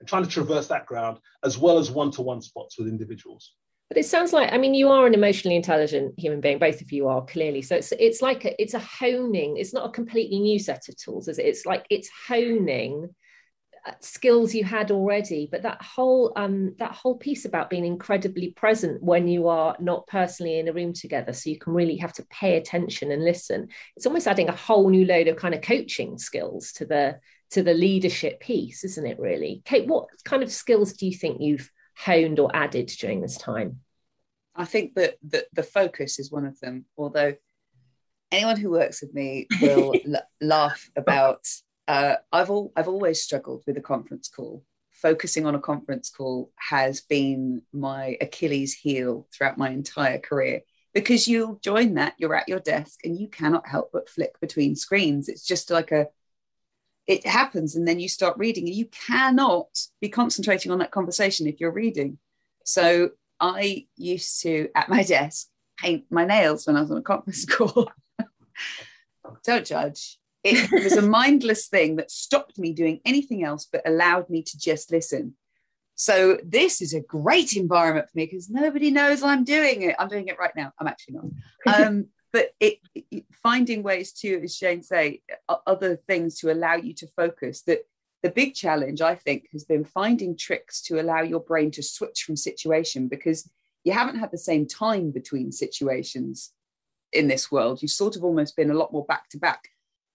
and 0.00 0.08
trying 0.08 0.24
to 0.24 0.28
traverse 0.28 0.68
that 0.68 0.86
ground 0.86 1.18
as 1.44 1.56
well 1.56 1.78
as 1.78 1.90
one-to-one 1.90 2.42
spots 2.42 2.78
with 2.78 2.88
individuals. 2.88 3.54
But 3.88 3.98
it 3.98 4.06
sounds 4.06 4.32
like 4.32 4.52
I 4.52 4.58
mean 4.58 4.74
you 4.74 4.90
are 4.90 5.06
an 5.06 5.14
emotionally 5.14 5.56
intelligent 5.56 6.14
human 6.18 6.40
being. 6.40 6.58
Both 6.58 6.80
of 6.80 6.92
you 6.92 7.08
are 7.08 7.24
clearly. 7.24 7.62
So 7.62 7.76
it's 7.76 7.92
it's 7.98 8.20
like 8.20 8.44
a, 8.44 8.62
it's 8.62 8.74
a 8.74 8.80
honing. 8.80 9.56
It's 9.56 9.72
not 9.72 9.86
a 9.86 9.92
completely 9.92 10.40
new 10.40 10.58
set 10.58 10.88
of 10.88 10.96
tools, 10.96 11.28
is 11.28 11.38
it? 11.38 11.46
It's 11.46 11.64
like 11.64 11.86
it's 11.90 12.10
honing 12.28 13.14
skills 13.98 14.54
you 14.54 14.62
had 14.62 14.92
already 14.92 15.48
but 15.50 15.62
that 15.62 15.82
whole 15.82 16.32
um 16.36 16.72
that 16.78 16.92
whole 16.92 17.16
piece 17.16 17.44
about 17.44 17.68
being 17.68 17.84
incredibly 17.84 18.50
present 18.52 19.02
when 19.02 19.26
you 19.26 19.48
are 19.48 19.76
not 19.80 20.06
personally 20.06 20.58
in 20.58 20.68
a 20.68 20.72
room 20.72 20.92
together 20.92 21.32
so 21.32 21.50
you 21.50 21.58
can 21.58 21.72
really 21.72 21.96
have 21.96 22.12
to 22.12 22.24
pay 22.26 22.56
attention 22.56 23.10
and 23.10 23.24
listen. 23.24 23.68
It's 23.96 24.06
almost 24.06 24.28
adding 24.28 24.48
a 24.48 24.56
whole 24.56 24.88
new 24.88 25.04
load 25.04 25.26
of 25.26 25.36
kind 25.36 25.54
of 25.54 25.62
coaching 25.62 26.16
skills 26.16 26.72
to 26.74 26.86
the 26.86 27.18
to 27.50 27.62
the 27.62 27.74
leadership 27.74 28.40
piece 28.40 28.84
isn't 28.84 29.06
it 29.06 29.18
really? 29.18 29.62
Kate 29.64 29.88
what 29.88 30.08
kind 30.24 30.44
of 30.44 30.52
skills 30.52 30.92
do 30.92 31.06
you 31.06 31.14
think 31.14 31.40
you've 31.40 31.70
honed 31.96 32.38
or 32.38 32.54
added 32.54 32.86
during 32.86 33.20
this 33.20 33.36
time? 33.36 33.80
I 34.54 34.64
think 34.64 34.94
that 34.94 35.16
the, 35.26 35.46
the 35.54 35.62
focus 35.64 36.20
is 36.20 36.30
one 36.30 36.46
of 36.46 36.60
them 36.60 36.84
although 36.96 37.34
anyone 38.30 38.58
who 38.58 38.70
works 38.70 39.02
with 39.02 39.12
me 39.12 39.48
will 39.60 39.94
l- 40.06 40.22
laugh 40.40 40.88
about 40.94 41.46
uh, 41.88 42.16
I've 42.32 42.50
all, 42.50 42.72
I've 42.76 42.88
always 42.88 43.22
struggled 43.22 43.64
with 43.66 43.76
a 43.76 43.82
conference 43.82 44.28
call. 44.28 44.64
Focusing 44.92 45.46
on 45.46 45.54
a 45.54 45.60
conference 45.60 46.10
call 46.10 46.52
has 46.56 47.00
been 47.00 47.62
my 47.72 48.16
Achilles 48.20 48.74
heel 48.74 49.26
throughout 49.32 49.58
my 49.58 49.70
entire 49.70 50.18
career 50.18 50.60
because 50.94 51.26
you'll 51.26 51.56
join 51.56 51.94
that, 51.94 52.14
you're 52.18 52.34
at 52.34 52.48
your 52.48 52.60
desk 52.60 53.00
and 53.04 53.18
you 53.18 53.26
cannot 53.28 53.66
help 53.66 53.90
but 53.92 54.08
flick 54.08 54.38
between 54.40 54.76
screens. 54.76 55.28
It's 55.28 55.44
just 55.44 55.70
like 55.70 55.90
a, 55.90 56.08
it 57.06 57.26
happens 57.26 57.74
and 57.74 57.88
then 57.88 57.98
you 57.98 58.08
start 58.08 58.38
reading 58.38 58.66
and 58.68 58.76
you 58.76 58.86
cannot 58.86 59.66
be 60.00 60.08
concentrating 60.08 60.70
on 60.70 60.78
that 60.78 60.92
conversation 60.92 61.46
if 61.48 61.58
you're 61.58 61.72
reading. 61.72 62.18
So 62.64 63.10
I 63.40 63.86
used 63.96 64.42
to, 64.42 64.68
at 64.76 64.88
my 64.88 65.02
desk, 65.02 65.48
paint 65.78 66.04
my 66.10 66.24
nails 66.24 66.66
when 66.66 66.76
I 66.76 66.82
was 66.82 66.90
on 66.90 66.98
a 66.98 67.02
conference 67.02 67.44
call. 67.50 67.90
Don't 69.44 69.66
judge 69.66 70.18
it 70.44 70.84
was 70.84 70.96
a 70.96 71.02
mindless 71.02 71.68
thing 71.68 71.96
that 71.96 72.10
stopped 72.10 72.58
me 72.58 72.72
doing 72.72 73.00
anything 73.04 73.44
else 73.44 73.66
but 73.70 73.86
allowed 73.86 74.28
me 74.28 74.42
to 74.42 74.58
just 74.58 74.90
listen. 74.90 75.34
So 75.94 76.38
this 76.44 76.80
is 76.80 76.94
a 76.94 77.00
great 77.00 77.54
environment 77.54 78.08
for 78.10 78.18
me 78.18 78.26
because 78.26 78.50
nobody 78.50 78.90
knows 78.90 79.22
I'm 79.22 79.44
doing 79.44 79.82
it. 79.82 79.94
I'm 79.98 80.08
doing 80.08 80.28
it 80.28 80.38
right 80.38 80.54
now. 80.56 80.72
I'm 80.78 80.88
actually 80.88 81.14
not. 81.14 81.24
Um, 81.86 82.06
but 82.32 82.52
it, 82.60 82.78
it, 82.94 83.24
finding 83.42 83.82
ways 83.82 84.12
to, 84.14 84.42
as 84.42 84.56
Shane 84.56 84.82
say, 84.82 85.20
other 85.66 85.96
things 86.08 86.38
to 86.40 86.50
allow 86.50 86.74
you 86.74 86.94
to 86.94 87.06
focus. 87.14 87.62
That 87.62 87.80
the 88.22 88.30
big 88.30 88.54
challenge 88.54 89.02
I 89.02 89.14
think 89.14 89.48
has 89.52 89.64
been 89.64 89.84
finding 89.84 90.36
tricks 90.36 90.80
to 90.84 91.00
allow 91.00 91.20
your 91.20 91.40
brain 91.40 91.70
to 91.72 91.82
switch 91.82 92.22
from 92.22 92.36
situation 92.36 93.06
because 93.06 93.48
you 93.84 93.92
haven't 93.92 94.18
had 94.18 94.30
the 94.30 94.38
same 94.38 94.66
time 94.66 95.10
between 95.10 95.52
situations 95.52 96.52
in 97.12 97.28
this 97.28 97.52
world. 97.52 97.82
You've 97.82 97.90
sort 97.90 98.16
of 98.16 98.24
almost 98.24 98.56
been 98.56 98.70
a 98.70 98.74
lot 98.74 98.92
more 98.92 99.04
back 99.04 99.28
to 99.30 99.38
back 99.38 99.68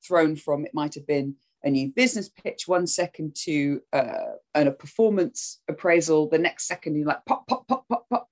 thrown 0.07 0.35
from. 0.35 0.65
It 0.65 0.73
might 0.73 0.95
have 0.95 1.07
been 1.07 1.35
a 1.63 1.69
new 1.69 1.89
business 1.89 2.29
pitch 2.29 2.67
one 2.67 2.87
second 2.87 3.35
to 3.35 3.81
uh, 3.93 4.35
a 4.55 4.71
performance 4.71 5.59
appraisal 5.67 6.29
the 6.29 6.37
next 6.37 6.67
second 6.67 6.95
you're 6.95 7.07
like 7.07 7.25
pop 7.25 7.47
pop 7.47 7.67
pop 7.67 7.85
pop 7.89 8.05
pop. 8.09 8.29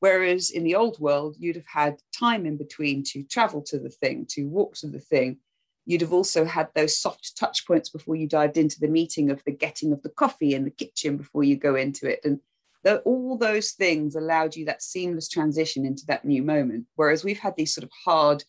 Whereas 0.00 0.50
in 0.50 0.62
the 0.62 0.74
old 0.74 0.98
world 0.98 1.36
you'd 1.38 1.56
have 1.56 1.66
had 1.66 1.96
time 2.16 2.46
in 2.46 2.56
between 2.56 3.02
to 3.04 3.22
travel 3.24 3.62
to 3.62 3.78
the 3.78 3.90
thing 3.90 4.26
to 4.30 4.44
walk 4.48 4.74
to 4.76 4.86
the 4.86 5.00
thing. 5.00 5.38
You'd 5.86 6.00
have 6.00 6.12
also 6.12 6.44
had 6.44 6.68
those 6.74 6.98
soft 6.98 7.36
touch 7.36 7.66
points 7.66 7.88
before 7.88 8.16
you 8.16 8.26
dived 8.28 8.56
into 8.56 8.80
the 8.80 8.88
meeting 8.88 9.30
of 9.30 9.42
the 9.44 9.52
getting 9.52 9.92
of 9.92 10.02
the 10.02 10.10
coffee 10.10 10.54
in 10.54 10.64
the 10.64 10.70
kitchen 10.70 11.16
before 11.16 11.44
you 11.44 11.56
go 11.56 11.76
into 11.76 12.08
it. 12.08 12.20
And 12.24 12.40
the, 12.82 12.98
all 13.00 13.38
those 13.38 13.72
things 13.72 14.16
allowed 14.16 14.56
you 14.56 14.64
that 14.66 14.82
seamless 14.82 15.28
transition 15.28 15.86
into 15.86 16.04
that 16.06 16.24
new 16.24 16.42
moment. 16.42 16.86
Whereas 16.96 17.24
we've 17.24 17.38
had 17.38 17.54
these 17.56 17.72
sort 17.72 17.84
of 17.84 17.90
hard 18.04 18.44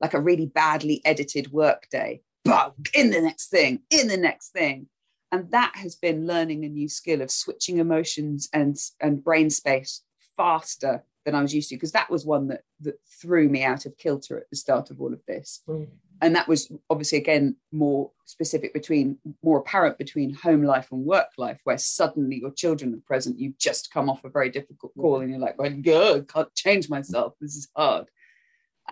like 0.00 0.14
a 0.14 0.20
really 0.20 0.46
badly 0.46 1.02
edited 1.04 1.52
workday, 1.52 2.20
but 2.44 2.74
in 2.94 3.10
the 3.10 3.20
next 3.20 3.48
thing, 3.48 3.80
in 3.90 4.08
the 4.08 4.16
next 4.16 4.50
thing. 4.50 4.88
And 5.32 5.50
that 5.52 5.76
has 5.76 5.94
been 5.94 6.26
learning 6.26 6.64
a 6.64 6.68
new 6.68 6.88
skill 6.88 7.22
of 7.22 7.30
switching 7.30 7.78
emotions 7.78 8.48
and, 8.52 8.76
and 9.00 9.22
brain 9.22 9.50
space 9.50 10.02
faster 10.36 11.04
than 11.24 11.34
I 11.34 11.42
was 11.42 11.54
used 11.54 11.68
to, 11.68 11.76
because 11.76 11.92
that 11.92 12.10
was 12.10 12.24
one 12.24 12.48
that, 12.48 12.62
that 12.80 12.98
threw 13.20 13.48
me 13.48 13.62
out 13.62 13.86
of 13.86 13.96
kilter 13.98 14.38
at 14.38 14.48
the 14.50 14.56
start 14.56 14.90
of 14.90 15.00
all 15.00 15.12
of 15.12 15.20
this. 15.28 15.60
Mm. 15.68 15.88
And 16.22 16.34
that 16.34 16.48
was 16.48 16.72
obviously, 16.88 17.18
again, 17.18 17.56
more 17.72 18.10
specific 18.24 18.74
between, 18.74 19.18
more 19.42 19.58
apparent 19.58 19.98
between 19.98 20.34
home 20.34 20.62
life 20.62 20.88
and 20.90 21.04
work 21.04 21.28
life, 21.38 21.60
where 21.64 21.78
suddenly 21.78 22.40
your 22.40 22.50
children 22.50 22.94
are 22.94 23.06
present. 23.06 23.38
You've 23.38 23.58
just 23.58 23.92
come 23.92 24.10
off 24.10 24.24
a 24.24 24.30
very 24.30 24.50
difficult 24.50 24.92
call 24.98 25.20
and 25.20 25.30
you're 25.30 25.38
like, 25.38 25.58
well, 25.58 25.70
God, 25.70 26.28
can't 26.28 26.54
change 26.54 26.88
myself. 26.90 27.34
This 27.40 27.54
is 27.56 27.68
hard. 27.76 28.06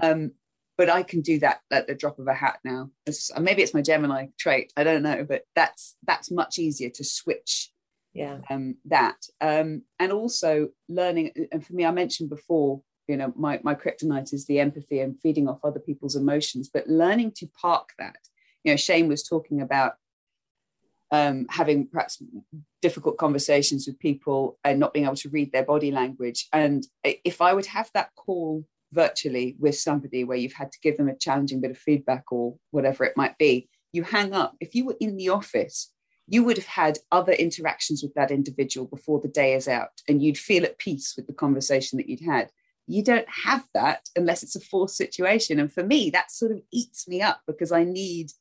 Um, 0.00 0.32
but 0.78 0.88
I 0.88 1.02
can 1.02 1.20
do 1.20 1.40
that 1.40 1.60
at 1.72 1.88
the 1.88 1.94
drop 1.94 2.20
of 2.20 2.28
a 2.28 2.32
hat 2.34 2.60
now. 2.64 2.90
It's, 3.04 3.36
maybe 3.38 3.62
it's 3.62 3.74
my 3.74 3.82
Gemini 3.82 4.28
trait. 4.38 4.72
I 4.76 4.84
don't 4.84 5.02
know, 5.02 5.26
but 5.28 5.42
that's 5.54 5.96
that's 6.06 6.30
much 6.30 6.58
easier 6.58 6.88
to 6.90 7.04
switch. 7.04 7.72
Yeah. 8.14 8.38
Um, 8.48 8.76
that 8.86 9.16
um, 9.40 9.82
and 9.98 10.12
also 10.12 10.68
learning. 10.88 11.32
And 11.52 11.66
for 11.66 11.72
me, 11.74 11.84
I 11.84 11.90
mentioned 11.90 12.30
before, 12.30 12.80
you 13.08 13.16
know, 13.16 13.32
my 13.36 13.60
my 13.62 13.74
kryptonite 13.74 14.32
is 14.32 14.46
the 14.46 14.60
empathy 14.60 15.00
and 15.00 15.20
feeding 15.20 15.48
off 15.48 15.58
other 15.64 15.80
people's 15.80 16.16
emotions, 16.16 16.70
but 16.72 16.86
learning 16.86 17.32
to 17.38 17.48
park 17.60 17.90
that. 17.98 18.16
You 18.62 18.72
know, 18.72 18.76
Shane 18.76 19.08
was 19.08 19.24
talking 19.24 19.60
about 19.60 19.94
um, 21.10 21.46
having 21.50 21.88
perhaps 21.88 22.22
difficult 22.82 23.18
conversations 23.18 23.86
with 23.86 23.98
people 23.98 24.58
and 24.62 24.78
not 24.78 24.92
being 24.92 25.06
able 25.06 25.16
to 25.16 25.30
read 25.30 25.52
their 25.52 25.64
body 25.64 25.90
language. 25.90 26.46
And 26.52 26.86
if 27.02 27.40
I 27.40 27.52
would 27.52 27.66
have 27.66 27.90
that 27.94 28.10
call 28.14 28.64
virtually 28.92 29.56
with 29.58 29.76
somebody 29.76 30.24
where 30.24 30.38
you've 30.38 30.52
had 30.52 30.72
to 30.72 30.80
give 30.82 30.96
them 30.96 31.08
a 31.08 31.16
challenging 31.16 31.60
bit 31.60 31.70
of 31.70 31.78
feedback 31.78 32.30
or 32.32 32.56
whatever 32.70 33.04
it 33.04 33.16
might 33.16 33.36
be, 33.38 33.68
you 33.92 34.02
hang 34.02 34.32
up. 34.32 34.56
If 34.60 34.74
you 34.74 34.86
were 34.86 34.96
in 35.00 35.16
the 35.16 35.28
office, 35.28 35.92
you 36.26 36.44
would 36.44 36.58
have 36.58 36.66
had 36.66 36.98
other 37.10 37.32
interactions 37.32 38.02
with 38.02 38.12
that 38.14 38.30
individual 38.30 38.86
before 38.86 39.20
the 39.20 39.28
day 39.28 39.54
is 39.54 39.66
out 39.66 40.02
and 40.08 40.22
you'd 40.22 40.38
feel 40.38 40.64
at 40.64 40.78
peace 40.78 41.14
with 41.16 41.26
the 41.26 41.32
conversation 41.32 41.96
that 41.96 42.08
you'd 42.08 42.20
had. 42.20 42.50
You 42.86 43.02
don't 43.02 43.28
have 43.28 43.64
that 43.74 44.08
unless 44.16 44.42
it's 44.42 44.56
a 44.56 44.60
forced 44.60 44.96
situation. 44.96 45.58
And 45.58 45.72
for 45.72 45.82
me, 45.82 46.10
that 46.10 46.30
sort 46.30 46.52
of 46.52 46.60
eats 46.72 47.08
me 47.08 47.22
up 47.22 47.40
because 47.46 47.72
I 47.72 47.84
need 47.84 48.32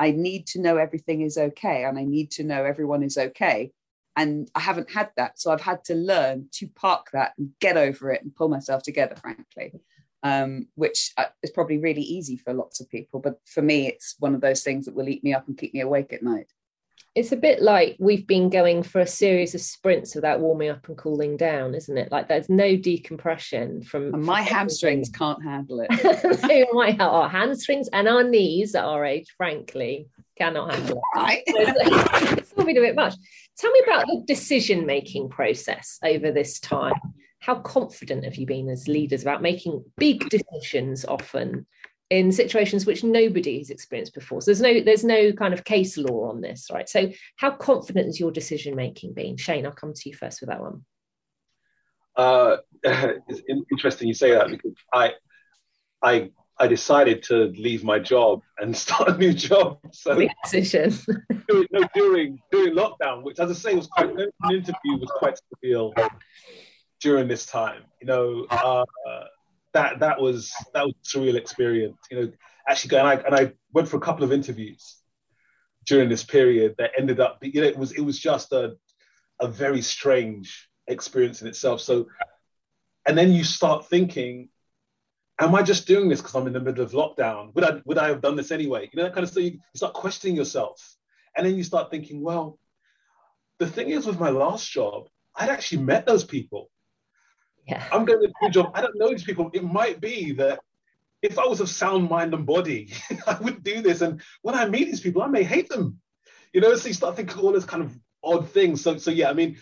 I 0.00 0.12
need 0.12 0.46
to 0.48 0.60
know 0.60 0.76
everything 0.76 1.22
is 1.22 1.36
okay 1.36 1.84
and 1.84 1.98
I 1.98 2.04
need 2.04 2.30
to 2.32 2.44
know 2.44 2.64
everyone 2.64 3.02
is 3.02 3.18
okay. 3.18 3.72
And 4.18 4.50
I 4.54 4.60
haven't 4.60 4.90
had 4.90 5.10
that. 5.16 5.40
So 5.40 5.50
I've 5.50 5.62
had 5.62 5.82
to 5.84 5.94
learn 5.94 6.48
to 6.52 6.68
park 6.68 7.06
that 7.14 7.32
and 7.38 7.50
get 7.60 7.78
over 7.78 8.12
it 8.12 8.22
and 8.22 8.34
pull 8.34 8.48
myself 8.50 8.82
together, 8.82 9.16
frankly 9.16 9.72
um, 10.22 10.66
which 10.74 11.12
uh, 11.16 11.26
is 11.42 11.50
probably 11.50 11.78
really 11.78 12.02
easy 12.02 12.36
for 12.36 12.52
lots 12.52 12.80
of 12.80 12.90
people. 12.90 13.20
But 13.20 13.40
for 13.46 13.62
me, 13.62 13.86
it's 13.86 14.16
one 14.18 14.34
of 14.34 14.40
those 14.40 14.62
things 14.62 14.84
that 14.84 14.94
will 14.94 15.08
eat 15.08 15.24
me 15.24 15.34
up 15.34 15.46
and 15.48 15.56
keep 15.56 15.74
me 15.74 15.80
awake 15.80 16.12
at 16.12 16.22
night. 16.22 16.52
It's 17.18 17.32
a 17.32 17.36
bit 17.36 17.60
like 17.60 17.96
we've 17.98 18.28
been 18.28 18.48
going 18.48 18.84
for 18.84 19.00
a 19.00 19.06
series 19.06 19.52
of 19.52 19.60
sprints 19.60 20.14
without 20.14 20.38
warming 20.38 20.70
up 20.70 20.86
and 20.86 20.96
cooling 20.96 21.36
down, 21.36 21.74
isn't 21.74 21.98
it? 21.98 22.12
Like 22.12 22.28
there's 22.28 22.48
no 22.48 22.76
decompression 22.76 23.82
from. 23.82 24.14
And 24.14 24.22
my 24.22 24.44
from 24.44 24.54
hamstrings 24.54 25.08
can't 25.08 25.42
handle 25.42 25.80
it. 25.80 25.90
my, 26.72 26.96
our 27.00 27.28
hamstrings 27.28 27.88
and 27.92 28.06
our 28.06 28.22
knees 28.22 28.76
at 28.76 28.84
our 28.84 29.04
age, 29.04 29.26
frankly, 29.36 30.06
cannot 30.36 30.72
handle 30.72 30.98
it. 30.98 31.18
Right. 31.18 31.42
it's 32.38 32.52
all 32.52 32.64
been 32.64 32.78
a 32.78 32.82
bit 32.82 32.94
much. 32.94 33.16
Tell 33.56 33.72
me 33.72 33.82
about 33.84 34.06
the 34.06 34.22
decision 34.24 34.86
making 34.86 35.28
process 35.28 35.98
over 36.04 36.30
this 36.30 36.60
time 36.60 36.94
how 37.40 37.56
confident 37.56 38.24
have 38.24 38.36
you 38.36 38.46
been 38.46 38.68
as 38.68 38.88
leaders 38.88 39.22
about 39.22 39.42
making 39.42 39.84
big 39.96 40.28
decisions 40.28 41.04
often 41.04 41.66
in 42.10 42.32
situations 42.32 42.86
which 42.86 43.04
nobody 43.04 43.58
has 43.58 43.70
experienced 43.70 44.14
before 44.14 44.40
so 44.40 44.46
there's 44.46 44.60
no 44.60 44.80
there's 44.80 45.04
no 45.04 45.32
kind 45.32 45.52
of 45.52 45.64
case 45.64 45.98
law 45.98 46.30
on 46.30 46.40
this 46.40 46.68
right 46.72 46.88
so 46.88 47.10
how 47.36 47.50
confident 47.50 48.06
has 48.06 48.18
your 48.18 48.30
decision 48.30 48.74
making 48.74 49.12
been 49.12 49.36
shane 49.36 49.66
i'll 49.66 49.72
come 49.72 49.92
to 49.92 50.08
you 50.08 50.14
first 50.14 50.40
with 50.40 50.48
that 50.48 50.60
one 50.60 50.84
uh, 52.16 52.56
it's 53.28 53.42
interesting 53.70 54.08
you 54.08 54.14
say 54.14 54.32
that 54.32 54.48
because 54.48 54.72
i 54.92 55.12
i 56.02 56.30
I 56.60 56.66
decided 56.66 57.22
to 57.24 57.52
leave 57.56 57.84
my 57.84 57.98
job 57.98 58.42
and 58.58 58.76
start 58.84 59.08
a 59.10 59.16
new 59.16 59.32
job. 59.32 59.78
So 59.92 60.16
Big 60.16 60.30
decision. 60.42 60.92
during, 61.48 61.68
no, 61.72 61.88
during 61.94 62.38
during 62.50 62.74
lockdown, 62.74 63.22
which, 63.22 63.38
as 63.38 63.50
I 63.50 63.54
say, 63.54 63.74
was 63.74 63.86
quite 63.86 64.10
an 64.10 64.30
interview 64.50 64.98
was 64.98 65.10
quite 65.16 65.38
surreal 65.64 65.92
during 67.00 67.28
this 67.28 67.46
time. 67.46 67.82
You 68.00 68.06
know, 68.06 68.46
uh, 68.50 68.84
that 69.74 70.00
that 70.00 70.20
was 70.20 70.52
that 70.74 70.84
was 70.84 70.94
a 70.94 71.18
surreal 71.18 71.36
experience. 71.36 71.98
You 72.10 72.20
know, 72.20 72.32
actually, 72.68 72.96
and 72.98 73.08
I 73.08 73.14
and 73.14 73.34
I 73.34 73.52
went 73.72 73.88
for 73.88 73.96
a 73.96 74.00
couple 74.00 74.24
of 74.24 74.32
interviews 74.32 74.96
during 75.86 76.08
this 76.08 76.24
period 76.24 76.74
that 76.78 76.92
ended 76.96 77.20
up. 77.20 77.38
You 77.42 77.60
know, 77.60 77.66
it 77.66 77.76
was 77.76 77.92
it 77.92 78.00
was 78.00 78.18
just 78.18 78.52
a 78.52 78.76
a 79.40 79.48
very 79.48 79.82
strange 79.82 80.68
experience 80.86 81.42
in 81.42 81.48
itself. 81.48 81.80
So, 81.80 82.08
and 83.06 83.16
then 83.16 83.32
you 83.32 83.44
start 83.44 83.86
thinking, 83.86 84.48
am 85.40 85.54
I 85.54 85.62
just 85.62 85.86
doing 85.86 86.08
this 86.08 86.20
because 86.20 86.34
I'm 86.34 86.46
in 86.46 86.52
the 86.52 86.60
middle 86.60 86.84
of 86.84 86.92
lockdown? 86.92 87.54
Would 87.54 87.64
I 87.64 87.80
would 87.84 87.98
I 87.98 88.08
have 88.08 88.20
done 88.20 88.36
this 88.36 88.50
anyway? 88.50 88.88
You 88.92 88.96
know 88.96 89.04
that 89.04 89.14
kind 89.14 89.24
of 89.24 89.30
stuff. 89.30 89.44
You, 89.44 89.52
you 89.52 89.76
start 89.76 89.94
questioning 89.94 90.36
yourself, 90.36 90.96
and 91.36 91.46
then 91.46 91.56
you 91.56 91.62
start 91.62 91.90
thinking, 91.90 92.22
well, 92.22 92.58
the 93.58 93.66
thing 93.66 93.90
is 93.90 94.06
with 94.06 94.20
my 94.20 94.30
last 94.30 94.70
job, 94.70 95.08
I'd 95.34 95.50
actually 95.50 95.82
met 95.82 96.06
those 96.06 96.24
people. 96.24 96.70
Yeah. 97.68 97.86
I'm 97.92 98.04
going 98.04 98.20
to 98.20 98.28
do 98.28 98.46
a 98.46 98.50
job. 98.50 98.72
I 98.74 98.80
don't 98.80 98.96
know 98.96 99.10
these 99.10 99.24
people. 99.24 99.50
It 99.52 99.62
might 99.62 100.00
be 100.00 100.32
that 100.32 100.60
if 101.22 101.38
I 101.38 101.46
was 101.46 101.60
of 101.60 101.68
sound 101.68 102.08
mind 102.08 102.32
and 102.32 102.46
body, 102.46 102.92
I 103.26 103.36
would 103.40 103.62
do 103.62 103.82
this. 103.82 104.00
And 104.00 104.22
when 104.42 104.54
I 104.54 104.66
meet 104.66 104.86
these 104.86 105.00
people, 105.00 105.22
I 105.22 105.26
may 105.26 105.42
hate 105.42 105.68
them. 105.68 106.00
You 106.52 106.62
know, 106.62 106.74
so 106.76 106.88
you 106.88 106.94
start 106.94 107.16
thinking 107.16 107.38
all 107.38 107.52
this 107.52 107.64
kind 107.64 107.82
of 107.82 107.96
odd 108.24 108.48
things. 108.48 108.80
So, 108.80 108.96
so 108.96 109.10
yeah, 109.10 109.28
I 109.28 109.34
mean, 109.34 109.58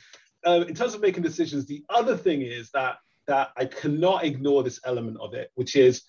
uh, 0.46 0.64
in 0.68 0.74
terms 0.74 0.94
of 0.94 1.00
making 1.00 1.24
decisions, 1.24 1.66
the 1.66 1.84
other 1.88 2.16
thing 2.16 2.42
is 2.42 2.70
that 2.70 2.98
that 3.26 3.50
I 3.56 3.64
cannot 3.64 4.24
ignore 4.24 4.62
this 4.62 4.78
element 4.84 5.16
of 5.20 5.34
it, 5.34 5.50
which 5.54 5.74
is 5.74 6.02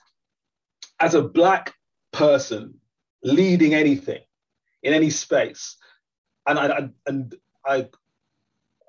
as 0.99 1.15
a 1.15 1.21
black 1.23 1.73
person 2.11 2.75
leading 3.23 3.73
anything 3.73 4.21
in 4.83 4.93
any 4.93 5.09
space, 5.09 5.77
and 6.47 6.59
I, 6.59 6.67
I 6.67 6.89
and 7.07 7.35
I, 7.65 7.87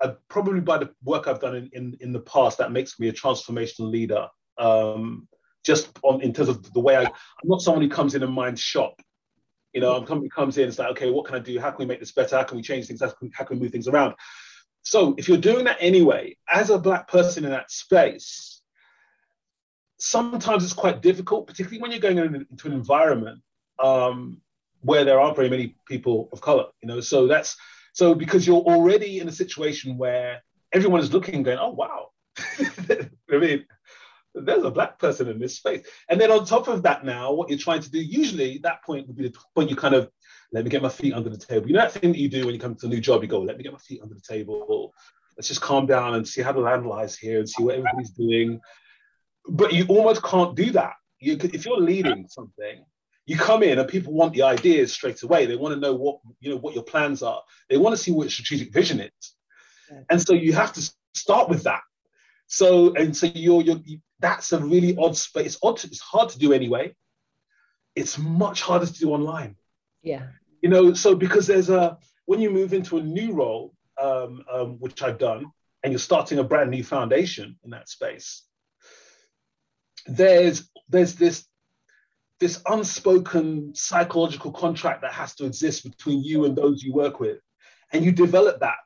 I, 0.01 0.13
probably 0.29 0.61
by 0.61 0.77
the 0.77 0.89
work 1.03 1.27
I've 1.27 1.39
done 1.39 1.55
in, 1.55 1.69
in, 1.73 1.97
in 1.99 2.11
the 2.11 2.21
past, 2.21 2.57
that 2.57 2.71
makes 2.71 2.99
me 2.99 3.09
a 3.09 3.13
transformational 3.13 3.91
leader. 3.91 4.27
Um, 4.57 5.27
just 5.63 5.99
on 6.03 6.21
in 6.21 6.33
terms 6.33 6.49
of 6.49 6.71
the 6.73 6.79
way 6.79 6.95
I, 6.95 7.03
I'm 7.03 7.11
not 7.43 7.61
someone 7.61 7.83
who 7.83 7.89
comes 7.89 8.15
in 8.15 8.23
and 8.23 8.33
minds 8.33 8.61
shop. 8.61 9.01
You 9.73 9.81
know, 9.81 9.95
I'm 9.95 10.05
company 10.05 10.29
comes 10.29 10.57
in, 10.57 10.67
it's 10.67 10.79
like, 10.79 10.89
okay, 10.91 11.11
what 11.11 11.25
can 11.25 11.35
I 11.35 11.39
do? 11.39 11.59
How 11.59 11.69
can 11.69 11.79
we 11.79 11.85
make 11.85 11.99
this 11.99 12.11
better? 12.11 12.37
How 12.37 12.43
can 12.43 12.57
we 12.57 12.63
change 12.63 12.87
things? 12.87 13.01
How 13.01 13.09
can, 13.09 13.29
how 13.33 13.43
can 13.43 13.57
we 13.57 13.63
move 13.63 13.71
things 13.71 13.87
around? 13.87 14.15
So 14.81 15.13
if 15.17 15.27
you're 15.27 15.37
doing 15.37 15.65
that 15.65 15.77
anyway, 15.79 16.35
as 16.51 16.69
a 16.69 16.79
black 16.79 17.07
person 17.07 17.45
in 17.45 17.51
that 17.51 17.69
space, 17.69 18.61
sometimes 19.99 20.63
it's 20.63 20.73
quite 20.73 21.01
difficult, 21.01 21.45
particularly 21.45 21.81
when 21.81 21.91
you're 21.91 21.99
going 21.99 22.17
into 22.17 22.67
an 22.67 22.73
environment 22.73 23.41
um, 23.77 24.41
where 24.81 25.05
there 25.05 25.19
aren't 25.19 25.35
very 25.35 25.49
many 25.49 25.75
people 25.87 26.29
of 26.31 26.41
color. 26.41 26.65
You 26.81 26.87
know, 26.87 27.01
so 27.01 27.27
that's 27.27 27.57
so 27.99 28.15
because 28.15 28.47
you're 28.47 28.61
already 28.61 29.19
in 29.19 29.27
a 29.27 29.31
situation 29.31 29.97
where 29.97 30.41
everyone 30.71 31.01
is 31.01 31.11
looking, 31.11 31.43
going, 31.43 31.57
"Oh 31.59 31.71
wow," 31.71 32.11
I 32.39 33.37
mean, 33.37 33.65
there's 34.33 34.63
a 34.63 34.71
black 34.71 34.97
person 34.99 35.27
in 35.27 35.37
this 35.37 35.57
space. 35.57 35.85
And 36.07 36.19
then 36.19 36.31
on 36.31 36.45
top 36.45 36.69
of 36.69 36.81
that, 36.83 37.03
now 37.03 37.33
what 37.33 37.49
you're 37.49 37.59
trying 37.59 37.81
to 37.81 37.91
do, 37.91 37.99
usually 37.99 38.59
that 38.59 38.85
point 38.85 39.05
would 39.05 39.17
be 39.17 39.27
the 39.27 39.37
point 39.53 39.69
you 39.69 39.75
kind 39.75 39.95
of 39.95 40.09
let 40.53 40.63
me 40.63 40.69
get 40.69 40.81
my 40.81 40.87
feet 40.87 41.13
under 41.13 41.29
the 41.29 41.37
table. 41.37 41.67
You 41.67 41.73
know 41.73 41.81
that 41.81 41.91
thing 41.91 42.13
that 42.13 42.19
you 42.19 42.29
do 42.29 42.45
when 42.45 42.55
you 42.55 42.61
come 42.61 42.75
to 42.75 42.85
a 42.85 42.89
new 42.89 43.01
job, 43.01 43.21
you 43.21 43.27
go, 43.27 43.41
let 43.41 43.57
me 43.57 43.63
get 43.63 43.73
my 43.73 43.79
feet 43.79 44.01
under 44.01 44.15
the 44.15 44.21
table. 44.21 44.93
Let's 45.35 45.49
just 45.49 45.61
calm 45.61 45.85
down 45.85 46.15
and 46.15 46.25
see 46.25 46.41
how 46.41 46.53
the 46.53 46.61
land 46.61 46.87
lies 46.87 47.17
here 47.17 47.39
and 47.39 47.49
see 47.49 47.63
what 47.63 47.75
everybody's 47.75 48.11
doing. 48.11 48.61
But 49.45 49.73
you 49.73 49.85
almost 49.87 50.23
can't 50.23 50.55
do 50.55 50.71
that. 50.71 50.93
You, 51.19 51.37
if 51.41 51.65
you're 51.65 51.81
leading 51.81 52.27
something, 52.29 52.85
you 53.29 53.37
come 53.37 53.61
in 53.61 53.77
and 53.77 53.87
people 53.87 54.11
want 54.11 54.33
the 54.33 54.41
ideas 54.41 54.91
straight 54.91 55.21
away. 55.21 55.45
They 55.45 55.55
want 55.55 55.75
to 55.75 55.79
know 55.79 55.93
what 55.93 56.17
you 56.39 56.49
know 56.49 56.57
what 56.57 56.73
your 56.73 56.83
plans 56.83 57.21
are. 57.21 57.43
They 57.69 57.77
want 57.77 57.95
to 57.95 58.01
see 58.01 58.11
what 58.11 58.23
your 58.23 58.31
strategic 58.31 58.73
vision 58.73 58.99
is. 58.99 59.35
And 60.09 60.19
so 60.19 60.33
you 60.33 60.51
have 60.53 60.73
to 60.73 60.91
start 61.13 61.47
with 61.47 61.61
that. 61.63 61.81
So 62.47 62.95
and 62.95 63.15
so 63.15 63.27
you're, 63.27 63.61
you're 63.61 63.81
that's 64.19 64.51
a 64.51 64.59
really 64.59 64.97
odd 64.97 65.15
space. 65.15 65.45
It's 65.45 65.59
odd. 65.61 65.77
To, 65.77 65.87
it's 65.87 65.99
hard 65.99 66.29
to 66.29 66.39
do 66.39 66.53
anyway. 66.53 66.95
It's 67.95 68.17
much 68.17 68.63
harder 68.63 68.87
to 68.87 68.99
do 68.99 69.11
online. 69.11 69.55
Yeah. 70.01 70.23
You 70.63 70.69
know, 70.69 70.95
so 70.95 71.13
because 71.13 71.45
there's 71.45 71.69
a 71.69 71.99
when 72.25 72.41
you 72.41 72.49
move 72.49 72.73
into 72.73 72.97
a 72.97 73.03
new 73.03 73.33
role, 73.33 73.75
um, 74.01 74.43
um, 74.51 74.79
which 74.79 75.03
I've 75.03 75.19
done, 75.19 75.51
and 75.83 75.93
you're 75.93 75.99
starting 75.99 76.39
a 76.39 76.43
brand 76.43 76.71
new 76.71 76.83
foundation 76.83 77.59
in 77.63 77.69
that 77.69 77.89
space, 77.89 78.41
there's 80.07 80.67
there's 80.89 81.13
this 81.13 81.45
this 82.39 82.61
unspoken 82.67 83.73
psychological 83.75 84.51
contract 84.51 85.01
that 85.01 85.11
has 85.11 85.35
to 85.35 85.45
exist 85.45 85.83
between 85.83 86.23
you 86.23 86.45
and 86.45 86.55
those 86.55 86.83
you 86.83 86.93
work 86.93 87.19
with, 87.19 87.39
and 87.91 88.03
you 88.03 88.11
develop 88.11 88.59
that 88.61 88.77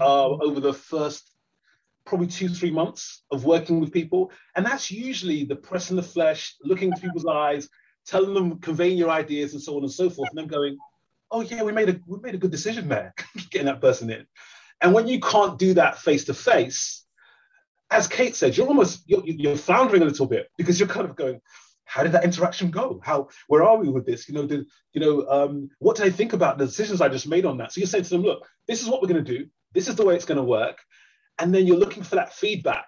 uh, 0.00 0.28
over 0.28 0.60
the 0.60 0.72
first 0.72 1.32
probably 2.04 2.26
two, 2.26 2.48
three 2.48 2.70
months 2.70 3.24
of 3.30 3.44
working 3.44 3.80
with 3.80 3.92
people. 3.92 4.32
And 4.56 4.64
that's 4.64 4.90
usually 4.90 5.44
the 5.44 5.56
press 5.56 5.90
in 5.90 5.96
the 5.96 6.02
flesh, 6.02 6.54
looking 6.62 6.88
into 6.88 7.02
people's 7.02 7.26
eyes, 7.26 7.68
telling 8.06 8.32
them, 8.32 8.58
conveying 8.60 8.96
your 8.96 9.10
ideas 9.10 9.52
and 9.52 9.62
so 9.62 9.76
on 9.76 9.82
and 9.82 9.92
so 9.92 10.08
forth, 10.08 10.30
and 10.30 10.38
then 10.38 10.46
going, 10.46 10.78
oh 11.30 11.42
yeah, 11.42 11.62
we 11.62 11.72
made 11.72 11.88
a 11.90 12.00
we 12.06 12.18
made 12.20 12.34
a 12.34 12.38
good 12.38 12.50
decision 12.50 12.88
there, 12.88 13.14
getting 13.50 13.66
that 13.66 13.80
person 13.80 14.10
in. 14.10 14.26
And 14.80 14.94
when 14.94 15.08
you 15.08 15.20
can't 15.20 15.58
do 15.58 15.74
that 15.74 15.98
face 15.98 16.24
to 16.26 16.34
face, 16.34 17.04
as 17.90 18.06
Kate 18.06 18.36
said, 18.36 18.56
you're 18.56 18.68
almost 18.68 19.02
you're, 19.06 19.22
you're 19.24 19.56
floundering 19.56 20.02
a 20.02 20.06
little 20.06 20.26
bit 20.26 20.48
because 20.56 20.78
you're 20.78 20.88
kind 20.88 21.08
of 21.08 21.16
going, 21.16 21.40
how 21.88 22.02
did 22.02 22.12
that 22.12 22.24
interaction 22.24 22.70
go? 22.70 23.00
How 23.02 23.28
where 23.48 23.64
are 23.64 23.76
we 23.76 23.88
with 23.88 24.06
this? 24.06 24.28
You 24.28 24.34
know, 24.34 24.46
did 24.46 24.66
you 24.92 25.00
know 25.00 25.26
um, 25.28 25.70
what 25.78 25.96
did 25.96 26.06
I 26.06 26.10
think 26.10 26.32
about 26.32 26.58
the 26.58 26.66
decisions 26.66 27.00
I 27.00 27.08
just 27.08 27.26
made 27.26 27.46
on 27.46 27.56
that? 27.58 27.72
So 27.72 27.80
you 27.80 27.86
say 27.86 28.02
to 28.02 28.08
them, 28.08 28.22
look, 28.22 28.46
this 28.66 28.82
is 28.82 28.88
what 28.88 29.02
we're 29.02 29.08
going 29.08 29.24
to 29.24 29.38
do. 29.38 29.46
This 29.74 29.88
is 29.88 29.96
the 29.96 30.04
way 30.04 30.14
it's 30.14 30.24
going 30.24 30.38
to 30.38 30.44
work 30.44 30.78
and 31.38 31.54
then 31.54 31.66
you're 31.66 31.76
looking 31.76 32.02
for 32.02 32.16
that 32.16 32.32
feedback 32.32 32.86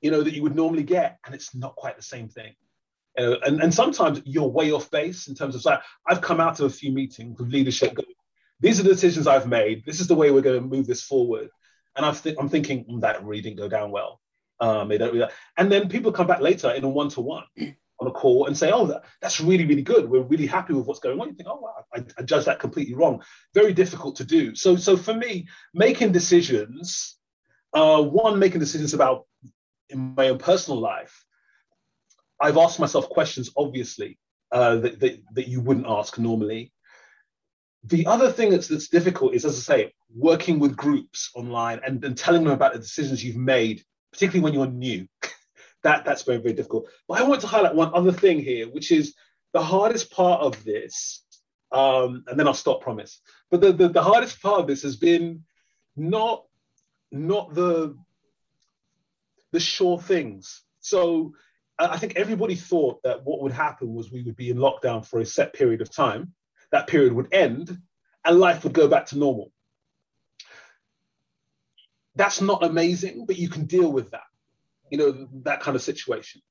you 0.00 0.10
know 0.10 0.22
that 0.22 0.34
you 0.34 0.42
would 0.42 0.54
normally 0.54 0.82
get 0.82 1.18
and 1.24 1.34
it's 1.34 1.54
not 1.54 1.76
quite 1.76 1.96
the 1.96 2.02
same 2.02 2.28
thing 2.28 2.54
uh, 3.18 3.38
and, 3.44 3.60
and 3.62 3.72
sometimes 3.72 4.20
you're 4.24 4.48
way 4.48 4.72
off 4.72 4.90
base 4.90 5.28
in 5.28 5.34
terms 5.34 5.54
of 5.54 5.64
like 5.64 5.80
i've 6.06 6.20
come 6.20 6.40
out 6.40 6.60
of 6.60 6.66
a 6.66 6.74
few 6.74 6.92
meetings 6.92 7.38
with 7.38 7.52
leadership 7.52 7.94
going, 7.94 8.08
these 8.60 8.78
are 8.78 8.82
the 8.82 8.90
decisions 8.90 9.26
i've 9.26 9.48
made 9.48 9.84
this 9.84 10.00
is 10.00 10.06
the 10.06 10.14
way 10.14 10.30
we're 10.30 10.40
going 10.40 10.60
to 10.60 10.66
move 10.66 10.86
this 10.86 11.02
forward 11.02 11.48
and 11.96 12.06
i 12.06 12.12
th- 12.12 12.36
i'm 12.38 12.48
thinking 12.48 12.84
mm, 12.84 13.00
that 13.00 13.24
really 13.24 13.42
didn't 13.42 13.58
go 13.58 13.68
down 13.68 13.90
well 13.90 14.20
um, 14.58 14.88
they 14.88 14.96
don't 14.96 15.12
really, 15.12 15.28
and 15.58 15.70
then 15.70 15.86
people 15.86 16.12
come 16.12 16.26
back 16.26 16.40
later 16.40 16.70
in 16.70 16.82
a 16.82 16.88
one-to-one 16.88 17.44
on 18.06 18.10
a 18.10 18.14
call 18.14 18.46
and 18.46 18.56
say 18.56 18.70
oh 18.70 18.86
that, 18.86 19.02
that's 19.20 19.40
really 19.40 19.64
really 19.64 19.82
good 19.82 20.08
we're 20.08 20.22
really 20.22 20.46
happy 20.46 20.72
with 20.72 20.86
what's 20.86 21.00
going 21.00 21.20
on 21.20 21.28
you 21.28 21.34
think 21.34 21.48
oh 21.48 21.60
wow 21.60 21.84
I, 21.94 22.04
I 22.18 22.22
that 22.22 22.58
completely 22.60 22.94
wrong 22.94 23.22
very 23.54 23.72
difficult 23.72 24.16
to 24.16 24.24
do 24.24 24.54
so 24.54 24.76
so 24.76 24.96
for 24.96 25.14
me 25.14 25.46
making 25.74 26.12
decisions 26.12 27.16
uh, 27.76 28.02
one, 28.02 28.38
making 28.38 28.60
decisions 28.60 28.94
about 28.94 29.26
in 29.90 30.14
my 30.16 30.30
own 30.30 30.38
personal 30.38 30.80
life. 30.80 31.24
I've 32.40 32.56
asked 32.56 32.80
myself 32.80 33.08
questions, 33.08 33.50
obviously, 33.56 34.18
uh, 34.50 34.76
that, 34.76 35.00
that, 35.00 35.20
that 35.32 35.48
you 35.48 35.60
wouldn't 35.60 35.86
ask 35.86 36.18
normally. 36.18 36.72
The 37.84 38.06
other 38.06 38.32
thing 38.32 38.50
that's, 38.50 38.68
that's 38.68 38.88
difficult 38.88 39.34
is, 39.34 39.44
as 39.44 39.56
I 39.56 39.74
say, 39.74 39.92
working 40.14 40.58
with 40.58 40.76
groups 40.76 41.30
online 41.34 41.80
and, 41.86 42.02
and 42.04 42.16
telling 42.16 42.44
them 42.44 42.52
about 42.52 42.72
the 42.72 42.78
decisions 42.78 43.22
you've 43.22 43.36
made, 43.36 43.82
particularly 44.12 44.42
when 44.42 44.54
you're 44.54 44.66
new. 44.66 45.06
That, 45.86 46.04
that's 46.04 46.22
very, 46.22 46.38
very 46.38 46.52
difficult. 46.52 46.88
But 47.06 47.20
I 47.20 47.22
want 47.22 47.40
to 47.42 47.46
highlight 47.46 47.76
one 47.76 47.94
other 47.94 48.10
thing 48.10 48.40
here, 48.40 48.66
which 48.68 48.90
is 48.90 49.14
the 49.52 49.62
hardest 49.62 50.10
part 50.10 50.40
of 50.40 50.62
this, 50.64 51.24
um, 51.70 52.24
and 52.26 52.38
then 52.38 52.48
I'll 52.48 52.54
stop, 52.54 52.80
promise. 52.80 53.20
But 53.52 53.60
the, 53.60 53.72
the, 53.72 53.88
the 53.88 54.02
hardest 54.02 54.42
part 54.42 54.60
of 54.60 54.66
this 54.66 54.82
has 54.82 54.96
been 54.96 55.44
not 55.96 56.44
not 57.12 57.54
the 57.54 57.96
the 59.52 59.60
sure 59.60 60.00
things. 60.00 60.64
So 60.80 61.32
I 61.78 61.96
think 61.98 62.16
everybody 62.16 62.56
thought 62.56 63.00
that 63.04 63.24
what 63.24 63.40
would 63.42 63.52
happen 63.52 63.94
was 63.94 64.10
we 64.10 64.22
would 64.24 64.36
be 64.36 64.50
in 64.50 64.56
lockdown 64.56 65.06
for 65.06 65.20
a 65.20 65.24
set 65.24 65.52
period 65.54 65.80
of 65.80 65.94
time. 65.94 66.32
That 66.72 66.88
period 66.88 67.12
would 67.12 67.32
end, 67.32 67.78
and 68.24 68.40
life 68.40 68.64
would 68.64 68.72
go 68.72 68.88
back 68.88 69.06
to 69.06 69.18
normal. 69.18 69.52
That's 72.16 72.40
not 72.40 72.64
amazing, 72.64 73.24
but 73.26 73.38
you 73.38 73.48
can 73.48 73.66
deal 73.66 73.92
with 73.92 74.10
that. 74.10 74.25
You 74.90 74.98
know 74.98 75.28
that 75.44 75.60
kind 75.60 75.74
of 75.74 75.82
situation, 75.82 76.42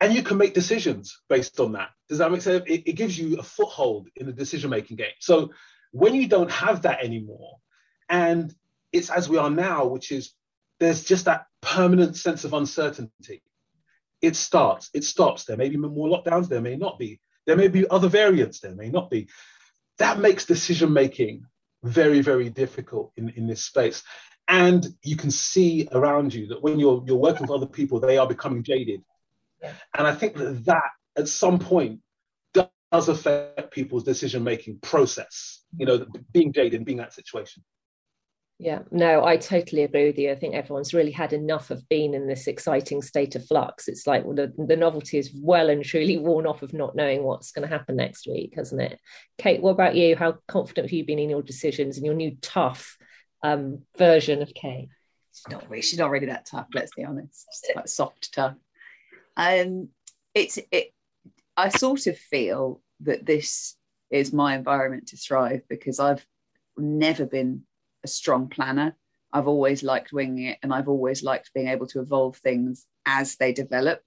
and 0.00 0.12
you 0.12 0.22
can 0.22 0.36
make 0.36 0.54
decisions 0.54 1.20
based 1.28 1.58
on 1.60 1.72
that. 1.72 1.90
Does 2.08 2.18
that 2.18 2.30
make 2.30 2.42
sense? 2.42 2.64
It, 2.66 2.82
it 2.86 2.92
gives 2.92 3.18
you 3.18 3.38
a 3.38 3.42
foothold 3.42 4.08
in 4.16 4.26
the 4.26 4.32
decision-making 4.32 4.96
game. 4.96 5.16
So 5.20 5.50
when 5.92 6.14
you 6.14 6.28
don't 6.28 6.50
have 6.50 6.82
that 6.82 7.02
anymore, 7.02 7.56
and 8.08 8.54
it's 8.92 9.10
as 9.10 9.28
we 9.28 9.38
are 9.38 9.50
now, 9.50 9.86
which 9.86 10.12
is 10.12 10.32
there's 10.80 11.04
just 11.04 11.26
that 11.26 11.46
permanent 11.60 12.16
sense 12.16 12.44
of 12.44 12.52
uncertainty. 12.52 13.42
It 14.20 14.36
starts, 14.36 14.90
it 14.94 15.04
stops. 15.04 15.44
There 15.44 15.56
may 15.56 15.68
be 15.68 15.76
more 15.76 16.08
lockdowns, 16.08 16.48
there 16.48 16.60
may 16.60 16.76
not 16.76 16.98
be. 16.98 17.20
There 17.46 17.56
may 17.56 17.68
be 17.68 17.88
other 17.88 18.08
variants, 18.08 18.60
there 18.60 18.74
may 18.74 18.88
not 18.88 19.10
be. 19.10 19.28
That 19.98 20.18
makes 20.18 20.44
decision 20.44 20.92
making 20.92 21.44
very, 21.82 22.20
very 22.20 22.50
difficult 22.50 23.12
in, 23.16 23.30
in 23.30 23.46
this 23.46 23.64
space. 23.64 24.02
And 24.48 24.86
you 25.02 25.16
can 25.16 25.30
see 25.30 25.88
around 25.92 26.34
you 26.34 26.48
that 26.48 26.62
when 26.62 26.78
you're 26.78 27.02
you're 27.06 27.16
working 27.16 27.42
with 27.42 27.50
other 27.50 27.66
people, 27.66 28.00
they 28.00 28.18
are 28.18 28.26
becoming 28.26 28.62
jaded. 28.62 29.02
And 29.96 30.06
I 30.06 30.14
think 30.14 30.34
that 30.36 30.64
that 30.66 30.90
at 31.16 31.28
some 31.28 31.58
point 31.58 32.00
does 32.52 33.08
affect 33.08 33.72
people's 33.72 34.04
decision 34.04 34.44
making 34.44 34.78
process. 34.80 35.64
You 35.76 35.86
know, 35.86 36.06
being 36.32 36.52
jaded, 36.52 36.84
being 36.84 36.98
that 36.98 37.14
situation. 37.14 37.62
Yeah, 38.62 38.80
no, 38.92 39.24
I 39.24 39.38
totally 39.38 39.82
agree 39.82 40.06
with 40.06 40.18
you. 40.18 40.30
I 40.30 40.36
think 40.36 40.54
everyone's 40.54 40.94
really 40.94 41.10
had 41.10 41.32
enough 41.32 41.72
of 41.72 41.88
being 41.88 42.14
in 42.14 42.28
this 42.28 42.46
exciting 42.46 43.02
state 43.02 43.34
of 43.34 43.44
flux. 43.44 43.88
It's 43.88 44.06
like 44.06 44.22
the, 44.22 44.52
the 44.56 44.76
novelty 44.76 45.18
is 45.18 45.32
well 45.34 45.68
and 45.68 45.84
truly 45.84 46.16
worn 46.16 46.46
off 46.46 46.62
of 46.62 46.72
not 46.72 46.94
knowing 46.94 47.24
what's 47.24 47.50
going 47.50 47.68
to 47.68 47.76
happen 47.76 47.96
next 47.96 48.28
week, 48.28 48.52
hasn't 48.54 48.80
it? 48.80 49.00
Kate, 49.36 49.60
what 49.60 49.72
about 49.72 49.96
you? 49.96 50.14
How 50.14 50.36
confident 50.46 50.86
have 50.86 50.92
you 50.92 51.04
been 51.04 51.18
in 51.18 51.30
your 51.30 51.42
decisions 51.42 51.96
and 51.96 52.06
your 52.06 52.14
new 52.14 52.36
tough 52.40 52.96
um, 53.42 53.82
version 53.96 54.42
of 54.42 54.52
Kate? 54.54 54.88
She's 55.32 55.50
not 55.50 55.68
really, 55.68 55.82
she's 55.82 55.98
not 55.98 56.10
really 56.10 56.26
that 56.26 56.46
tough, 56.46 56.66
let's 56.74 56.94
be 56.94 57.04
honest. 57.04 57.46
She's 57.50 57.72
quite 57.72 57.88
soft 57.88 58.34
tongue. 58.34 58.56
Um, 59.36 59.88
it's 60.34 60.58
it. 60.70 60.92
I 61.56 61.68
sort 61.68 62.06
of 62.06 62.18
feel 62.18 62.82
that 63.00 63.26
this 63.26 63.76
is 64.10 64.32
my 64.32 64.54
environment 64.54 65.08
to 65.08 65.16
thrive 65.16 65.62
because 65.68 65.98
I've 65.98 66.24
never 66.76 67.26
been 67.26 67.62
a 68.04 68.08
strong 68.08 68.48
planner. 68.48 68.96
I've 69.32 69.48
always 69.48 69.82
liked 69.82 70.12
winging 70.12 70.46
it, 70.46 70.58
and 70.62 70.72
I've 70.72 70.88
always 70.88 71.22
liked 71.22 71.54
being 71.54 71.68
able 71.68 71.86
to 71.88 72.00
evolve 72.00 72.36
things 72.36 72.86
as 73.06 73.36
they 73.36 73.52
develop. 73.52 74.02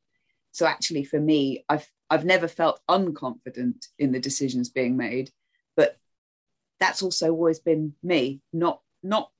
So 0.52 0.65
actually, 0.65 1.04
for 1.04 1.19
me, 1.19 1.65
I've 1.67 1.88
I've 2.10 2.26
never 2.26 2.48
felt 2.48 2.80
unconfident 2.89 3.88
in 3.98 4.12
the 4.12 4.19
decisions 4.19 4.69
being 4.69 4.95
made, 4.95 5.32
but 5.76 5.98
that's 6.80 7.02
also 7.02 7.32
always 7.32 7.60
been 7.60 7.93
me, 8.04 8.41
not 8.54 8.82
not 9.06 9.32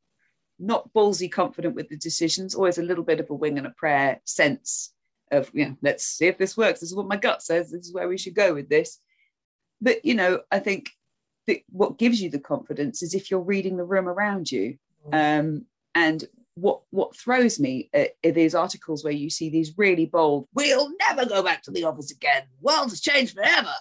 not 0.58 0.94
ballsy 0.94 1.30
confident 1.30 1.76
with 1.76 1.90
the 1.90 1.98
decisions, 1.98 2.56
always 2.56 2.78
a 2.78 2.84
little 2.84 3.04
bit 3.04 3.20
of 3.20 3.30
a 3.30 3.34
wing 3.34 3.58
and 3.58 3.68
a 3.68 3.72
prayer 3.72 4.22
sense 4.24 4.94
of, 5.32 5.50
you 5.54 5.66
know, 5.66 5.78
let's 5.82 6.06
see 6.06 6.28
if 6.28 6.38
this 6.38 6.56
works. 6.56 6.80
This 6.80 6.92
is 6.92 6.96
what 6.96 7.08
my 7.08 7.18
gut 7.18 7.44
says. 7.44 7.72
This 7.72 7.86
is 7.86 7.94
where 7.94 8.08
we 8.08 8.18
should 8.18 8.36
go 8.36 8.54
with 8.54 8.70
this. 8.70 9.00
But, 9.82 10.06
you 10.06 10.14
know, 10.14 10.42
I 10.52 10.60
think 10.60 10.92
that 11.48 11.62
what 11.70 11.98
gives 11.98 12.22
you 12.22 12.30
the 12.30 12.40
confidence 12.40 13.04
is 13.04 13.14
if 13.14 13.30
you're 13.30 13.42
reading 13.42 13.76
the 13.78 13.84
room 13.84 14.08
around 14.08 14.52
you. 14.52 14.78
Mm. 15.10 15.40
Um, 15.40 15.66
and 15.94 16.24
what 16.56 16.82
what 16.90 17.16
throws 17.16 17.60
me 17.60 17.90
are, 17.94 18.08
are 18.24 18.32
these 18.32 18.56
articles 18.56 19.04
where 19.04 19.14
you 19.14 19.30
see 19.30 19.50
these 19.50 19.78
really 19.78 20.06
bold, 20.06 20.48
we'll 20.54 20.90
never 21.08 21.26
go 21.26 21.44
back 21.44 21.64
to 21.64 21.72
the 21.72 21.84
office 21.84 22.12
again. 22.12 22.44
World 22.62 22.92
has 22.92 23.02
changed 23.02 23.34
forever. 23.34 23.74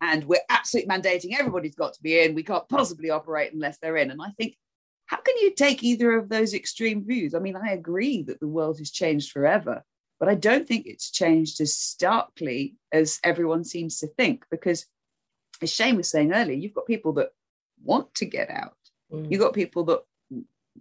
And 0.00 0.24
we're 0.24 0.40
absolutely 0.50 0.90
mandating 0.90 1.38
everybody's 1.38 1.76
got 1.76 1.94
to 1.94 2.02
be 2.02 2.20
in. 2.20 2.34
We 2.34 2.42
can't 2.42 2.68
possibly 2.68 3.10
operate 3.10 3.54
unless 3.54 3.78
they're 3.78 3.96
in. 3.96 4.10
And 4.10 4.20
I 4.20 4.30
think 4.36 4.56
how 5.06 5.18
can 5.18 5.36
you 5.38 5.54
take 5.54 5.82
either 5.82 6.12
of 6.12 6.28
those 6.28 6.54
extreme 6.54 7.04
views? 7.04 7.34
I 7.34 7.38
mean, 7.38 7.56
I 7.56 7.72
agree 7.72 8.22
that 8.24 8.40
the 8.40 8.48
world 8.48 8.78
has 8.78 8.90
changed 8.90 9.32
forever, 9.32 9.84
but 10.18 10.28
I 10.28 10.34
don't 10.34 10.66
think 10.66 10.86
it's 10.86 11.10
changed 11.10 11.60
as 11.60 11.74
starkly 11.74 12.76
as 12.92 13.20
everyone 13.22 13.64
seems 13.64 13.98
to 13.98 14.06
think. 14.06 14.44
Because, 14.50 14.86
as 15.60 15.72
Shane 15.72 15.96
was 15.96 16.10
saying 16.10 16.32
earlier, 16.32 16.56
you've 16.56 16.74
got 16.74 16.86
people 16.86 17.12
that 17.14 17.30
want 17.82 18.14
to 18.16 18.24
get 18.24 18.50
out, 18.50 18.76
mm. 19.12 19.30
you've 19.30 19.40
got 19.40 19.52
people 19.52 19.84
that 19.84 20.00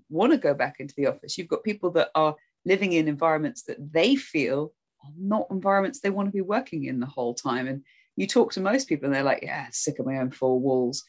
want 0.10 0.32
to 0.32 0.38
go 0.38 0.54
back 0.54 0.78
into 0.80 0.94
the 0.96 1.08
office, 1.08 1.38
you've 1.38 1.48
got 1.50 1.64
people 1.64 1.92
that 1.92 2.10
are 2.16 2.36
living 2.66 2.94
in 2.94 3.08
environments 3.08 3.64
that 3.64 3.92
they 3.92 4.16
feel 4.16 4.74
are 5.04 5.12
not 5.18 5.48
environments 5.52 6.00
they 6.00 6.10
want 6.10 6.30
to 6.30 6.32
be 6.32 6.42
working 6.42 6.86
in 6.86 7.02
the 7.02 7.06
whole 7.06 7.34
time. 7.34 7.68
And 7.68 7.84
you 8.16 8.26
talk 8.26 8.54
to 8.54 8.62
most 8.62 8.88
people, 8.88 9.08
and 9.08 9.14
they're 9.14 9.24
like, 9.24 9.44
"Yeah, 9.44 9.68
sick 9.72 10.00
of 10.00 10.06
my 10.06 10.20
own 10.20 10.32
four 10.32 10.60
walls." 10.60 11.04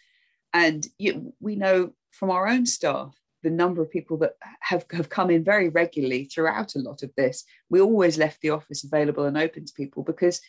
And 0.53 0.87
you, 0.99 1.33
we 1.41 1.55
know 1.57 1.93
from 2.15 2.31
our 2.31 2.49
own 2.49 2.65
staff, 2.67 3.15
the 3.43 3.51
number 3.51 3.83
of 3.83 3.91
people 3.91 4.17
that 4.19 4.35
have, 4.61 4.87
have 4.93 5.09
come 5.09 5.31
in 5.31 5.45
very 5.45 5.69
regularly 5.69 6.25
throughout 6.25 6.75
a 6.75 6.79
lot 6.79 7.03
of 7.03 7.13
this, 7.17 7.45
we 7.69 7.81
always 7.81 8.17
left 8.17 8.41
the 8.41 8.51
office 8.51 8.85
available 8.85 9.25
and 9.25 9.37
open 9.37 9.65
to 9.67 9.73
people 9.75 10.03
because 10.03 10.41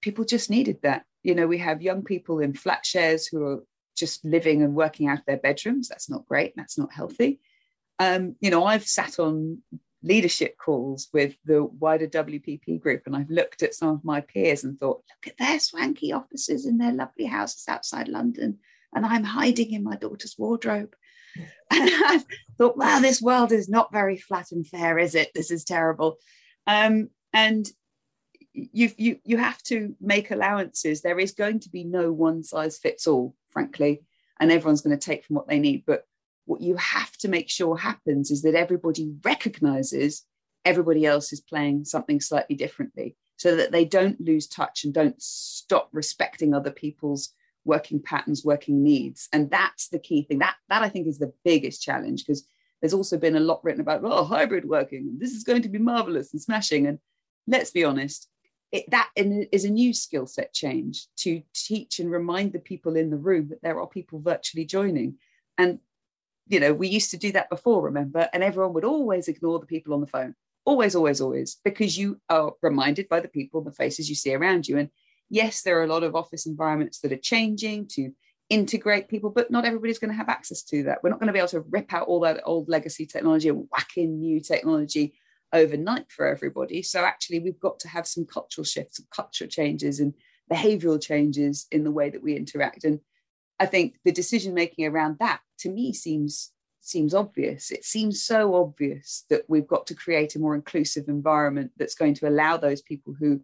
people 0.00 0.24
just 0.24 0.48
needed 0.48 0.78
that. 0.82 1.04
You 1.22 1.34
know, 1.34 1.46
we 1.46 1.58
have 1.58 1.82
young 1.82 2.02
people 2.02 2.40
in 2.40 2.54
flat 2.54 2.86
shares 2.86 3.26
who 3.26 3.44
are 3.44 3.64
just 3.96 4.24
living 4.24 4.62
and 4.62 4.74
working 4.74 5.08
out 5.08 5.18
of 5.18 5.26
their 5.26 5.36
bedrooms. 5.36 5.88
That's 5.88 6.08
not 6.08 6.26
great. 6.26 6.54
That's 6.56 6.78
not 6.78 6.92
healthy. 6.92 7.40
Um, 7.98 8.36
you 8.40 8.50
know, 8.50 8.64
I've 8.64 8.86
sat 8.86 9.18
on 9.18 9.58
leadership 10.02 10.56
calls 10.56 11.08
with 11.12 11.34
the 11.44 11.62
wider 11.62 12.06
WPP 12.06 12.80
group 12.80 13.02
and 13.04 13.14
I've 13.14 13.28
looked 13.28 13.62
at 13.62 13.74
some 13.74 13.90
of 13.90 14.04
my 14.04 14.22
peers 14.22 14.64
and 14.64 14.78
thought, 14.78 15.02
look 15.10 15.34
at 15.34 15.38
their 15.38 15.60
swanky 15.60 16.12
offices 16.12 16.64
in 16.64 16.78
their 16.78 16.92
lovely 16.92 17.26
houses 17.26 17.64
outside 17.68 18.08
London 18.08 18.58
and 18.94 19.06
I'm 19.06 19.24
hiding 19.24 19.72
in 19.72 19.84
my 19.84 19.96
daughter's 19.96 20.36
wardrobe. 20.38 20.94
And 21.72 21.88
I 21.88 22.24
thought, 22.58 22.76
wow, 22.76 22.98
this 22.98 23.22
world 23.22 23.52
is 23.52 23.68
not 23.68 23.92
very 23.92 24.16
flat 24.16 24.50
and 24.50 24.66
fair, 24.66 24.98
is 24.98 25.14
it? 25.14 25.30
This 25.32 25.52
is 25.52 25.62
terrible. 25.62 26.16
Um, 26.66 27.10
and 27.32 27.64
you, 28.52 28.90
you, 28.96 29.20
you 29.24 29.36
have 29.36 29.62
to 29.64 29.94
make 30.00 30.32
allowances. 30.32 31.00
There 31.00 31.20
is 31.20 31.30
going 31.30 31.60
to 31.60 31.70
be 31.70 31.84
no 31.84 32.10
one 32.10 32.42
size 32.42 32.76
fits 32.78 33.06
all, 33.06 33.36
frankly, 33.50 34.02
and 34.40 34.50
everyone's 34.50 34.80
going 34.80 34.98
to 34.98 35.04
take 35.04 35.24
from 35.24 35.36
what 35.36 35.46
they 35.46 35.60
need. 35.60 35.84
But 35.86 36.02
what 36.46 36.60
you 36.60 36.74
have 36.76 37.16
to 37.18 37.28
make 37.28 37.48
sure 37.48 37.76
happens 37.76 38.32
is 38.32 38.42
that 38.42 38.56
everybody 38.56 39.14
recognizes 39.24 40.24
everybody 40.64 41.06
else 41.06 41.32
is 41.32 41.40
playing 41.40 41.84
something 41.84 42.20
slightly 42.20 42.56
differently 42.56 43.16
so 43.36 43.56
that 43.56 43.72
they 43.72 43.84
don't 43.84 44.20
lose 44.20 44.46
touch 44.46 44.84
and 44.84 44.92
don't 44.92 45.22
stop 45.22 45.88
respecting 45.92 46.52
other 46.52 46.70
people's 46.70 47.32
working 47.64 48.00
patterns, 48.00 48.44
working 48.44 48.82
needs. 48.82 49.28
And 49.32 49.50
that's 49.50 49.88
the 49.88 49.98
key 49.98 50.22
thing. 50.22 50.38
That, 50.38 50.56
that 50.68 50.82
I 50.82 50.88
think 50.88 51.06
is 51.06 51.18
the 51.18 51.32
biggest 51.44 51.82
challenge 51.82 52.24
because 52.24 52.46
there's 52.80 52.94
also 52.94 53.18
been 53.18 53.36
a 53.36 53.40
lot 53.40 53.62
written 53.62 53.80
about, 53.80 54.00
oh, 54.04 54.24
hybrid 54.24 54.64
working. 54.64 55.18
This 55.18 55.32
is 55.32 55.44
going 55.44 55.62
to 55.62 55.68
be 55.68 55.78
marvelous 55.78 56.32
and 56.32 56.40
smashing. 56.40 56.86
And 56.86 56.98
let's 57.46 57.70
be 57.70 57.84
honest, 57.84 58.28
it, 58.72 58.90
that 58.90 59.10
is 59.16 59.64
a 59.64 59.70
new 59.70 59.92
skill 59.92 60.26
set 60.26 60.52
change 60.54 61.06
to 61.18 61.42
teach 61.54 61.98
and 61.98 62.10
remind 62.10 62.52
the 62.52 62.60
people 62.60 62.96
in 62.96 63.10
the 63.10 63.16
room 63.16 63.48
that 63.48 63.62
there 63.62 63.80
are 63.80 63.86
people 63.86 64.20
virtually 64.20 64.64
joining. 64.64 65.16
And, 65.58 65.80
you 66.46 66.60
know, 66.60 66.72
we 66.72 66.88
used 66.88 67.10
to 67.10 67.16
do 67.16 67.32
that 67.32 67.50
before, 67.50 67.82
remember? 67.82 68.28
And 68.32 68.42
everyone 68.42 68.72
would 68.74 68.84
always 68.84 69.28
ignore 69.28 69.58
the 69.58 69.66
people 69.66 69.92
on 69.92 70.00
the 70.00 70.06
phone. 70.06 70.34
Always, 70.64 70.94
always, 70.94 71.20
always, 71.20 71.56
because 71.64 71.98
you 71.98 72.20
are 72.28 72.52
reminded 72.62 73.08
by 73.08 73.20
the 73.20 73.28
people, 73.28 73.62
the 73.62 73.72
faces 73.72 74.08
you 74.08 74.14
see 74.14 74.34
around 74.34 74.68
you. 74.68 74.78
And 74.78 74.90
yes, 75.30 75.62
there 75.62 75.78
are 75.78 75.84
a 75.84 75.92
lot 75.92 76.02
of 76.02 76.14
office 76.14 76.44
environments 76.44 76.98
that 77.00 77.12
are 77.12 77.16
changing 77.16 77.86
to 77.92 78.10
integrate 78.50 79.08
people, 79.08 79.30
but 79.30 79.50
not 79.50 79.64
everybody's 79.64 80.00
going 80.00 80.10
to 80.10 80.16
have 80.16 80.28
access 80.28 80.62
to 80.64 80.82
that. 80.82 81.02
We're 81.02 81.10
not 81.10 81.20
going 81.20 81.28
to 81.28 81.32
be 81.32 81.38
able 81.38 81.48
to 81.48 81.64
rip 81.70 81.94
out 81.94 82.08
all 82.08 82.20
that 82.20 82.42
old 82.44 82.68
legacy 82.68 83.06
technology 83.06 83.48
and 83.48 83.66
whack 83.70 83.90
in 83.96 84.18
new 84.18 84.40
technology 84.40 85.14
overnight 85.52 86.10
for 86.10 86.26
everybody. 86.26 86.82
So 86.82 87.04
actually, 87.04 87.38
we've 87.38 87.60
got 87.60 87.78
to 87.80 87.88
have 87.88 88.06
some 88.06 88.26
cultural 88.26 88.64
shifts, 88.64 89.00
cultural 89.14 89.48
changes, 89.48 90.00
and 90.00 90.14
behavioural 90.52 91.00
changes 91.00 91.66
in 91.70 91.84
the 91.84 91.92
way 91.92 92.10
that 92.10 92.22
we 92.22 92.36
interact. 92.36 92.84
And 92.84 93.00
I 93.60 93.66
think 93.66 93.96
the 94.04 94.12
decision 94.12 94.52
making 94.52 94.86
around 94.86 95.18
that, 95.20 95.40
to 95.60 95.70
me, 95.70 95.92
seems 95.92 96.52
seems 96.82 97.14
obvious. 97.14 97.70
It 97.70 97.84
seems 97.84 98.22
so 98.22 98.54
obvious 98.54 99.24
that 99.28 99.42
we've 99.48 99.66
got 99.66 99.86
to 99.88 99.94
create 99.94 100.34
a 100.34 100.38
more 100.38 100.54
inclusive 100.54 101.08
environment 101.08 101.70
that's 101.76 101.94
going 101.94 102.14
to 102.14 102.28
allow 102.28 102.56
those 102.56 102.80
people 102.80 103.14
who 103.18 103.42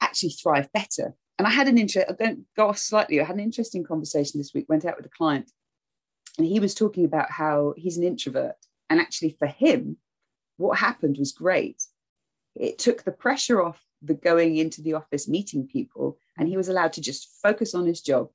actually 0.00 0.30
thrive 0.30 0.72
better. 0.72 1.14
And 1.38 1.46
I 1.46 1.50
had 1.50 1.68
an 1.68 1.78
interest, 1.78 2.08
I 2.10 2.12
don't 2.12 2.44
go 2.56 2.68
off 2.68 2.78
slightly, 2.78 3.20
I 3.20 3.24
had 3.24 3.36
an 3.36 3.42
interesting 3.42 3.84
conversation 3.84 4.38
this 4.38 4.52
week, 4.52 4.66
went 4.68 4.84
out 4.84 4.96
with 4.96 5.06
a 5.06 5.10
client, 5.10 5.52
and 6.36 6.46
he 6.46 6.60
was 6.60 6.74
talking 6.74 7.04
about 7.04 7.30
how 7.30 7.74
he's 7.76 7.96
an 7.96 8.04
introvert. 8.04 8.56
And 8.90 9.00
actually, 9.00 9.36
for 9.38 9.46
him, 9.46 9.98
what 10.56 10.78
happened 10.78 11.16
was 11.18 11.32
great. 11.32 11.84
It 12.56 12.78
took 12.78 13.04
the 13.04 13.12
pressure 13.12 13.62
off 13.62 13.84
the 14.02 14.14
going 14.14 14.56
into 14.56 14.82
the 14.82 14.94
office 14.94 15.28
meeting 15.28 15.66
people, 15.66 16.18
and 16.36 16.48
he 16.48 16.56
was 16.56 16.68
allowed 16.68 16.92
to 16.94 17.00
just 17.00 17.28
focus 17.42 17.74
on 17.74 17.86
his 17.86 18.00
job 18.00 18.30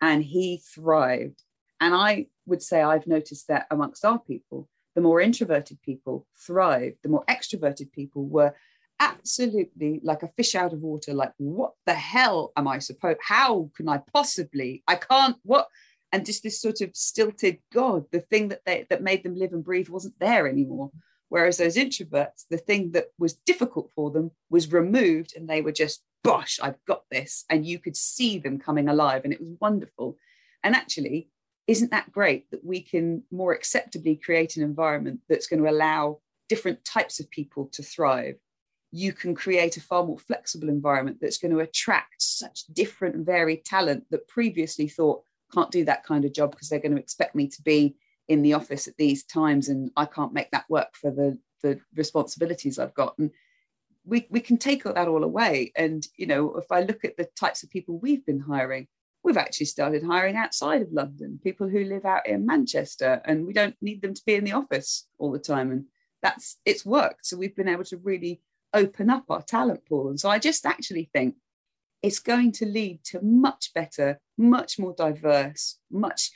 and 0.00 0.22
he 0.22 0.60
thrived. 0.74 1.42
And 1.80 1.94
I 1.94 2.26
would 2.46 2.62
say 2.62 2.82
I've 2.82 3.06
noticed 3.06 3.48
that 3.48 3.66
amongst 3.70 4.04
our 4.04 4.18
people, 4.18 4.68
the 4.94 5.00
more 5.00 5.20
introverted 5.20 5.80
people 5.82 6.26
thrived, 6.36 6.98
the 7.02 7.08
more 7.08 7.24
extroverted 7.28 7.90
people 7.92 8.26
were 8.26 8.54
absolutely 9.00 10.00
like 10.02 10.22
a 10.22 10.30
fish 10.36 10.54
out 10.54 10.72
of 10.72 10.80
water 10.80 11.12
like 11.12 11.32
what 11.38 11.72
the 11.86 11.94
hell 11.94 12.52
am 12.56 12.68
i 12.68 12.78
supposed 12.78 13.18
how 13.20 13.68
can 13.76 13.88
i 13.88 14.00
possibly 14.12 14.82
i 14.86 14.94
can't 14.94 15.36
what? 15.42 15.68
And 16.12 16.24
just 16.24 16.44
this 16.44 16.60
sort 16.60 16.80
of 16.80 16.94
stilted 16.94 17.58
god 17.72 18.04
the 18.12 18.20
thing 18.20 18.48
that 18.48 18.60
they 18.64 18.86
that 18.88 19.02
made 19.02 19.24
them 19.24 19.34
live 19.34 19.52
and 19.52 19.64
breathe 19.64 19.88
wasn't 19.88 20.14
there 20.20 20.46
anymore. 20.46 20.92
Whereas 21.28 21.56
those 21.56 21.74
introverts 21.74 22.44
the 22.48 22.58
thing 22.58 22.92
that 22.92 23.06
was 23.18 23.34
difficult 23.34 23.90
for 23.96 24.12
them 24.12 24.30
was 24.48 24.72
removed 24.72 25.34
and 25.36 25.48
they 25.48 25.60
were 25.60 25.72
just 25.72 26.04
bosh 26.22 26.60
i've 26.62 26.78
got 26.86 27.02
this. 27.10 27.44
And 27.50 27.66
you 27.66 27.80
could 27.80 27.96
see 27.96 28.38
them 28.38 28.60
coming 28.60 28.88
alive 28.88 29.22
and 29.24 29.32
it 29.32 29.40
was 29.40 29.56
wonderful. 29.60 30.16
And 30.62 30.76
actually 30.76 31.30
isn't 31.66 31.90
that 31.90 32.12
great 32.12 32.48
that 32.52 32.64
we 32.64 32.80
can 32.80 33.24
more 33.32 33.52
acceptably 33.52 34.14
create 34.14 34.56
an 34.56 34.62
environment 34.62 35.20
that's 35.28 35.48
going 35.48 35.62
to 35.62 35.70
allow 35.70 36.20
different 36.48 36.84
types 36.84 37.18
of 37.18 37.30
people 37.30 37.66
to 37.72 37.82
thrive 37.82 38.36
you 38.96 39.12
can 39.12 39.34
create 39.34 39.76
a 39.76 39.80
far 39.80 40.06
more 40.06 40.20
flexible 40.20 40.68
environment 40.68 41.18
that's 41.20 41.38
going 41.38 41.50
to 41.50 41.58
attract 41.58 42.22
such 42.22 42.64
different 42.66 43.16
and 43.16 43.26
varied 43.26 43.64
talent 43.64 44.04
that 44.08 44.28
previously 44.28 44.86
thought 44.86 45.20
can't 45.52 45.72
do 45.72 45.84
that 45.84 46.04
kind 46.04 46.24
of 46.24 46.32
job 46.32 46.52
because 46.52 46.68
they're 46.68 46.78
going 46.78 46.94
to 46.94 47.00
expect 47.00 47.34
me 47.34 47.48
to 47.48 47.60
be 47.62 47.96
in 48.28 48.40
the 48.42 48.52
office 48.52 48.86
at 48.86 48.96
these 48.96 49.24
times 49.24 49.68
and 49.68 49.90
I 49.96 50.04
can't 50.04 50.32
make 50.32 50.52
that 50.52 50.70
work 50.70 50.94
for 50.94 51.10
the 51.10 51.36
the 51.62 51.80
responsibilities 51.96 52.78
I've 52.78 52.94
got. 52.94 53.18
And 53.18 53.30
we, 54.04 54.26
we 54.28 54.40
can 54.40 54.58
take 54.58 54.84
that 54.84 55.08
all 55.08 55.24
away. 55.24 55.72
And 55.74 56.06
you 56.16 56.28
know 56.28 56.54
if 56.54 56.70
I 56.70 56.82
look 56.82 57.04
at 57.04 57.16
the 57.16 57.28
types 57.36 57.64
of 57.64 57.70
people 57.70 57.98
we've 57.98 58.24
been 58.24 58.40
hiring 58.40 58.86
we've 59.24 59.36
actually 59.36 59.66
started 59.66 60.04
hiring 60.04 60.36
outside 60.36 60.82
of 60.82 60.92
London 60.92 61.40
people 61.42 61.68
who 61.68 61.82
live 61.82 62.04
out 62.04 62.28
in 62.28 62.46
Manchester 62.46 63.20
and 63.24 63.44
we 63.44 63.52
don't 63.52 63.74
need 63.80 64.02
them 64.02 64.14
to 64.14 64.22
be 64.24 64.34
in 64.34 64.44
the 64.44 64.52
office 64.52 65.08
all 65.18 65.32
the 65.32 65.38
time. 65.40 65.72
And 65.72 65.86
that's 66.22 66.58
it's 66.64 66.86
worked. 66.86 67.26
So 67.26 67.36
we've 67.36 67.56
been 67.56 67.68
able 67.68 67.84
to 67.84 67.96
really 67.96 68.40
open 68.74 69.08
up 69.08 69.24
our 69.30 69.42
talent 69.42 69.86
pool. 69.86 70.08
And 70.08 70.20
so 70.20 70.28
I 70.28 70.38
just 70.38 70.66
actually 70.66 71.08
think 71.12 71.36
it's 72.02 72.18
going 72.18 72.52
to 72.52 72.66
lead 72.66 73.02
to 73.04 73.22
much 73.22 73.72
better, 73.74 74.20
much 74.36 74.78
more 74.78 74.94
diverse, 74.96 75.78
much 75.90 76.30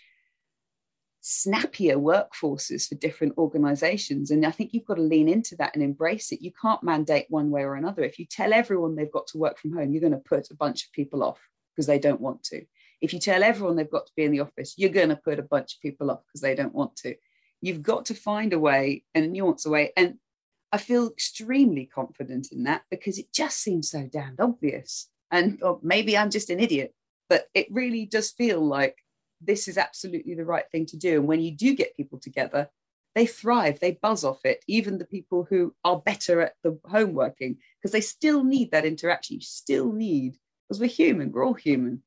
snappier 1.20 1.96
workforces 1.96 2.88
for 2.88 2.94
different 2.94 3.37
organizations. 3.37 4.31
And 4.31 4.46
I 4.46 4.51
think 4.51 4.72
you've 4.72 4.87
got 4.87 4.94
to 4.94 5.03
lean 5.03 5.29
into 5.29 5.57
that 5.57 5.74
and 5.74 5.83
embrace 5.83 6.33
it. 6.33 6.40
You 6.40 6.53
can't 6.59 6.83
mandate 6.83 7.27
one 7.29 7.51
way 7.51 7.64
or 7.64 7.74
another. 7.74 8.03
If 8.03 8.18
you 8.18 8.24
tell 8.24 8.55
everyone 8.55 8.96
they've 8.96 9.12
got 9.12 9.27
to 9.29 9.38
work 9.38 9.59
from 9.59 9.74
home, 9.74 9.92
you're 9.92 10.01
going 10.01 10.12
to 10.12 10.18
put 10.18 10.51
a 10.51 10.57
bunch 10.57 10.85
of 10.85 10.92
people 10.92 11.22
off 11.22 11.38
because 11.74 11.87
they 11.87 11.98
don't 11.98 12.20
want 12.20 12.42
to. 12.44 12.64
If 13.03 13.12
you 13.12 13.20
tell 13.20 13.42
everyone 13.42 13.77
they've 13.77 13.90
got 13.90 14.07
to 14.07 14.12
be 14.16 14.24
in 14.24 14.33
the 14.33 14.40
office, 14.40 14.74
you're 14.79 14.90
going 14.90 15.11
to 15.11 15.16
put 15.16 15.38
a 15.38 15.42
bunch 15.42 15.74
of 15.74 15.81
people 15.81 16.11
off 16.11 16.22
because 16.27 16.40
they 16.40 16.55
don't 16.55 16.74
want 16.74 16.96
to. 16.96 17.14
You've 17.61 17.83
got 17.83 18.07
to 18.07 18.14
find 18.14 18.53
a 18.53 18.59
way 18.59 19.05
and 19.14 19.24
a 19.24 19.29
nuance 19.29 19.66
way. 19.66 19.92
And 19.96 20.14
I 20.70 20.78
feel 20.78 21.09
extremely 21.09 21.87
confident 21.87 22.52
in 22.52 22.64
that 22.64 22.83
because 22.90 23.18
it 23.18 23.33
just 23.33 23.61
seems 23.61 23.90
so 23.90 24.07
damned 24.07 24.40
obvious. 24.40 25.09
And 25.31 25.62
maybe 25.83 26.16
I'm 26.16 26.31
just 26.31 26.50
an 26.50 26.61
idiot, 26.61 26.94
but 27.28 27.48
it 27.54 27.66
really 27.70 28.07
does 28.07 28.31
feel 28.31 28.61
like 28.61 28.96
this 29.40 29.68
is 29.68 29.78
absolutely 29.78 30.35
the 30.35 30.44
right 30.44 30.64
thing 30.70 30.87
to 30.87 30.96
do. 30.96 31.18
And 31.18 31.28
when 31.28 31.40
you 31.40 31.52
do 31.52 31.74
get 31.74 31.96
people 31.96 32.18
together, 32.18 32.68
they 33.14 33.26
thrive, 33.26 33.81
they 33.81 33.92
buzz 33.92 34.24
off 34.24 34.44
it, 34.44 34.62
even 34.68 34.98
the 34.98 35.04
people 35.04 35.46
who 35.48 35.74
are 35.85 35.98
better 35.98 36.40
at 36.40 36.54
the 36.62 36.78
home 36.85 37.14
working, 37.14 37.57
because 37.78 37.92
they 37.92 38.00
still 38.00 38.44
need 38.44 38.70
that 38.70 38.85
interaction. 38.85 39.37
You 39.37 39.42
still 39.42 39.92
need, 39.92 40.37
because 40.68 40.81
we're 40.81 40.88
human, 40.88 41.33
we're 41.33 41.46
all 41.46 41.54
human. 41.54 42.02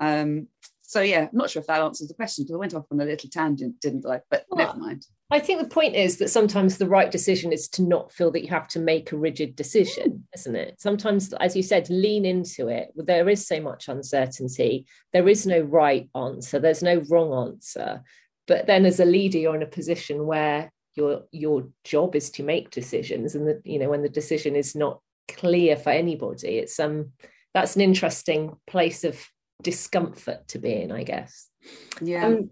Um, 0.00 0.48
so 0.88 1.02
yeah, 1.02 1.28
I'm 1.30 1.36
not 1.36 1.50
sure 1.50 1.60
if 1.60 1.66
that 1.66 1.82
answers 1.82 2.08
the 2.08 2.14
question 2.14 2.44
because 2.44 2.54
I 2.54 2.58
went 2.58 2.72
off 2.72 2.86
on 2.90 2.98
a 2.98 3.04
little 3.04 3.28
tangent, 3.28 3.78
didn't 3.78 4.06
I? 4.06 4.22
But 4.30 4.46
well, 4.48 4.66
never 4.66 4.78
mind. 4.78 5.04
I 5.30 5.38
think 5.38 5.60
the 5.60 5.68
point 5.68 5.94
is 5.94 6.16
that 6.16 6.30
sometimes 6.30 6.78
the 6.78 6.88
right 6.88 7.10
decision 7.10 7.52
is 7.52 7.68
to 7.70 7.82
not 7.82 8.10
feel 8.10 8.30
that 8.30 8.42
you 8.42 8.48
have 8.48 8.68
to 8.68 8.78
make 8.78 9.12
a 9.12 9.18
rigid 9.18 9.54
decision, 9.54 10.26
isn't 10.34 10.56
it? 10.56 10.80
Sometimes, 10.80 11.30
as 11.34 11.54
you 11.54 11.62
said, 11.62 11.90
lean 11.90 12.24
into 12.24 12.68
it. 12.68 12.88
There 12.96 13.28
is 13.28 13.46
so 13.46 13.60
much 13.60 13.88
uncertainty. 13.88 14.86
There 15.12 15.28
is 15.28 15.46
no 15.46 15.60
right 15.60 16.08
answer. 16.14 16.58
There's 16.58 16.82
no 16.82 17.02
wrong 17.10 17.48
answer. 17.48 18.02
But 18.46 18.66
then, 18.66 18.86
as 18.86 18.98
a 18.98 19.04
leader, 19.04 19.36
you're 19.36 19.56
in 19.56 19.62
a 19.62 19.66
position 19.66 20.24
where 20.24 20.72
your 20.94 21.24
your 21.32 21.68
job 21.84 22.16
is 22.16 22.30
to 22.30 22.42
make 22.42 22.70
decisions, 22.70 23.34
and 23.34 23.46
that 23.46 23.60
you 23.62 23.78
know 23.78 23.90
when 23.90 24.00
the 24.00 24.08
decision 24.08 24.56
is 24.56 24.74
not 24.74 25.02
clear 25.28 25.76
for 25.76 25.90
anybody, 25.90 26.56
it's 26.56 26.80
um 26.80 27.12
that's 27.52 27.76
an 27.76 27.82
interesting 27.82 28.56
place 28.66 29.04
of 29.04 29.22
discomfort 29.62 30.48
to 30.48 30.58
be 30.58 30.72
in, 30.74 30.92
I 30.92 31.02
guess. 31.02 31.48
Yeah. 32.00 32.26
Um, 32.26 32.50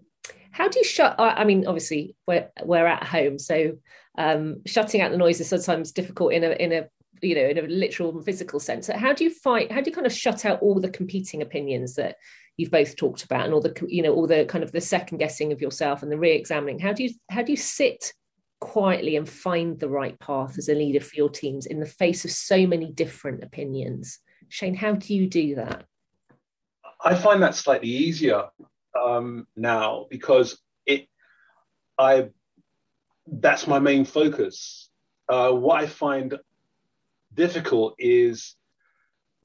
how 0.51 0.67
do 0.67 0.79
you 0.79 0.85
shut 0.85 1.15
i 1.19 1.43
mean 1.43 1.67
obviously 1.67 2.15
we're 2.27 2.49
we're 2.63 2.87
at 2.87 3.03
home 3.03 3.37
so 3.37 3.73
um, 4.17 4.63
shutting 4.65 5.01
out 5.01 5.11
the 5.11 5.17
noise 5.17 5.39
is 5.39 5.49
sometimes 5.49 5.91
difficult 5.91 6.33
in 6.33 6.43
a 6.43 6.49
in 6.49 6.73
a 6.73 6.87
you 7.21 7.35
know 7.35 7.45
in 7.45 7.59
a 7.59 7.61
literal 7.67 8.15
and 8.15 8.25
physical 8.25 8.59
sense 8.59 8.87
So 8.87 8.97
how 8.97 9.13
do 9.13 9.23
you 9.23 9.29
fight 9.29 9.71
how 9.71 9.79
do 9.79 9.91
you 9.91 9.95
kind 9.95 10.07
of 10.07 10.13
shut 10.13 10.43
out 10.43 10.59
all 10.61 10.79
the 10.79 10.89
competing 10.89 11.43
opinions 11.43 11.93
that 11.95 12.15
you've 12.57 12.71
both 12.71 12.95
talked 12.95 13.23
about 13.23 13.45
and 13.45 13.53
all 13.53 13.61
the 13.61 13.75
you 13.87 14.01
know 14.01 14.13
all 14.13 14.25
the 14.25 14.45
kind 14.45 14.63
of 14.63 14.71
the 14.71 14.81
second 14.81 15.19
guessing 15.19 15.51
of 15.51 15.61
yourself 15.61 16.01
and 16.01 16.11
the 16.11 16.17
re-examining 16.17 16.79
how 16.79 16.93
do 16.93 17.03
you 17.03 17.13
how 17.29 17.43
do 17.43 17.51
you 17.51 17.57
sit 17.57 18.11
quietly 18.59 19.15
and 19.15 19.29
find 19.29 19.79
the 19.79 19.89
right 19.89 20.19
path 20.19 20.57
as 20.57 20.67
a 20.67 20.73
leader 20.73 20.99
for 20.99 21.15
your 21.15 21.29
teams 21.29 21.67
in 21.67 21.79
the 21.79 21.85
face 21.85 22.25
of 22.25 22.31
so 22.31 22.65
many 22.65 22.91
different 22.91 23.43
opinions 23.43 24.17
shane 24.49 24.73
how 24.73 24.93
do 24.93 25.13
you 25.13 25.27
do 25.27 25.53
that 25.53 25.85
i 27.07 27.15
find 27.15 27.41
that 27.41 27.55
slightly 27.55 27.89
easier 27.89 28.43
um, 28.97 29.47
now 29.55 30.05
because 30.09 30.59
it, 30.85 31.07
I, 31.97 32.29
that's 33.27 33.67
my 33.67 33.79
main 33.79 34.05
focus. 34.05 34.89
Uh, 35.29 35.51
what 35.51 35.81
I 35.83 35.87
find 35.87 36.37
difficult 37.33 37.95
is 37.99 38.55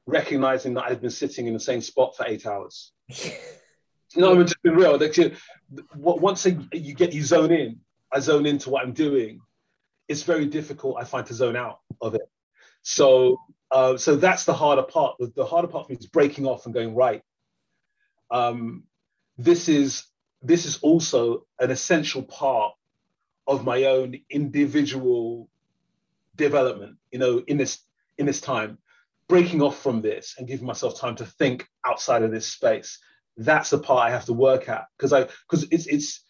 recognizing 0.07 0.75
that 0.75 0.85
I've 0.85 1.01
been 1.01 1.11
sitting 1.11 1.47
in 1.47 1.55
the 1.55 1.61
same 1.61 1.81
spot 1.81 2.17
for 2.17 2.27
eight 2.27 2.47
hours. 2.47 2.93
no, 4.17 4.33
I'm 4.33 4.47
just 4.47 4.63
being 4.63 4.77
real. 4.77 4.99
Like, 4.99 5.17
once 5.95 6.47
you 6.47 6.95
get 6.95 7.13
you 7.13 7.23
zone 7.23 7.53
in, 7.53 7.81
I 8.13 8.21
zone 8.21 8.47
into 8.47 8.71
what 8.71 8.85
I'm 8.85 8.93
doing. 8.93 9.41
It's 10.09 10.23
very 10.23 10.47
difficult, 10.47 10.97
I 10.99 11.05
find, 11.05 11.27
to 11.27 11.35
zone 11.35 11.57
out 11.57 11.81
of 12.01 12.15
it. 12.15 12.29
So, 12.83 13.39
uh, 13.71 13.97
so 13.97 14.17
that's 14.17 14.45
the 14.45 14.53
harder 14.53 14.83
part. 14.83 15.17
The 15.35 15.45
harder 15.45 15.69
part 15.69 15.87
for 15.87 15.93
me 15.93 15.99
is 15.99 16.07
breaking 16.07 16.47
off 16.47 16.67
and 16.67 16.75
going 16.75 16.95
right. 16.95 17.23
Um, 18.33 18.85
this 19.39 19.69
is 19.69 20.07
this 20.43 20.67
is 20.67 20.79
also 20.79 21.47
an 21.61 21.71
essential 21.71 22.23
part 22.25 22.73
of 23.47 23.65
my 23.65 23.85
own 23.85 24.19
individual 24.31 25.49
development 26.35 26.97
you 27.11 27.19
know 27.19 27.45
in 27.47 27.59
this 27.59 27.85
in 28.19 28.27
this 28.27 28.41
time. 28.41 28.79
Breaking 29.29 29.63
off 29.63 29.81
from 29.81 30.03
this 30.03 30.35
and 30.37 30.49
giving 30.49 30.67
myself 30.67 30.99
time 30.99 31.17
to 31.17 31.25
think 31.25 31.67
outside 31.87 32.23
of 32.23 32.33
this 32.33 32.47
space 32.47 32.99
that's 33.37 33.71
the 33.71 33.79
part 33.79 34.07
i 34.07 34.11
have 34.11 34.25
to 34.27 34.33
work 34.33 34.69
at. 34.69 34.87
Because 34.97 35.13
i 35.13 35.23
because 35.25 35.67
it's 35.71 35.87
it's 35.87 36.25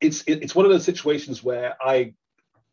it's 0.00 0.24
it's 0.26 0.54
one 0.54 0.64
of 0.64 0.72
those 0.72 0.84
situations 0.84 1.42
where 1.42 1.76
i 1.80 2.12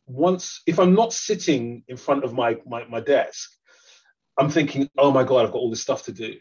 once 0.08 0.62
if 0.65 0.80
i'm 0.80 0.93
not 0.93 1.13
sitting 1.13 1.84
in 1.88 1.97
front 1.97 2.24
of 2.24 2.34
my 2.34 2.58
my, 2.65 2.84
my 2.86 3.00
desk 3.00 3.52
i'm 4.38 4.50
thinking 4.50 4.89
oh 4.97 5.12
my 5.12 5.24
god 5.24 5.45
i've 5.45 5.52
got 5.52 5.60
all 5.60 5.69
this 5.69 5.82
stuff 5.82 6.04
to 6.04 6.12
do. 6.12 6.36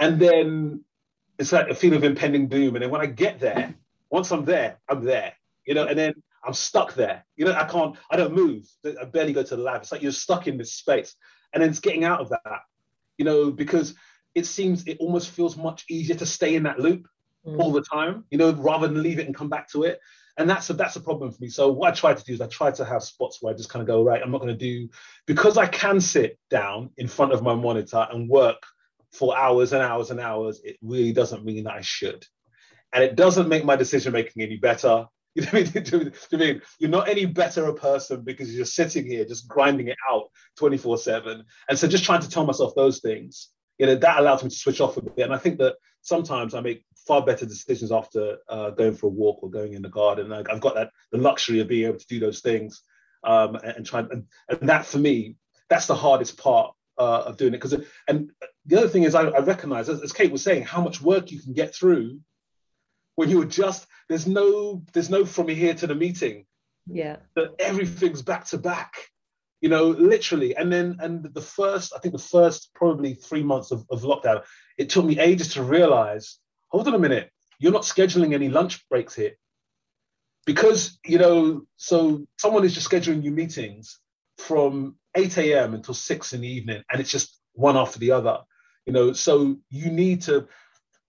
And 0.00 0.18
then 0.18 0.84
it's 1.38 1.52
like 1.52 1.68
a 1.68 1.74
feeling 1.74 1.98
of 1.98 2.04
impending 2.04 2.48
doom. 2.48 2.76
And 2.76 2.82
then 2.82 2.90
when 2.90 3.00
I 3.00 3.06
get 3.06 3.40
there, 3.40 3.74
once 4.10 4.30
I'm 4.30 4.44
there, 4.44 4.78
I'm 4.88 5.04
there, 5.04 5.32
you 5.66 5.74
know, 5.74 5.86
and 5.86 5.98
then 5.98 6.14
I'm 6.44 6.54
stuck 6.54 6.94
there. 6.94 7.24
You 7.36 7.46
know, 7.46 7.52
I 7.52 7.64
can't, 7.64 7.96
I 8.10 8.16
don't 8.16 8.34
move. 8.34 8.66
I 8.84 9.04
barely 9.04 9.32
go 9.32 9.42
to 9.42 9.56
the 9.56 9.62
lab. 9.62 9.82
It's 9.82 9.92
like 9.92 10.02
you're 10.02 10.12
stuck 10.12 10.46
in 10.46 10.58
this 10.58 10.74
space. 10.74 11.16
And 11.52 11.62
then 11.62 11.70
it's 11.70 11.80
getting 11.80 12.04
out 12.04 12.20
of 12.20 12.30
that, 12.30 12.60
you 13.18 13.24
know, 13.24 13.50
because 13.50 13.94
it 14.34 14.46
seems 14.46 14.84
it 14.86 14.98
almost 15.00 15.30
feels 15.30 15.56
much 15.56 15.84
easier 15.88 16.16
to 16.16 16.26
stay 16.26 16.54
in 16.54 16.64
that 16.64 16.80
loop 16.80 17.06
mm. 17.46 17.58
all 17.58 17.72
the 17.72 17.82
time, 17.82 18.24
you 18.30 18.38
know, 18.38 18.52
rather 18.52 18.88
than 18.88 19.02
leave 19.02 19.18
it 19.18 19.26
and 19.26 19.34
come 19.34 19.48
back 19.48 19.68
to 19.70 19.84
it. 19.84 20.00
And 20.36 20.50
that's 20.50 20.68
a 20.70 20.72
that's 20.74 20.96
a 20.96 21.00
problem 21.00 21.30
for 21.30 21.38
me. 21.40 21.48
So 21.48 21.70
what 21.70 21.92
I 21.92 21.94
try 21.94 22.12
to 22.12 22.24
do 22.24 22.32
is 22.32 22.40
I 22.40 22.48
try 22.48 22.72
to 22.72 22.84
have 22.84 23.04
spots 23.04 23.38
where 23.40 23.54
I 23.54 23.56
just 23.56 23.68
kind 23.68 23.80
of 23.80 23.86
go, 23.86 24.02
right, 24.02 24.20
I'm 24.20 24.32
not 24.32 24.40
going 24.40 24.52
to 24.52 24.58
do 24.58 24.88
because 25.26 25.56
I 25.56 25.66
can 25.66 26.00
sit 26.00 26.38
down 26.50 26.90
in 26.96 27.06
front 27.06 27.32
of 27.32 27.42
my 27.42 27.54
monitor 27.54 28.08
and 28.10 28.28
work 28.28 28.64
for 29.14 29.36
hours 29.36 29.72
and 29.72 29.82
hours 29.82 30.10
and 30.10 30.20
hours, 30.20 30.60
it 30.64 30.76
really 30.82 31.12
doesn't 31.12 31.44
mean 31.44 31.64
that 31.64 31.74
I 31.74 31.80
should. 31.80 32.26
And 32.92 33.02
it 33.02 33.16
doesn't 33.16 33.48
make 33.48 33.64
my 33.64 33.76
decision 33.76 34.12
making 34.12 34.42
any 34.42 34.56
better. 34.56 35.06
You 35.36 35.42
know 35.42 35.60
what 35.60 36.14
I 36.32 36.36
mean? 36.36 36.62
You're 36.78 36.90
not 36.90 37.08
any 37.08 37.26
better 37.26 37.66
a 37.66 37.74
person 37.74 38.22
because 38.22 38.54
you're 38.54 38.64
sitting 38.64 39.04
here 39.04 39.24
just 39.24 39.48
grinding 39.48 39.88
it 39.88 39.96
out 40.08 40.28
24 40.58 40.98
7. 40.98 41.44
And 41.68 41.76
so 41.76 41.88
just 41.88 42.04
trying 42.04 42.20
to 42.20 42.28
tell 42.28 42.46
myself 42.46 42.72
those 42.76 43.00
things, 43.00 43.48
you 43.78 43.86
know, 43.86 43.96
that 43.96 44.20
allows 44.20 44.44
me 44.44 44.50
to 44.50 44.54
switch 44.54 44.80
off 44.80 44.96
a 44.96 45.02
bit. 45.02 45.24
And 45.24 45.34
I 45.34 45.38
think 45.38 45.58
that 45.58 45.74
sometimes 46.02 46.54
I 46.54 46.60
make 46.60 46.84
far 47.04 47.24
better 47.24 47.46
decisions 47.46 47.90
after 47.90 48.38
uh, 48.48 48.70
going 48.70 48.94
for 48.94 49.06
a 49.06 49.10
walk 49.10 49.42
or 49.42 49.50
going 49.50 49.72
in 49.72 49.82
the 49.82 49.88
garden. 49.88 50.32
I've 50.32 50.60
got 50.60 50.76
that 50.76 50.90
the 51.10 51.18
luxury 51.18 51.58
of 51.58 51.66
being 51.66 51.88
able 51.88 51.98
to 51.98 52.06
do 52.06 52.20
those 52.20 52.40
things 52.40 52.82
um, 53.24 53.56
and, 53.56 53.78
and 53.78 53.86
try 53.86 54.00
and, 54.00 54.26
and 54.48 54.68
that 54.68 54.86
for 54.86 54.98
me, 54.98 55.36
that's 55.68 55.88
the 55.88 55.96
hardest 55.96 56.38
part 56.38 56.74
uh, 56.98 57.22
of 57.26 57.36
doing 57.36 57.54
it. 57.54 57.58
Because 57.58 57.74
and 58.08 58.30
the 58.66 58.78
other 58.78 58.88
thing 58.88 59.04
is, 59.04 59.14
I, 59.14 59.22
I 59.22 59.40
recognize, 59.40 59.88
as, 59.88 60.02
as, 60.02 60.12
Kate 60.12 60.32
was 60.32 60.42
saying, 60.42 60.64
how 60.64 60.82
much 60.82 61.00
work 61.00 61.30
you 61.30 61.40
can 61.40 61.52
get 61.52 61.74
through 61.74 62.20
when 63.16 63.30
you 63.30 63.42
adjust. 63.42 63.86
There's 64.08 64.26
no, 64.26 64.82
there's 64.92 65.10
no 65.10 65.24
from 65.24 65.48
here 65.48 65.74
to 65.74 65.86
the 65.86 65.94
meeting. 65.94 66.46
Yeah. 66.86 67.16
That 67.36 67.54
everything's 67.58 68.22
back 68.22 68.44
to 68.46 68.58
back. 68.58 68.94
You 69.60 69.70
know, 69.70 69.88
literally, 69.88 70.54
and 70.54 70.70
then 70.70 70.96
and 71.00 71.24
the 71.32 71.40
first, 71.40 71.94
I 71.96 71.98
think 71.98 72.12
the 72.12 72.18
first 72.18 72.68
probably 72.74 73.14
three 73.14 73.42
months 73.42 73.70
of, 73.70 73.86
of 73.90 74.02
lockdown, 74.02 74.42
it 74.76 74.90
took 74.90 75.06
me 75.06 75.18
ages 75.18 75.54
to 75.54 75.62
realize. 75.62 76.38
Hold 76.68 76.86
on 76.86 76.94
a 76.94 76.98
minute, 76.98 77.30
you're 77.58 77.72
not 77.72 77.82
scheduling 77.82 78.34
any 78.34 78.50
lunch 78.50 78.86
breaks 78.90 79.14
here 79.14 79.32
because 80.46 80.98
you 81.04 81.18
know 81.18 81.62
so 81.76 82.26
someone 82.38 82.64
is 82.64 82.74
just 82.74 82.90
scheduling 82.90 83.22
you 83.22 83.30
meetings 83.30 84.00
from 84.38 84.96
8 85.14 85.38
a.m 85.38 85.74
until 85.74 85.94
6 85.94 86.32
in 86.32 86.40
the 86.40 86.48
evening 86.48 86.82
and 86.90 87.00
it's 87.00 87.10
just 87.10 87.40
one 87.54 87.76
after 87.76 87.98
the 87.98 88.10
other 88.10 88.38
you 88.86 88.92
know? 88.92 89.12
So 89.12 89.56
you 89.70 89.90
need 89.90 90.22
to 90.22 90.46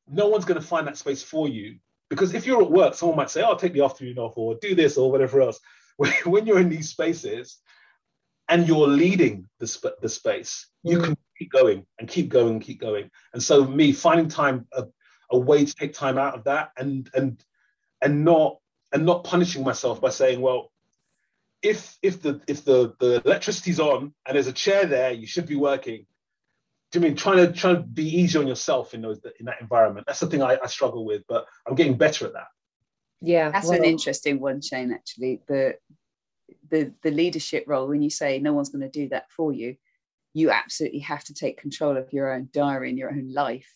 no 0.07 0.27
one's 0.27 0.45
going 0.45 0.61
to 0.61 0.67
find 0.67 0.87
that 0.87 0.97
space 0.97 1.23
for 1.23 1.47
you 1.47 1.77
because 2.09 2.33
if 2.33 2.45
you're 2.45 2.61
at 2.61 2.71
work 2.71 2.93
someone 2.93 3.17
might 3.17 3.29
say 3.29 3.43
oh 3.43 3.55
take 3.55 3.73
the 3.73 3.83
afternoon 3.83 4.19
off 4.19 4.37
or 4.37 4.55
do 4.61 4.75
this 4.75 4.97
or 4.97 5.11
whatever 5.11 5.41
else. 5.41 5.59
When 6.25 6.45
you're 6.45 6.59
in 6.59 6.69
these 6.69 6.89
spaces 6.89 7.59
and 8.49 8.67
you're 8.67 8.87
leading 8.87 9.47
the, 9.59 9.67
sp- 9.67 9.97
the 10.01 10.09
space 10.09 10.67
mm. 10.85 10.91
you 10.91 10.99
can 10.99 11.15
keep 11.37 11.51
going 11.51 11.85
and 11.99 12.07
keep 12.07 12.29
going 12.29 12.53
and 12.53 12.61
keep 12.61 12.79
going. 12.79 13.09
And 13.33 13.41
so 13.41 13.65
me 13.65 13.91
finding 13.91 14.27
time 14.27 14.67
a, 14.73 14.85
a 15.31 15.37
way 15.37 15.65
to 15.65 15.75
take 15.75 15.93
time 15.93 16.17
out 16.17 16.35
of 16.35 16.43
that 16.45 16.71
and 16.77 17.09
and 17.13 17.43
and 18.01 18.23
not 18.23 18.57
and 18.93 19.05
not 19.05 19.23
punishing 19.23 19.63
myself 19.63 19.99
by 19.99 20.09
saying 20.09 20.41
well 20.41 20.71
if 21.65 21.97
if 22.01 22.21
the 22.21 22.41
if 22.47 22.63
the 22.63 22.93
the 22.99 23.21
electricity's 23.25 23.79
on 23.79 24.13
and 24.25 24.35
there's 24.35 24.47
a 24.47 24.53
chair 24.53 24.85
there 24.85 25.11
you 25.11 25.27
should 25.27 25.45
be 25.45 25.55
working 25.55 26.05
do 26.95 26.99
you 26.99 27.07
mean 27.07 27.15
trying 27.17 27.37
to 27.37 27.51
try 27.51 27.73
to 27.73 27.81
be 27.81 28.07
easy 28.07 28.39
on 28.39 28.47
yourself 28.47 28.93
in 28.93 29.01
those 29.01 29.19
in 29.39 29.45
that 29.47 29.59
environment? 29.59 30.07
That's 30.07 30.19
something 30.19 30.41
I, 30.41 30.57
I 30.63 30.67
struggle 30.67 31.03
with, 31.03 31.23
but 31.27 31.45
I'm 31.67 31.75
getting 31.75 31.97
better 31.97 32.25
at 32.25 32.33
that. 32.33 32.47
Yeah, 33.19 33.49
that's 33.49 33.67
well, 33.67 33.77
an 33.77 33.83
interesting 33.83 34.39
one, 34.39 34.61
Shane. 34.61 34.93
Actually, 34.93 35.41
the 35.47 35.75
the 36.69 36.93
the 37.03 37.11
leadership 37.11 37.65
role 37.67 37.87
when 37.87 38.01
you 38.01 38.09
say 38.09 38.39
no 38.39 38.53
one's 38.53 38.69
going 38.69 38.81
to 38.81 38.89
do 38.89 39.09
that 39.09 39.29
for 39.29 39.51
you, 39.51 39.75
you 40.33 40.51
absolutely 40.51 40.99
have 40.99 41.23
to 41.25 41.33
take 41.33 41.59
control 41.59 41.97
of 41.97 42.13
your 42.13 42.31
own 42.31 42.47
diary 42.53 42.89
and 42.89 42.97
your 42.97 43.09
own 43.09 43.33
life. 43.33 43.73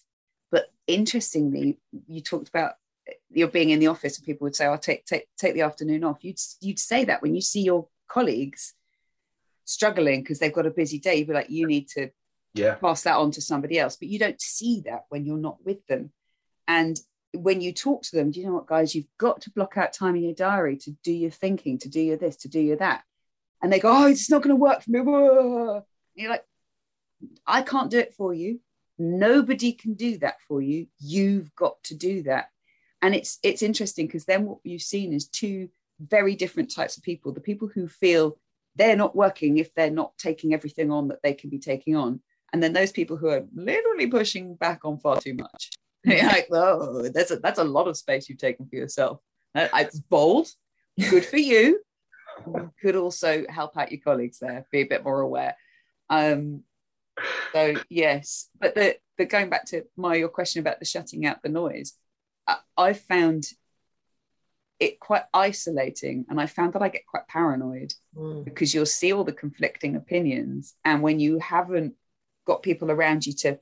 But 0.49 0.67
interestingly, 0.87 1.77
you 2.07 2.21
talked 2.21 2.47
about 2.47 2.73
you're 3.29 3.47
being 3.47 3.69
in 3.69 3.79
the 3.79 3.87
office 3.87 4.17
and 4.17 4.25
people 4.25 4.45
would 4.45 4.55
say, 4.55 4.65
"I'll 4.65 4.73
oh, 4.73 4.77
take 4.77 5.05
take 5.05 5.27
take 5.37 5.53
the 5.53 5.61
afternoon 5.61 6.03
off." 6.03 6.23
You'd 6.23 6.39
you'd 6.61 6.79
say 6.79 7.05
that 7.05 7.21
when 7.21 7.35
you 7.35 7.41
see 7.41 7.61
your 7.61 7.87
colleagues 8.07 8.73
struggling 9.69 10.21
because 10.21 10.39
they've 10.39 10.53
got 10.53 10.65
a 10.65 10.71
busy 10.71 10.99
day. 10.99 11.15
You'd 11.15 11.27
be 11.27 11.33
like, 11.33 11.49
"You 11.49 11.67
need 11.67 11.87
to 11.89 12.09
yeah 12.53 12.75
pass 12.75 13.03
that 13.03 13.17
on 13.17 13.31
to 13.31 13.41
somebody 13.41 13.77
else," 13.79 13.95
but 13.95 14.07
you 14.07 14.19
don't 14.19 14.41
see 14.41 14.81
that 14.85 15.05
when 15.09 15.25
you're 15.25 15.37
not 15.37 15.63
with 15.63 15.85
them. 15.87 16.11
And 16.67 16.99
when 17.33 17.61
you 17.61 17.71
talk 17.71 18.01
to 18.03 18.15
them, 18.15 18.31
do 18.31 18.39
you 18.39 18.47
know 18.47 18.53
what, 18.53 18.67
guys? 18.67 18.95
You've 18.95 19.17
got 19.17 19.41
to 19.41 19.51
block 19.51 19.77
out 19.77 19.93
time 19.93 20.15
in 20.15 20.23
your 20.23 20.33
diary 20.33 20.77
to 20.77 20.91
do 21.03 21.11
your 21.11 21.31
thinking, 21.31 21.77
to 21.79 21.89
do 21.89 22.01
your 22.01 22.17
this, 22.17 22.35
to 22.37 22.47
do 22.47 22.59
your 22.59 22.77
that. 22.77 23.03
And 23.61 23.71
they 23.71 23.79
go, 23.79 23.91
"Oh, 23.91 24.07
it's 24.07 24.29
not 24.29 24.41
going 24.41 24.55
to 24.55 24.55
work 24.55 24.81
for 24.81 24.91
me." 24.91 24.99
And 24.99 25.83
you're 26.15 26.31
like, 26.31 26.45
"I 27.45 27.61
can't 27.61 27.91
do 27.91 27.99
it 27.99 28.15
for 28.15 28.33
you. 28.33 28.61
Nobody 28.97 29.71
can 29.73 29.93
do 29.93 30.17
that 30.17 30.41
for 30.47 30.61
you. 30.61 30.87
You've 30.99 31.55
got 31.55 31.83
to 31.83 31.95
do 31.95 32.23
that." 32.23 32.49
And 33.01 33.15
it's 33.15 33.39
it's 33.43 33.61
interesting 33.61 34.07
because 34.07 34.25
then 34.25 34.45
what 34.45 34.59
you've 34.63 34.81
seen 34.81 35.13
is 35.13 35.27
two 35.27 35.69
very 35.99 36.35
different 36.35 36.73
types 36.73 36.97
of 36.97 37.03
people. 37.03 37.33
The 37.33 37.41
people 37.41 37.67
who 37.67 37.87
feel 37.87 38.37
they're 38.75 38.95
not 38.95 39.15
working 39.15 39.57
if 39.57 39.73
they're 39.73 39.91
not 39.91 40.17
taking 40.17 40.53
everything 40.53 40.91
on 40.91 41.09
that 41.09 41.21
they 41.21 41.33
can 41.33 41.49
be 41.49 41.59
taking 41.59 41.95
on. 41.95 42.21
And 42.53 42.63
then 42.63 42.73
those 42.73 42.91
people 42.91 43.17
who 43.17 43.27
are 43.27 43.45
literally 43.53 44.07
pushing 44.07 44.55
back 44.55 44.85
on 44.85 44.99
far 44.99 45.19
too 45.19 45.35
much. 45.35 45.71
Like 46.05 46.47
oh 46.53 47.09
that's 47.09 47.29
a, 47.29 47.35
that's 47.39 47.59
a 47.59 47.63
lot 47.63 47.89
of 47.89 47.97
space 47.97 48.29
you've 48.29 48.37
taken 48.37 48.65
for 48.67 48.77
yourself. 48.77 49.19
Uh, 49.53 49.67
it's 49.73 49.99
bold. 49.99 50.47
Good 50.97 51.25
for 51.25 51.37
you. 51.37 51.81
Could 52.81 52.95
also 52.95 53.43
help 53.49 53.75
out 53.75 53.91
your 53.91 53.99
colleagues 53.99 54.39
there 54.39 54.65
be 54.71 54.79
a 54.79 54.85
bit 54.87 55.03
more 55.03 55.19
aware. 55.19 55.57
Um 56.09 56.63
so 57.51 57.75
yes. 57.89 58.47
But 58.57 58.75
the 58.75 58.95
but 59.17 59.27
going 59.27 59.49
back 59.49 59.65
to 59.67 59.83
my 59.97 60.15
your 60.15 60.29
question 60.29 60.61
about 60.61 60.79
the 60.79 60.85
shutting 60.85 61.25
out 61.25 61.43
the 61.43 61.49
noise 61.49 61.95
I 62.77 62.93
found 62.93 63.45
it 64.79 64.99
quite 64.99 65.23
isolating 65.33 66.25
and 66.29 66.39
I 66.39 66.45
found 66.45 66.73
that 66.73 66.81
I 66.81 66.89
get 66.89 67.05
quite 67.05 67.27
paranoid 67.27 67.93
mm. 68.15 68.45
because 68.45 68.73
you'll 68.73 68.85
see 68.85 69.11
all 69.11 69.25
the 69.25 69.33
conflicting 69.33 69.95
opinions. 69.95 70.73
And 70.85 71.01
when 71.01 71.19
you 71.19 71.39
haven't 71.39 71.95
got 72.45 72.63
people 72.63 72.89
around 72.89 73.25
you 73.25 73.33
to 73.33 73.59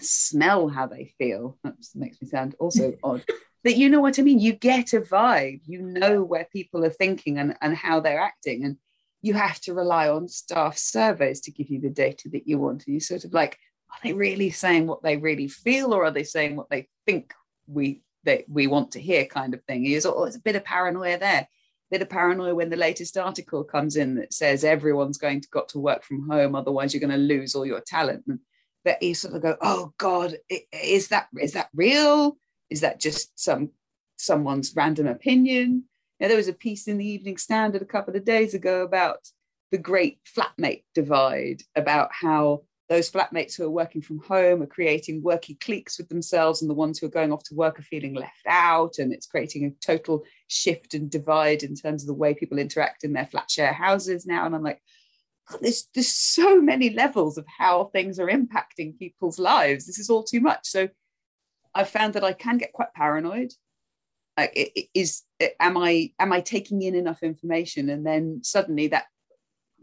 smell 0.00 0.68
how 0.68 0.86
they 0.86 1.12
feel, 1.18 1.58
that 1.62 1.74
makes 1.94 2.20
me 2.20 2.28
sound 2.28 2.54
also 2.58 2.94
odd. 3.04 3.22
But 3.62 3.76
you 3.76 3.90
know 3.90 4.00
what 4.00 4.18
I 4.18 4.22
mean? 4.22 4.38
You 4.38 4.54
get 4.54 4.92
a 4.94 5.00
vibe, 5.00 5.60
you 5.66 5.82
know 5.82 6.22
where 6.22 6.46
people 6.50 6.84
are 6.84 6.90
thinking 6.90 7.38
and, 7.38 7.56
and 7.60 7.76
how 7.76 8.00
they're 8.00 8.20
acting. 8.20 8.64
And 8.64 8.76
you 9.20 9.34
have 9.34 9.60
to 9.62 9.74
rely 9.74 10.08
on 10.08 10.28
staff 10.28 10.78
surveys 10.78 11.40
to 11.42 11.50
give 11.50 11.68
you 11.68 11.80
the 11.80 11.90
data 11.90 12.28
that 12.30 12.46
you 12.46 12.58
want. 12.58 12.86
And 12.86 12.94
you 12.94 13.00
sort 13.00 13.24
of 13.24 13.34
like, 13.34 13.58
are 13.90 13.98
they 14.02 14.12
really 14.12 14.50
saying 14.50 14.86
what 14.86 15.02
they 15.02 15.16
really 15.16 15.48
feel 15.48 15.92
or 15.92 16.04
are 16.04 16.10
they 16.10 16.24
saying 16.24 16.56
what 16.56 16.70
they 16.70 16.88
think 17.06 17.34
we 17.66 18.02
that 18.26 18.44
we 18.48 18.66
want 18.66 18.92
to 18.92 19.00
hear 19.00 19.24
kind 19.24 19.54
of 19.54 19.64
thing. 19.64 19.86
Is 19.86 20.04
oh, 20.04 20.24
it's 20.24 20.36
a 20.36 20.40
bit 20.40 20.56
of 20.56 20.64
paranoia 20.64 21.18
there. 21.18 21.40
A 21.40 21.90
bit 21.90 22.02
of 22.02 22.10
paranoia 22.10 22.54
when 22.54 22.68
the 22.68 22.76
latest 22.76 23.16
article 23.16 23.64
comes 23.64 23.96
in 23.96 24.16
that 24.16 24.34
says 24.34 24.64
everyone's 24.64 25.18
going 25.18 25.40
to 25.40 25.48
got 25.48 25.68
to 25.70 25.78
work 25.78 26.04
from 26.04 26.28
home, 26.28 26.54
otherwise 26.54 26.92
you're 26.92 27.00
going 27.00 27.10
to 27.10 27.34
lose 27.34 27.54
all 27.54 27.64
your 27.64 27.80
talent. 27.80 28.24
And 28.28 28.40
that 28.84 29.02
you 29.02 29.14
sort 29.14 29.34
of 29.34 29.42
go, 29.42 29.56
oh 29.60 29.92
God, 29.98 30.36
is 30.72 31.08
that 31.08 31.28
is 31.40 31.52
that 31.52 31.70
real? 31.74 32.36
Is 32.68 32.82
that 32.82 33.00
just 33.00 33.38
some 33.38 33.70
someone's 34.16 34.74
random 34.76 35.06
opinion? 35.06 35.84
Now, 36.20 36.28
there 36.28 36.36
was 36.36 36.48
a 36.48 36.54
piece 36.54 36.88
in 36.88 36.98
the 36.98 37.06
Evening 37.06 37.36
Standard 37.36 37.82
a 37.82 37.86
couple 37.86 38.16
of 38.16 38.24
days 38.24 38.54
ago 38.54 38.82
about 38.82 39.28
the 39.70 39.78
great 39.78 40.18
flatmate 40.24 40.84
divide, 40.94 41.62
about 41.74 42.10
how 42.12 42.62
those 42.88 43.10
flatmates 43.10 43.56
who 43.56 43.64
are 43.64 43.70
working 43.70 44.00
from 44.00 44.18
home 44.20 44.62
are 44.62 44.66
creating 44.66 45.22
worky 45.22 45.58
cliques 45.58 45.98
with 45.98 46.08
themselves, 46.08 46.62
and 46.62 46.70
the 46.70 46.74
ones 46.74 46.98
who 46.98 47.06
are 47.06 47.10
going 47.10 47.32
off 47.32 47.42
to 47.44 47.54
work 47.54 47.78
are 47.78 47.82
feeling 47.82 48.14
left 48.14 48.46
out. 48.46 48.98
And 48.98 49.12
it's 49.12 49.26
creating 49.26 49.64
a 49.64 49.84
total 49.84 50.22
shift 50.46 50.94
and 50.94 51.10
divide 51.10 51.62
in 51.62 51.74
terms 51.74 52.02
of 52.02 52.06
the 52.06 52.14
way 52.14 52.34
people 52.34 52.58
interact 52.58 53.02
in 53.02 53.12
their 53.12 53.26
flat 53.26 53.50
share 53.50 53.72
houses 53.72 54.26
now. 54.26 54.46
And 54.46 54.54
I'm 54.54 54.62
like, 54.62 54.80
God, 55.50 55.60
there's, 55.62 55.88
there's 55.94 56.08
so 56.08 56.60
many 56.60 56.90
levels 56.90 57.38
of 57.38 57.46
how 57.58 57.84
things 57.86 58.18
are 58.18 58.28
impacting 58.28 58.98
people's 58.98 59.38
lives. 59.38 59.86
This 59.86 59.98
is 59.98 60.10
all 60.10 60.22
too 60.22 60.40
much. 60.40 60.60
So 60.66 60.88
I've 61.74 61.90
found 61.90 62.14
that 62.14 62.24
I 62.24 62.32
can 62.32 62.58
get 62.58 62.72
quite 62.72 62.94
paranoid. 62.94 63.52
Like, 64.36 64.88
is 64.94 65.22
am 65.60 65.76
I 65.78 66.12
am 66.18 66.32
I 66.32 66.40
taking 66.40 66.82
in 66.82 66.94
enough 66.94 67.22
information? 67.22 67.88
And 67.88 68.04
then 68.06 68.40
suddenly 68.42 68.88
that 68.88 69.06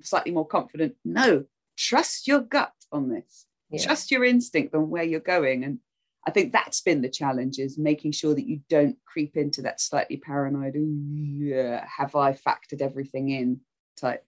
slightly 0.01 0.31
more 0.31 0.45
confident, 0.45 0.95
no, 1.03 1.45
trust 1.77 2.27
your 2.27 2.41
gut 2.41 2.71
on 2.93 3.09
this. 3.09 3.45
Yeah. 3.69 3.83
Trust 3.83 4.11
your 4.11 4.23
instinct 4.23 4.75
on 4.75 4.89
where 4.89 5.03
you're 5.03 5.19
going. 5.19 5.63
And 5.63 5.79
I 6.25 6.31
think 6.31 6.53
that's 6.53 6.81
been 6.81 7.01
the 7.01 7.09
challenge 7.09 7.59
is 7.59 7.77
making 7.77 8.13
sure 8.13 8.33
that 8.33 8.47
you 8.47 8.61
don't 8.69 8.97
creep 9.05 9.35
into 9.35 9.61
that 9.63 9.81
slightly 9.81 10.17
paranoid, 10.17 10.75
yeah, 10.75 11.85
have 11.97 12.15
I 12.15 12.33
factored 12.33 12.81
everything 12.81 13.29
in 13.29 13.61
type 13.97 14.25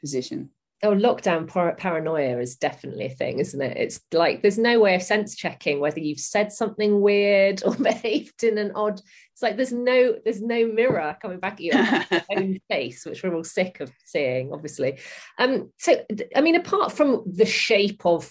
position. 0.00 0.50
Oh, 0.84 0.94
lockdown 0.94 1.48
par- 1.48 1.74
paranoia 1.76 2.38
is 2.38 2.56
definitely 2.56 3.06
a 3.06 3.10
thing, 3.10 3.38
isn't 3.38 3.62
it? 3.62 3.76
It's 3.78 4.00
like 4.12 4.42
there's 4.42 4.58
no 4.58 4.78
way 4.80 4.94
of 4.94 5.02
sense 5.02 5.34
checking 5.34 5.80
whether 5.80 5.98
you've 5.98 6.20
said 6.20 6.52
something 6.52 7.00
weird 7.00 7.62
or 7.64 7.74
behaved 7.82 8.44
in 8.44 8.58
an 8.58 8.72
odd. 8.74 9.00
It's 9.32 9.42
like 9.42 9.56
there's 9.56 9.72
no 9.72 10.16
there's 10.24 10.42
no 10.42 10.66
mirror 10.66 11.16
coming 11.22 11.40
back 11.40 11.54
at 11.54 11.60
your 11.60 12.22
own 12.36 12.60
face, 12.70 13.06
which 13.06 13.22
we're 13.22 13.34
all 13.34 13.44
sick 13.44 13.80
of 13.80 13.90
seeing, 14.04 14.52
obviously. 14.52 14.98
Um, 15.38 15.72
so 15.78 16.04
I 16.36 16.42
mean, 16.42 16.54
apart 16.54 16.92
from 16.92 17.22
the 17.26 17.46
shape 17.46 18.04
of 18.04 18.30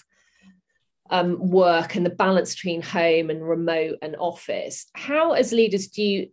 um, 1.10 1.50
work 1.50 1.96
and 1.96 2.06
the 2.06 2.10
balance 2.10 2.54
between 2.54 2.82
home 2.82 3.30
and 3.30 3.46
remote 3.46 3.98
and 4.00 4.14
office, 4.16 4.86
how 4.94 5.32
as 5.32 5.52
leaders 5.52 5.88
do 5.88 6.02
you 6.02 6.28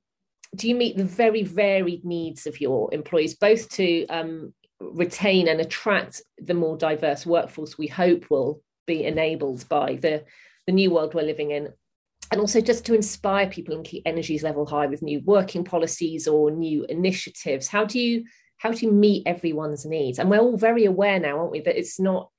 do 0.56 0.68
you 0.68 0.76
meet 0.76 0.98
the 0.98 1.06
very 1.06 1.44
varied 1.44 2.06
needs 2.06 2.46
of 2.46 2.62
your 2.62 2.94
employees, 2.94 3.36
both 3.36 3.70
to 3.70 4.06
um, 4.08 4.54
retain 4.94 5.48
and 5.48 5.62
attract 5.62 6.22
the 6.38 6.54
more 6.54 6.78
diverse 6.78 7.26
workforce 7.26 7.78
we 7.78 7.88
hope 7.88 8.26
will 8.30 8.62
be 8.88 9.04
enabled 9.04 9.68
by 9.70 9.96
the, 9.96 10.24
the 10.66 10.74
new 10.74 10.92
world 10.92 11.14
we're 11.14 11.22
living 11.22 11.52
in. 11.52 11.70
And 12.32 12.40
also 12.40 12.62
just 12.62 12.86
to 12.86 12.94
inspire 12.94 13.48
people 13.48 13.76
and 13.76 13.86
keep 13.86 14.04
energies 14.06 14.44
level 14.44 14.66
high 14.66 14.88
with 14.88 15.02
new 15.02 15.22
working 15.26 15.64
policies 15.64 16.28
or 16.28 16.50
new 16.50 16.86
initiatives. 16.86 17.68
How 17.68 17.86
do 17.86 18.00
you 18.00 18.26
how 18.58 18.72
do 18.72 18.86
you 18.86 18.92
meet 18.92 19.24
everyone's 19.26 19.86
needs? 19.86 20.20
And 20.20 20.30
we're 20.30 20.40
all 20.40 20.56
very 20.56 20.86
aware 20.86 21.20
now 21.20 21.40
aren't 21.40 21.52
we 21.52 21.62
that 21.62 21.78
it's 21.78 22.00
not 22.00 22.30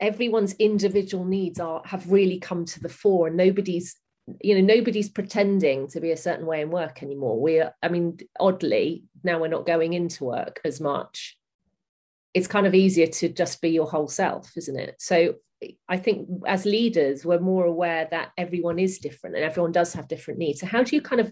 everyone's 0.00 0.54
individual 0.54 1.24
needs 1.24 1.60
are 1.60 1.82
have 1.84 2.10
really 2.10 2.38
come 2.38 2.64
to 2.64 2.80
the 2.80 2.88
fore 2.88 3.26
and 3.26 3.36
nobody's 3.36 3.96
you 4.40 4.54
know 4.54 4.74
nobody's 4.74 5.08
pretending 5.08 5.88
to 5.88 6.00
be 6.00 6.10
a 6.10 6.16
certain 6.16 6.46
way 6.46 6.60
in 6.60 6.70
work 6.70 7.02
anymore. 7.02 7.40
We're 7.40 7.72
i 7.82 7.88
mean 7.88 8.18
oddly 8.38 9.04
now 9.22 9.38
we're 9.40 9.48
not 9.48 9.66
going 9.66 9.92
into 9.92 10.24
work 10.24 10.60
as 10.64 10.80
much. 10.80 11.36
It's 12.34 12.46
kind 12.46 12.66
of 12.66 12.74
easier 12.74 13.06
to 13.06 13.28
just 13.28 13.60
be 13.60 13.70
your 13.70 13.90
whole 13.90 14.08
self 14.08 14.52
isn't 14.56 14.78
it? 14.78 14.96
So 14.98 15.36
i 15.90 15.98
think 15.98 16.26
as 16.46 16.64
leaders 16.64 17.22
we're 17.22 17.38
more 17.38 17.66
aware 17.66 18.08
that 18.10 18.30
everyone 18.38 18.78
is 18.78 18.98
different 18.98 19.36
and 19.36 19.44
everyone 19.44 19.72
does 19.72 19.92
have 19.92 20.08
different 20.08 20.38
needs. 20.38 20.60
So 20.60 20.66
how 20.66 20.82
do 20.82 20.96
you 20.96 21.02
kind 21.02 21.20
of 21.20 21.30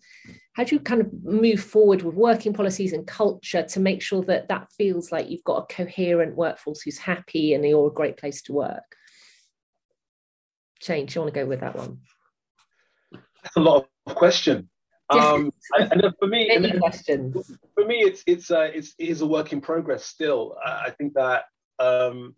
how 0.52 0.64
do 0.64 0.74
you 0.74 0.80
kind 0.80 1.00
of 1.00 1.10
move 1.24 1.60
forward 1.60 2.02
with 2.02 2.14
working 2.14 2.52
policies 2.52 2.92
and 2.92 3.06
culture 3.06 3.62
to 3.62 3.80
make 3.80 4.02
sure 4.02 4.22
that 4.24 4.48
that 4.48 4.70
feels 4.76 5.10
like 5.10 5.30
you've 5.30 5.44
got 5.44 5.62
a 5.62 5.74
coherent 5.74 6.36
workforce 6.36 6.82
who's 6.82 6.98
happy 6.98 7.54
and 7.54 7.64
you're 7.64 7.88
a 7.88 8.00
great 8.00 8.16
place 8.18 8.42
to 8.42 8.52
work? 8.52 8.96
Do 10.80 10.94
you 10.94 11.20
want 11.20 11.34
to 11.34 11.40
go 11.40 11.46
with 11.46 11.60
that 11.60 11.76
one 11.76 11.98
that's 13.42 13.56
a 13.56 13.60
lot 13.60 13.88
of 14.06 14.14
question. 14.14 14.68
Um, 15.10 15.50
and, 15.78 16.14
for 16.20 16.28
me, 16.28 16.48
Many 16.48 16.78
questions. 16.78 17.50
For 17.74 17.86
me, 17.86 18.00
it's 18.00 18.22
it's 18.26 18.50
uh, 18.50 18.68
it's 18.74 18.94
it 18.98 19.08
is 19.08 19.22
a 19.22 19.26
work 19.26 19.54
in 19.54 19.60
progress 19.62 20.04
still. 20.04 20.54
I 20.62 20.90
think 20.90 21.14
that 21.14 21.44
um, 21.78 22.34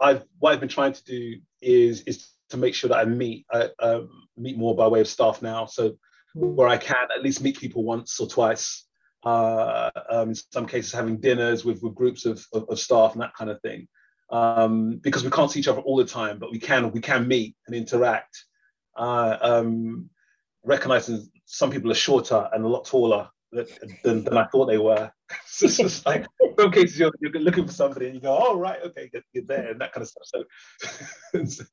I've 0.00 0.24
what 0.40 0.52
I've 0.52 0.58
been 0.58 0.68
trying 0.68 0.94
to 0.94 1.04
do 1.04 1.36
is 1.62 2.00
is 2.08 2.32
to 2.50 2.56
make 2.56 2.74
sure 2.74 2.88
that 2.88 2.98
I 2.98 3.04
meet 3.04 3.46
uh, 3.52 3.68
um, 3.78 4.08
meet 4.36 4.58
more 4.58 4.74
by 4.74 4.88
way 4.88 5.00
of 5.00 5.06
staff 5.06 5.42
now. 5.42 5.66
So 5.66 5.96
where 6.34 6.68
I 6.68 6.76
can 6.76 7.08
at 7.14 7.22
least 7.22 7.42
meet 7.42 7.58
people 7.58 7.84
once 7.84 8.18
or 8.20 8.26
twice. 8.26 8.84
Uh, 9.24 9.90
um, 10.10 10.28
in 10.30 10.34
some 10.34 10.66
cases, 10.66 10.92
having 10.92 11.18
dinners 11.18 11.64
with, 11.64 11.82
with 11.82 11.94
groups 11.94 12.24
of, 12.24 12.44
of, 12.52 12.64
of 12.68 12.78
staff 12.78 13.12
and 13.12 13.22
that 13.22 13.34
kind 13.34 13.50
of 13.50 13.60
thing. 13.62 13.88
Um, 14.30 14.98
because 15.02 15.24
we 15.24 15.30
can't 15.30 15.50
see 15.50 15.60
each 15.60 15.68
other 15.68 15.80
all 15.80 15.96
the 15.96 16.04
time, 16.04 16.38
but 16.38 16.52
we 16.52 16.58
can 16.58 16.92
we 16.92 17.00
can 17.00 17.26
meet 17.26 17.56
and 17.66 17.74
interact. 17.74 18.44
Uh, 18.96 19.38
um, 19.40 20.10
recognizing 20.68 21.28
some 21.46 21.70
people 21.70 21.90
are 21.90 21.94
shorter 21.94 22.48
and 22.52 22.64
a 22.64 22.68
lot 22.68 22.84
taller 22.84 23.28
than, 23.50 24.24
than 24.24 24.36
I 24.36 24.44
thought 24.44 24.66
they 24.66 24.78
were. 24.78 25.10
so 25.46 25.66
it's 25.66 25.78
just 25.78 26.06
like 26.06 26.26
some 26.58 26.70
cases 26.70 26.98
you're, 26.98 27.10
you're, 27.20 27.32
looking 27.42 27.66
for 27.66 27.72
somebody 27.72 28.06
and 28.06 28.14
you 28.14 28.20
go, 28.20 28.38
oh 28.38 28.58
right, 28.58 28.78
okay, 28.84 29.10
you're 29.32 29.44
there 29.44 29.70
and 29.70 29.80
that 29.80 29.92
kind 29.92 30.02
of 30.02 30.08
stuff. 30.08 30.44
So, 31.32 31.64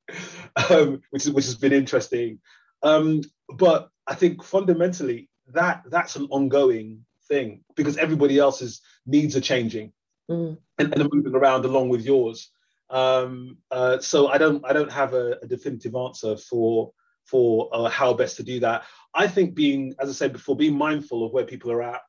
um, 0.69 1.01
which 1.11 1.25
is 1.25 1.31
which 1.31 1.45
has 1.45 1.55
been 1.55 1.73
interesting. 1.73 2.39
Um, 2.83 3.21
but 3.49 3.89
I 4.07 4.15
think 4.15 4.43
fundamentally 4.43 5.29
that 5.53 5.83
that's 5.89 6.15
an 6.15 6.27
ongoing 6.31 7.05
thing 7.27 7.63
because 7.75 7.97
everybody 7.97 8.39
else's 8.39 8.81
needs 9.05 9.35
are 9.35 9.41
changing 9.41 9.91
mm. 10.29 10.57
and, 10.79 10.93
and 10.93 11.01
are 11.01 11.09
moving 11.11 11.35
around 11.35 11.65
along 11.65 11.89
with 11.89 12.05
yours. 12.05 12.49
Um, 12.89 13.57
uh, 13.71 13.99
so 13.99 14.27
I 14.27 14.37
don't 14.37 14.63
I 14.65 14.71
don't 14.71 14.91
have 14.91 15.13
a, 15.13 15.37
a 15.41 15.47
definitive 15.47 15.95
answer 15.95 16.37
for 16.37 16.93
for 17.25 17.69
uh, 17.73 17.89
how 17.89 18.13
best 18.13 18.37
to 18.37 18.43
do 18.43 18.59
that. 18.61 18.83
I 19.13 19.27
think 19.27 19.55
being, 19.55 19.93
as 19.99 20.09
I 20.09 20.13
said 20.13 20.33
before, 20.33 20.55
being 20.55 20.77
mindful 20.77 21.25
of 21.25 21.31
where 21.31 21.45
people 21.45 21.71
are 21.71 21.81
at, 21.83 22.01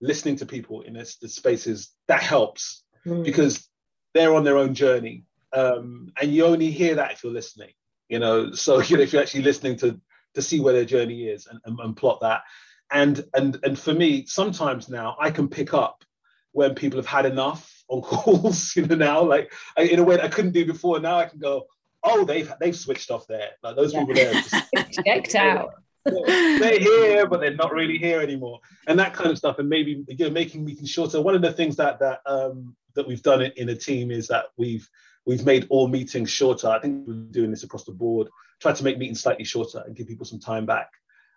listening 0.00 0.36
to 0.36 0.46
people 0.46 0.82
in 0.82 0.92
this, 0.92 1.16
this 1.16 1.34
spaces, 1.34 1.92
that 2.06 2.22
helps 2.22 2.84
mm. 3.06 3.24
because 3.24 3.68
they're 4.14 4.34
on 4.34 4.44
their 4.44 4.56
own 4.56 4.74
journey. 4.74 5.24
Um, 5.52 6.12
and 6.20 6.32
you 6.32 6.44
only 6.44 6.70
hear 6.70 6.94
that 6.96 7.12
if 7.12 7.24
you're 7.24 7.32
listening, 7.32 7.70
you 8.08 8.18
know. 8.18 8.52
So 8.52 8.80
you 8.82 8.96
know, 8.96 9.02
if 9.02 9.12
you're 9.12 9.22
actually 9.22 9.42
listening 9.42 9.76
to 9.78 10.00
to 10.34 10.42
see 10.42 10.60
where 10.60 10.74
their 10.74 10.84
journey 10.84 11.24
is 11.24 11.46
and, 11.46 11.58
and, 11.64 11.78
and 11.80 11.96
plot 11.96 12.20
that. 12.20 12.42
And 12.90 13.24
and 13.34 13.58
and 13.62 13.78
for 13.78 13.92
me, 13.92 14.26
sometimes 14.26 14.88
now 14.88 15.16
I 15.20 15.30
can 15.30 15.48
pick 15.48 15.74
up 15.74 16.04
when 16.52 16.74
people 16.74 16.98
have 16.98 17.06
had 17.06 17.26
enough 17.26 17.84
on 17.88 18.02
calls, 18.02 18.74
you 18.74 18.86
know, 18.86 18.96
now 18.96 19.22
like 19.22 19.52
I, 19.76 19.82
in 19.82 19.98
a 19.98 20.04
way 20.04 20.20
I 20.20 20.28
couldn't 20.28 20.52
do 20.52 20.66
before. 20.66 21.00
Now 21.00 21.18
I 21.18 21.26
can 21.26 21.38
go, 21.38 21.66
oh, 22.04 22.24
they've 22.24 22.52
they've 22.60 22.76
switched 22.76 23.10
off 23.10 23.26
there. 23.26 23.50
Like 23.62 23.76
those 23.76 23.92
yeah. 23.92 24.00
people 24.00 24.14
there 24.14 24.32
just 24.32 24.54
checked 25.04 25.34
out. 25.34 25.70
they're 26.04 26.78
here, 26.78 27.26
but 27.26 27.40
they're 27.40 27.54
not 27.54 27.72
really 27.72 27.98
here 27.98 28.20
anymore, 28.20 28.60
and 28.86 28.98
that 28.98 29.12
kind 29.12 29.30
of 29.30 29.38
stuff, 29.38 29.58
and 29.58 29.68
maybe 29.68 30.04
you 30.08 30.26
know, 30.26 30.30
making 30.30 30.64
meetings 30.64 30.90
shorter. 30.90 31.20
One 31.20 31.34
of 31.34 31.42
the 31.42 31.52
things 31.52 31.76
that 31.76 31.98
that 32.00 32.20
um, 32.26 32.76
that 32.94 33.06
we've 33.06 33.22
done 33.22 33.42
in 33.42 33.68
a 33.68 33.74
team 33.74 34.10
is 34.10 34.28
that 34.28 34.46
we've 34.56 34.88
we've 35.26 35.44
made 35.44 35.66
all 35.68 35.88
meetings 35.88 36.30
shorter. 36.30 36.68
I 36.68 36.78
think 36.78 37.06
we're 37.06 37.14
doing 37.30 37.50
this 37.50 37.62
across 37.62 37.84
the 37.84 37.92
board. 37.92 38.28
Try 38.60 38.72
to 38.72 38.84
make 38.84 38.98
meetings 38.98 39.22
slightly 39.22 39.44
shorter 39.44 39.82
and 39.86 39.94
give 39.94 40.08
people 40.08 40.24
some 40.24 40.40
time 40.40 40.66
back, 40.66 40.90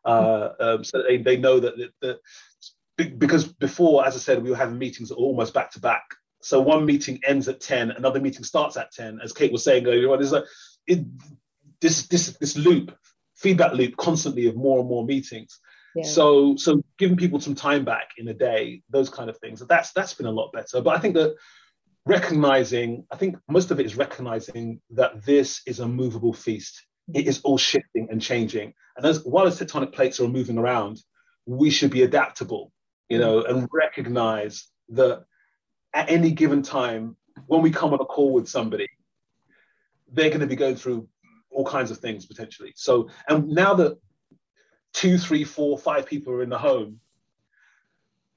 uh, 0.06 0.50
um, 0.60 0.84
so 0.84 1.04
they, 1.04 1.18
they 1.18 1.38
know 1.38 1.60
that, 1.60 1.78
that, 1.78 1.92
that 2.02 2.20
because 3.20 3.46
before, 3.46 4.06
as 4.06 4.16
I 4.16 4.20
said, 4.20 4.44
we 4.44 4.50
were 4.50 4.56
having 4.56 4.78
meetings 4.78 5.12
almost 5.12 5.54
back 5.54 5.72
to 5.72 5.80
back. 5.80 6.04
So 6.42 6.62
one 6.62 6.86
meeting 6.86 7.20
ends 7.26 7.48
at 7.48 7.62
10, 7.62 7.92
another 7.92 8.20
meeting 8.20 8.44
starts 8.44 8.78
at 8.78 8.92
10, 8.92 9.20
as 9.24 9.34
Kate 9.34 9.52
was 9.52 9.64
saying 9.64 9.88
earlier 9.88 10.12
on. 10.12 10.20
There's 10.20 10.34
a, 10.34 10.44
it, 10.88 11.06
this, 11.80 12.08
this, 12.08 12.38
this 12.40 12.58
loop, 12.58 12.96
feedback 13.36 13.74
loop 13.74 13.98
constantly 13.98 14.48
of 14.48 14.56
more 14.56 14.80
and 14.80 14.88
more 14.88 15.06
meetings. 15.06 15.60
Yeah. 15.96 16.04
So, 16.04 16.56
so 16.56 16.84
giving 16.98 17.18
people 17.18 17.40
some 17.40 17.56
time 17.56 17.84
back 17.84 18.12
in 18.18 18.28
a 18.28 18.34
day, 18.34 18.82
those 18.90 19.10
kind 19.10 19.30
of 19.30 19.38
things, 19.38 19.62
that's, 19.68 19.92
that's 19.94 20.14
been 20.14 20.26
a 20.26 20.32
lot 20.32 20.52
better. 20.54 20.82
But 20.82 20.96
I 20.96 21.00
think 21.00 21.16
that 21.16 21.36
recognizing, 22.06 23.06
I 23.12 23.18
think 23.18 23.38
most 23.50 23.72
of 23.72 23.80
it 23.80 23.86
is 23.86 23.98
recognizing 23.98 24.82
that 24.92 25.24
this 25.26 25.62
is 25.68 25.80
a 25.80 25.88
movable 25.88 26.34
feast. 26.34 26.86
It 27.14 27.28
is 27.28 27.42
all 27.44 27.58
shifting 27.58 28.08
and 28.10 28.22
changing. 28.22 28.74
And 28.96 29.06
as 29.06 29.24
while 29.26 29.50
the 29.50 29.52
tectonic 29.52 29.92
plates 29.92 30.20
are 30.20 30.28
moving 30.28 30.58
around, 30.58 31.02
we 31.46 31.70
should 31.70 31.92
be 31.92 32.04
adaptable 32.04 32.72
you 33.12 33.20
know, 33.20 33.44
and 33.44 33.68
recognize 33.74 34.70
that 34.88 35.26
at 35.94 36.10
any 36.10 36.32
given 36.32 36.62
time, 36.62 37.16
when 37.48 37.62
we 37.62 37.72
come 37.72 37.94
on 37.94 38.00
a 38.00 38.06
call 38.06 38.34
with 38.34 38.48
somebody, 38.48 38.88
they're 40.12 40.30
going 40.30 40.42
to 40.42 40.48
be 40.48 40.56
going 40.56 40.76
through 40.76 41.08
all 41.50 41.66
kinds 41.66 41.92
of 41.92 41.98
things 41.98 42.26
potentially. 42.26 42.74
So, 42.76 43.10
and 43.28 43.50
now 43.50 43.74
that 43.76 43.98
two, 44.94 45.18
three, 45.18 45.44
four, 45.44 45.78
five 45.78 46.06
people 46.06 46.34
are 46.34 46.44
in 46.44 46.50
the 46.50 46.58
home, 46.58 47.00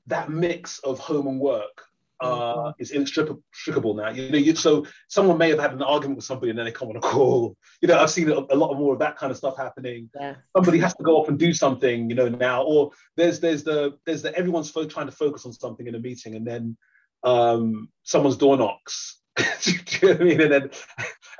that 0.06 0.30
mix 0.30 0.78
of 0.80 0.98
home 0.98 1.26
and 1.26 1.40
work 1.40 1.82
uh, 2.20 2.26
mm-hmm. 2.26 2.70
is 2.78 2.90
inextricable 2.90 3.94
now. 3.94 4.10
You 4.10 4.30
know, 4.30 4.38
you, 4.38 4.54
so 4.54 4.86
someone 5.08 5.38
may 5.38 5.50
have 5.50 5.58
had 5.58 5.72
an 5.72 5.82
argument 5.82 6.16
with 6.16 6.24
somebody 6.24 6.50
and 6.50 6.58
then 6.58 6.66
they 6.66 6.72
come 6.72 6.88
on 6.88 6.96
a 6.96 7.00
call. 7.00 7.56
You 7.80 7.88
know, 7.88 7.98
I've 7.98 8.10
seen 8.10 8.30
a, 8.30 8.38
a 8.50 8.56
lot 8.56 8.74
more 8.74 8.92
of 8.92 8.98
that 9.00 9.16
kind 9.16 9.30
of 9.30 9.36
stuff 9.36 9.56
happening. 9.56 10.10
Yeah. 10.14 10.34
Somebody 10.56 10.78
has 10.78 10.94
to 10.94 11.02
go 11.02 11.16
off 11.16 11.28
and 11.28 11.38
do 11.38 11.52
something, 11.52 12.08
you 12.08 12.16
know, 12.16 12.28
now, 12.28 12.62
or 12.62 12.90
there's 13.16 13.40
there's 13.40 13.64
the 13.64 13.98
there's 14.06 14.22
the 14.22 14.34
everyone's 14.36 14.70
fo- 14.70 14.86
trying 14.86 15.06
to 15.06 15.12
focus 15.12 15.44
on 15.46 15.52
something 15.52 15.86
in 15.86 15.94
a 15.94 15.98
meeting 15.98 16.34
and 16.34 16.46
then 16.46 16.76
um, 17.24 17.88
someone's 18.02 18.36
door 18.36 18.56
knocks. 18.56 19.20
do 19.36 19.72
you 19.72 19.78
know 20.02 20.08
what 20.08 20.20
I 20.20 20.24
mean? 20.24 20.40
And 20.40 20.52
then 20.52 20.70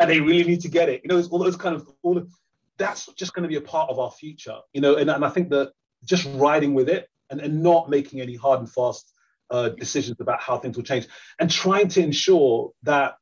and 0.01 0.11
they 0.11 0.21
really 0.21 0.45
need 0.45 0.61
to 0.63 0.69
get 0.69 0.89
it. 0.89 1.03
You 1.05 1.09
know, 1.09 1.19
it's 1.19 1.29
all 1.29 1.39
those 1.39 1.57
kind 1.57 1.77
of 1.77 1.89
all 2.03 2.19
of, 2.19 2.31
that's 2.77 3.07
just 3.15 3.35
going 3.35 3.45
to 3.45 3.49
be 3.49 3.57
a 3.57 3.61
part 3.61 3.91
of 3.91 3.99
our 3.99 4.11
future. 4.11 4.59
You 4.73 4.81
know, 4.81 4.97
and, 4.97 5.09
and 5.09 5.25
I 5.25 5.29
think 5.29 5.51
that 5.51 5.73
just 6.05 6.29
riding 6.35 6.75
with 6.75 6.89
it 6.89 7.09
and, 7.31 7.41
and 7.41 7.63
not 7.63 7.89
making 7.89 8.21
any 8.21 8.35
hard 8.35 8.61
and 8.61 8.71
fast 8.71 9.13
uh, 9.51 9.69
decisions 9.71 10.21
about 10.21 10.41
how 10.41 10.59
things 10.59 10.77
will 10.77 10.85
change, 10.85 11.07
and 11.39 11.51
trying 11.51 11.89
to 11.89 12.03
ensure 12.03 12.73
that 12.83 13.15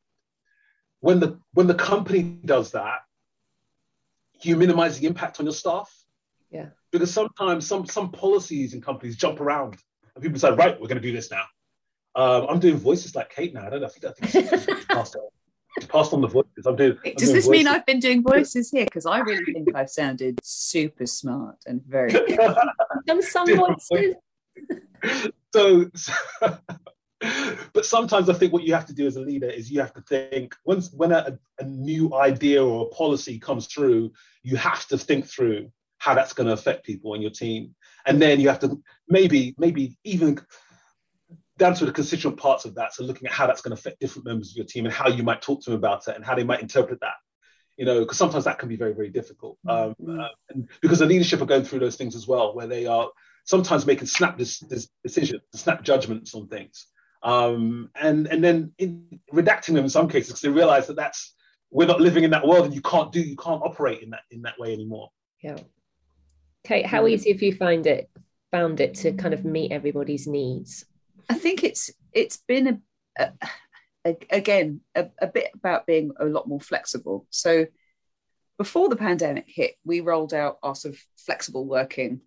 when 1.01 1.21
the 1.21 1.39
when 1.53 1.67
the 1.67 1.75
company 1.75 2.23
does 2.23 2.73
that, 2.73 3.01
you 4.41 4.57
minimize 4.57 4.99
the 4.99 5.07
impact 5.07 5.41
on 5.41 5.47
your 5.47 5.53
staff. 5.53 5.93
Yeah. 6.51 6.67
Because 6.91 7.13
sometimes 7.13 7.67
some 7.67 7.87
some 7.87 8.13
policies 8.13 8.73
in 8.73 8.81
companies 8.81 9.17
jump 9.17 9.41
around, 9.41 9.77
and 10.15 10.23
people 10.23 10.39
say, 10.39 10.53
"Right, 10.53 10.81
we're 10.81 10.89
going 10.89 11.01
to 11.01 11.07
do 11.07 11.13
this 11.13 11.31
now." 11.31 11.45
Um, 12.15 12.47
I'm 12.49 12.61
doing 12.61 12.77
voices 12.77 13.15
like 13.15 13.31
Kate 13.35 13.55
now. 13.55 13.67
I 13.67 13.71
don't 13.71 13.81
know. 13.81 13.87
I 13.87 13.91
think, 13.91 14.05
I 14.05 14.57
think 14.57 14.89
passed, 14.89 15.17
passed 15.89 16.13
on 16.13 16.21
the 16.21 16.29
voices. 16.29 16.67
I'm 16.67 16.77
doing. 16.77 16.99
I'm 17.05 17.13
Does 17.15 17.29
doing 17.29 17.35
this 17.35 17.47
voices. 17.47 17.51
mean 17.51 17.67
I've 17.67 17.87
been 17.87 18.01
doing 18.01 18.23
voices 18.23 18.71
here? 18.71 18.85
Because 18.85 19.07
I 19.07 19.21
really 19.21 19.53
think 19.53 19.75
I've 19.75 19.91
sounded 19.91 20.39
super 20.43 21.07
smart 21.07 21.57
and 21.67 21.83
very. 21.87 22.13
Done 23.07 23.23
some 23.23 23.47
voices. 23.57 24.15
so, 25.55 25.91
so 25.95 26.59
but 27.73 27.87
sometimes 27.87 28.29
I 28.29 28.35
think 28.35 28.53
what 28.53 28.65
you 28.65 28.75
have 28.75 28.87
to 28.87 28.95
do 28.95 29.07
as 29.07 29.17
a 29.17 29.21
leader 29.21 29.49
is 29.49 29.71
you 29.71 29.81
have 29.81 29.95
to 29.95 30.01
think 30.03 30.55
once 30.65 30.93
when 30.93 31.13
a, 31.13 31.39
a, 31.59 31.65
new 31.65 32.15
idea 32.15 32.65
or 32.65 32.87
a 32.87 32.95
policy 32.95 33.39
comes 33.39 33.67
through, 33.67 34.13
you 34.43 34.57
have 34.57 34.87
to 34.89 34.99
think 34.99 35.27
through 35.27 35.71
how 35.99 36.15
that's 36.15 36.33
going 36.33 36.49
to 36.49 36.53
affect 36.53 36.85
people 36.85 37.15
in 37.15 37.23
your 37.23 37.31
team, 37.31 37.75
and 38.07 38.21
then 38.21 38.41
you 38.41 38.49
have 38.49 38.59
to 38.59 38.83
maybe 39.09 39.55
maybe 39.57 39.97
even 40.05 40.41
down 41.63 41.75
to 41.75 41.87
the 41.87 41.93
constituent 41.93 42.37
parts 42.37 42.65
of 42.65 42.75
that. 42.75 42.93
So 42.93 43.05
looking 43.05 43.29
at 43.29 43.33
how 43.33 43.47
that's 43.47 43.61
going 43.61 43.75
to 43.75 43.81
affect 43.81 44.01
different 44.01 44.27
members 44.27 44.51
of 44.51 44.57
your 44.57 44.67
team 44.67 44.85
and 44.85 44.93
how 44.93 45.09
you 45.09 45.23
might 45.23 45.41
talk 45.41 45.63
to 45.63 45.71
them 45.71 45.79
about 45.79 46.09
it 46.09 46.17
and 46.17 46.25
how 46.25 46.35
they 46.35 46.43
might 46.43 46.61
interpret 46.61 46.99
that. 47.03 47.15
You 47.77 47.85
know, 47.85 48.01
because 48.01 48.19
sometimes 48.19 48.45
that 48.45 48.59
can 48.59 48.69
be 48.69 48.75
very 48.77 48.93
very 48.93 49.11
difficult. 49.11 49.59
Um, 49.69 49.91
mm-hmm. 49.91 50.19
uh, 50.19 50.29
and 50.51 50.69
because 50.81 50.99
the 50.99 51.07
leadership 51.07 51.41
are 51.41 51.47
going 51.47 51.63
through 51.63 51.79
those 51.79 51.95
things 51.95 52.17
as 52.17 52.27
well, 52.27 52.55
where 52.55 52.67
they 52.67 52.87
are 52.87 53.09
sometimes 53.45 53.87
making 53.87 54.07
snap 54.07 54.37
this, 54.37 54.59
this 54.59 54.89
decisions, 55.05 55.43
snap 55.55 55.83
judgments 55.85 56.35
on 56.35 56.49
things, 56.49 56.89
um, 57.23 57.89
and 57.95 58.27
and 58.27 58.43
then 58.43 58.73
in, 58.79 59.21
redacting 59.33 59.75
them 59.75 59.85
in 59.85 59.89
some 59.89 60.09
cases 60.09 60.31
because 60.31 60.43
they 60.43 60.49
realize 60.49 60.89
that 60.89 60.97
that's 60.97 61.35
we're 61.71 61.87
not 61.87 62.01
living 62.01 62.25
in 62.25 62.31
that 62.31 62.47
world 62.47 62.67
and 62.67 62.75
you 62.75 62.83
can't 62.83 63.13
do 63.13 63.21
you 63.21 63.37
can't 63.37 63.63
operate 63.63 64.03
in 64.03 64.11
that 64.11 64.23
in 64.33 64.43
that 64.43 64.59
way 64.59 64.73
anymore. 64.73 65.11
Yeah. 65.43 65.59
Kate, 66.65 66.87
how 66.87 67.07
easy 67.07 67.33
have 67.33 67.43
you 67.43 67.55
find 67.55 67.87
it 67.87 68.11
found 68.51 68.81
it 68.81 68.95
to 68.95 69.13
kind 69.13 69.33
of 69.33 69.45
meet 69.45 69.73
everybody's 69.73 70.27
needs? 70.27 70.85
I 71.29 71.35
think 71.35 71.65
it's 71.65 71.91
it's 72.13 72.37
been 72.37 72.83
a, 73.19 73.33
a, 74.05 74.17
again 74.31 74.81
a, 74.95 75.09
a 75.21 75.27
bit 75.27 75.51
about 75.55 75.87
being 75.87 76.13
a 76.19 76.25
lot 76.25 76.49
more 76.49 76.61
flexible. 76.61 77.27
So 77.31 77.67
before 78.59 78.89
the 78.89 78.97
pandemic 78.97 79.47
hit, 79.49 79.75
we 79.85 80.01
rolled 80.01 80.35
out 80.35 80.59
our 80.63 80.75
sort 80.75 80.95
of 80.95 81.01
flexible 81.17 81.67
working 81.67 82.21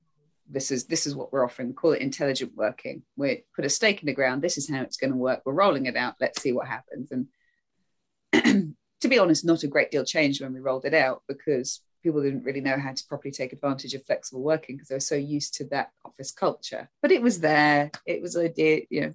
this 0.50 0.72
is 0.72 0.86
this 0.86 1.08
is 1.08 1.16
what 1.16 1.32
we're 1.34 1.46
offering. 1.46 1.70
We 1.70 1.74
call 1.74 1.94
it 1.94 2.02
intelligent 2.02 2.54
working. 2.56 3.04
We 3.16 3.44
put 3.56 3.66
a 3.66 3.70
stake 3.70 4.02
in 4.02 4.06
the 4.06 4.14
ground. 4.14 4.42
This 4.42 4.58
is 4.58 4.70
how 4.70 4.82
it's 4.82 4.98
going 4.98 5.12
to 5.12 5.18
work. 5.18 5.42
We're 5.46 5.54
rolling 5.54 5.86
it 5.88 5.96
out. 5.96 6.16
Let's 6.20 6.42
see 6.42 6.52
what 6.52 6.68
happens. 6.68 7.12
And 7.12 8.76
to 9.02 9.08
be 9.08 9.20
honest, 9.20 9.46
not 9.46 9.64
a 9.64 9.68
great 9.68 9.92
deal 9.92 10.06
changed 10.06 10.42
when 10.42 10.54
we 10.54 10.60
rolled 10.60 10.86
it 10.86 10.94
out 10.94 11.24
because 11.28 11.82
people 12.06 12.22
didn't 12.22 12.44
really 12.44 12.62
know 12.62 12.78
how 12.78 12.94
to 12.94 13.04
properly 13.10 13.32
take 13.32 13.52
advantage 13.52 13.96
of 13.96 14.06
flexible 14.06 14.44
working 14.44 14.76
because 14.76 14.90
they 14.90 14.96
were 14.96 15.00
so 15.00 15.16
used 15.16 15.56
to 15.56 15.66
that 15.66 15.90
office 16.06 16.32
culture. 16.32 16.88
But 17.02 17.12
it 17.12 17.22
was 17.22 17.40
there. 17.40 17.90
It 18.06 18.22
was 18.22 18.38
idea. 18.38 18.82
You 18.92 19.02
know, 19.02 19.14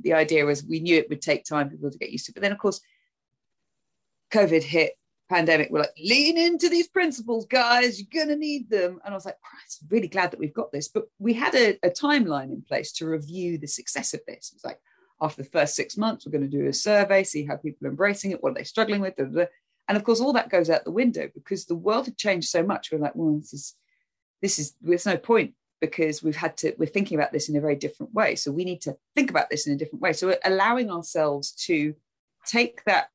the 0.00 0.14
idea 0.14 0.46
was 0.46 0.64
we 0.64 0.80
knew 0.80 0.96
it 0.96 1.10
would 1.10 1.20
take 1.20 1.44
time 1.44 1.68
for 1.68 1.76
people 1.76 1.90
to 1.90 1.98
get 1.98 2.10
used 2.10 2.24
to. 2.26 2.32
But 2.32 2.40
then, 2.40 2.52
of 2.52 2.58
course, 2.58 2.80
COVID 4.32 4.62
hit 4.62 4.94
pandemic 5.28 5.68
we're 5.70 5.78
like 5.78 5.94
lean 5.98 6.36
into 6.36 6.68
these 6.68 6.88
principles 6.88 7.46
guys 7.46 7.98
you're 7.98 8.26
to 8.26 8.36
need 8.36 8.68
them 8.68 9.00
and 9.02 9.14
i 9.14 9.16
was 9.16 9.24
like 9.24 9.40
Christ, 9.40 9.80
really 9.88 10.08
glad 10.08 10.30
that 10.30 10.38
we've 10.38 10.52
got 10.52 10.70
this 10.72 10.88
but 10.88 11.04
we 11.18 11.32
had 11.32 11.54
a, 11.54 11.78
a, 11.82 11.88
timeline 11.88 12.52
in 12.52 12.60
place 12.60 12.92
to 12.94 13.06
review 13.06 13.56
the 13.56 13.66
success 13.66 14.12
of 14.12 14.20
this 14.26 14.50
it 14.50 14.56
was 14.56 14.64
like 14.64 14.78
after 15.22 15.42
the 15.42 15.48
first 15.48 15.74
six 15.74 15.96
months 15.96 16.26
we're 16.26 16.32
going 16.32 16.50
to 16.50 16.58
do 16.58 16.66
a 16.66 16.72
survey 16.72 17.24
see 17.24 17.46
how 17.46 17.56
people 17.56 17.86
are 17.86 17.90
embracing 17.90 18.32
it 18.32 18.42
what 18.42 18.50
are 18.50 18.56
they 18.56 18.64
struggling 18.64 19.00
with 19.00 19.16
and 19.92 19.98
of 19.98 20.04
course 20.04 20.20
all 20.20 20.32
that 20.32 20.48
goes 20.48 20.70
out 20.70 20.84
the 20.84 20.90
window 20.90 21.28
because 21.34 21.66
the 21.66 21.74
world 21.74 22.06
had 22.06 22.16
changed 22.16 22.48
so 22.48 22.62
much 22.62 22.90
we're 22.90 22.98
like 22.98 23.14
well 23.14 23.36
this 23.38 23.52
is 23.52 23.74
this 24.40 24.58
is 24.58 24.74
there's 24.80 25.04
no 25.04 25.18
point 25.18 25.52
because 25.82 26.22
we've 26.22 26.36
had 26.36 26.56
to 26.56 26.72
we're 26.78 26.86
thinking 26.86 27.18
about 27.18 27.30
this 27.30 27.50
in 27.50 27.56
a 27.56 27.60
very 27.60 27.76
different 27.76 28.14
way 28.14 28.34
so 28.34 28.50
we 28.50 28.64
need 28.64 28.80
to 28.80 28.96
think 29.14 29.28
about 29.28 29.50
this 29.50 29.66
in 29.66 29.74
a 29.74 29.76
different 29.76 30.00
way 30.00 30.12
so 30.12 30.34
allowing 30.44 30.90
ourselves 30.90 31.52
to 31.52 31.94
take 32.46 32.82
that 32.84 33.08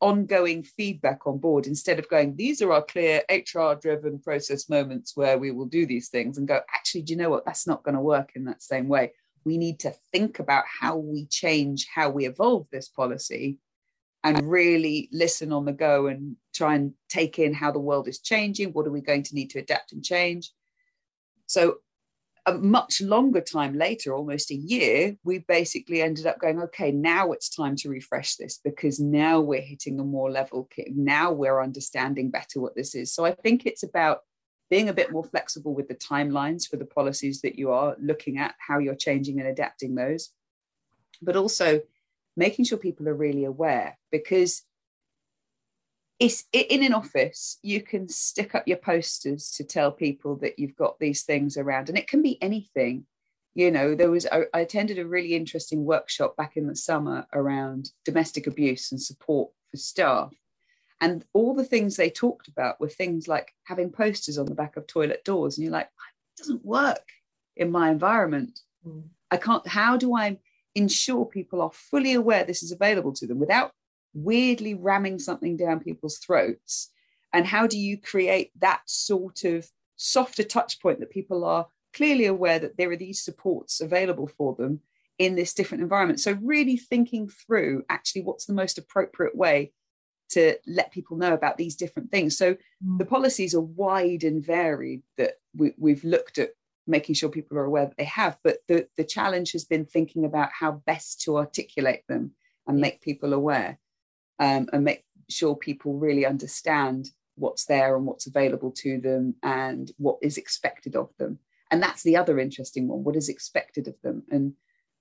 ongoing 0.00 0.62
feedback 0.62 1.26
on 1.26 1.38
board 1.38 1.66
instead 1.66 1.98
of 1.98 2.08
going, 2.08 2.36
these 2.36 2.62
are 2.62 2.72
our 2.72 2.82
clear 2.82 3.22
HR 3.30 3.74
driven 3.74 4.18
process 4.18 4.68
moments 4.68 5.16
where 5.16 5.38
we 5.38 5.50
will 5.50 5.66
do 5.66 5.86
these 5.86 6.08
things 6.08 6.38
and 6.38 6.46
go, 6.46 6.60
actually, 6.72 7.02
do 7.02 7.12
you 7.12 7.18
know 7.18 7.30
what? 7.30 7.44
That's 7.44 7.66
not 7.66 7.82
going 7.82 7.96
to 7.96 8.00
work 8.00 8.30
in 8.34 8.44
that 8.44 8.62
same 8.62 8.88
way. 8.88 9.12
We 9.44 9.58
need 9.58 9.80
to 9.80 9.92
think 10.12 10.38
about 10.38 10.64
how 10.80 10.96
we 10.96 11.26
change, 11.26 11.88
how 11.92 12.10
we 12.10 12.26
evolve 12.26 12.66
this 12.70 12.88
policy 12.88 13.58
and 14.24 14.50
really 14.50 15.08
listen 15.12 15.52
on 15.52 15.64
the 15.64 15.72
go 15.72 16.06
and 16.06 16.36
try 16.54 16.74
and 16.74 16.92
take 17.08 17.38
in 17.38 17.54
how 17.54 17.70
the 17.70 17.78
world 17.78 18.08
is 18.08 18.20
changing. 18.20 18.72
What 18.72 18.86
are 18.86 18.90
we 18.90 19.00
going 19.00 19.22
to 19.24 19.34
need 19.34 19.50
to 19.50 19.60
adapt 19.60 19.92
and 19.92 20.04
change? 20.04 20.52
So 21.46 21.78
a 22.46 22.54
much 22.54 23.00
longer 23.00 23.40
time 23.40 23.74
later, 23.74 24.14
almost 24.14 24.50
a 24.50 24.54
year, 24.54 25.16
we 25.22 25.38
basically 25.40 26.02
ended 26.02 26.26
up 26.26 26.40
going, 26.40 26.60
okay, 26.60 26.90
now 26.90 27.32
it's 27.32 27.54
time 27.54 27.76
to 27.76 27.90
refresh 27.90 28.36
this 28.36 28.58
because 28.64 28.98
now 28.98 29.40
we're 29.40 29.60
hitting 29.60 30.00
a 30.00 30.04
more 30.04 30.30
level. 30.30 30.68
Now 30.88 31.30
we're 31.30 31.62
understanding 31.62 32.30
better 32.30 32.60
what 32.60 32.74
this 32.74 32.94
is. 32.94 33.12
So 33.12 33.24
I 33.24 33.32
think 33.32 33.66
it's 33.66 33.82
about 33.82 34.20
being 34.70 34.88
a 34.88 34.94
bit 34.94 35.12
more 35.12 35.24
flexible 35.24 35.74
with 35.74 35.88
the 35.88 35.94
timelines 35.94 36.66
for 36.68 36.76
the 36.76 36.86
policies 36.86 37.40
that 37.42 37.58
you 37.58 37.70
are 37.70 37.96
looking 38.00 38.38
at, 38.38 38.54
how 38.58 38.78
you're 38.78 38.94
changing 38.94 39.38
and 39.40 39.48
adapting 39.48 39.94
those, 39.94 40.30
but 41.22 41.36
also 41.36 41.80
making 42.38 42.64
sure 42.64 42.78
people 42.78 43.08
are 43.08 43.14
really 43.14 43.44
aware 43.44 43.98
because 44.12 44.62
it's 46.20 46.44
in 46.52 46.82
an 46.82 46.94
office 46.94 47.58
you 47.62 47.82
can 47.82 48.08
stick 48.08 48.54
up 48.54 48.66
your 48.66 48.76
posters 48.76 49.50
to 49.50 49.64
tell 49.64 49.92
people 49.92 50.36
that 50.36 50.58
you've 50.58 50.76
got 50.76 50.98
these 50.98 51.24
things 51.24 51.56
around 51.56 51.88
and 51.88 51.98
it 51.98 52.08
can 52.08 52.22
be 52.22 52.40
anything. 52.42 53.06
You 53.54 53.72
know 53.72 53.96
there 53.96 54.10
was 54.10 54.24
I, 54.26 54.44
attended 54.54 54.98
a 55.00 55.06
really 55.06 55.34
interesting 55.34 55.84
workshop 55.84 56.36
back 56.36 56.56
in 56.56 56.68
the 56.68 56.76
summer 56.76 57.26
around 57.32 57.90
domestic 58.04 58.46
abuse 58.46 58.92
and 58.92 59.02
support 59.02 59.50
for 59.70 59.76
staff. 59.76 60.32
And 61.00 61.24
all 61.32 61.54
the 61.54 61.64
things 61.64 61.96
they 61.96 62.10
talked 62.10 62.46
about 62.48 62.80
were 62.80 62.88
things 62.88 63.26
like 63.26 63.52
having 63.64 63.90
posters 63.90 64.38
on 64.38 64.46
the 64.46 64.54
back 64.54 64.76
of 64.76 64.86
toilet 64.86 65.24
doors 65.24 65.56
and 65.56 65.64
you're 65.64 65.72
like 65.72 65.86
it 65.86 66.40
doesn't 66.40 66.64
work 66.64 67.06
in 67.56 67.70
my 67.72 67.90
environment. 67.90 68.60
Mm. 68.86 69.02
i 69.32 69.36
can't 69.36 69.66
how 69.66 69.96
do 69.96 70.14
i 70.14 70.38
ensure 70.78 71.26
people 71.26 71.60
are 71.60 71.72
fully 71.72 72.14
aware 72.14 72.44
this 72.44 72.62
is 72.62 72.72
available 72.72 73.12
to 73.12 73.26
them 73.26 73.38
without 73.38 73.72
weirdly 74.14 74.74
ramming 74.74 75.18
something 75.18 75.56
down 75.56 75.80
people's 75.80 76.18
throats? 76.18 76.90
And 77.32 77.46
how 77.46 77.66
do 77.66 77.78
you 77.78 77.98
create 77.98 78.52
that 78.60 78.82
sort 78.86 79.44
of 79.44 79.68
softer 79.96 80.44
touch 80.44 80.80
point 80.80 81.00
that 81.00 81.10
people 81.10 81.44
are 81.44 81.66
clearly 81.92 82.26
aware 82.26 82.58
that 82.58 82.76
there 82.76 82.90
are 82.90 82.96
these 82.96 83.22
supports 83.22 83.80
available 83.80 84.28
for 84.28 84.54
them 84.54 84.80
in 85.18 85.34
this 85.34 85.52
different 85.52 85.82
environment? 85.82 86.20
So, 86.20 86.38
really 86.40 86.76
thinking 86.76 87.28
through 87.28 87.82
actually 87.90 88.22
what's 88.22 88.46
the 88.46 88.54
most 88.54 88.78
appropriate 88.78 89.36
way 89.36 89.72
to 90.30 90.56
let 90.66 90.92
people 90.92 91.16
know 91.16 91.32
about 91.32 91.56
these 91.56 91.74
different 91.74 92.10
things. 92.10 92.36
So, 92.36 92.54
mm. 92.84 92.98
the 92.98 93.04
policies 93.04 93.54
are 93.54 93.60
wide 93.60 94.24
and 94.24 94.44
varied 94.44 95.02
that 95.16 95.34
we, 95.54 95.72
we've 95.76 96.04
looked 96.04 96.38
at 96.38 96.50
making 96.88 97.14
sure 97.14 97.28
people 97.28 97.56
are 97.56 97.64
aware 97.64 97.86
that 97.86 97.96
they 97.96 98.04
have 98.04 98.38
but 98.42 98.58
the, 98.66 98.88
the 98.96 99.04
challenge 99.04 99.52
has 99.52 99.64
been 99.64 99.84
thinking 99.84 100.24
about 100.24 100.50
how 100.58 100.72
best 100.86 101.20
to 101.20 101.36
articulate 101.36 102.02
them 102.08 102.32
and 102.66 102.80
make 102.80 103.00
people 103.00 103.32
aware 103.32 103.78
um, 104.38 104.68
and 104.72 104.84
make 104.84 105.04
sure 105.28 105.54
people 105.54 105.98
really 105.98 106.24
understand 106.24 107.10
what's 107.38 107.64
there 107.66 107.96
and 107.96 108.06
what's 108.06 108.26
available 108.26 108.70
to 108.70 109.00
them 109.00 109.34
and 109.42 109.92
what 109.98 110.18
is 110.22 110.36
expected 110.36 110.96
of 110.96 111.08
them. 111.18 111.38
And 111.70 111.82
that's 111.82 112.02
the 112.02 112.16
other 112.16 112.38
interesting 112.38 112.88
one 112.88 113.04
what 113.04 113.16
is 113.16 113.28
expected 113.28 113.88
of 113.88 113.94
them. 114.02 114.24
And 114.30 114.54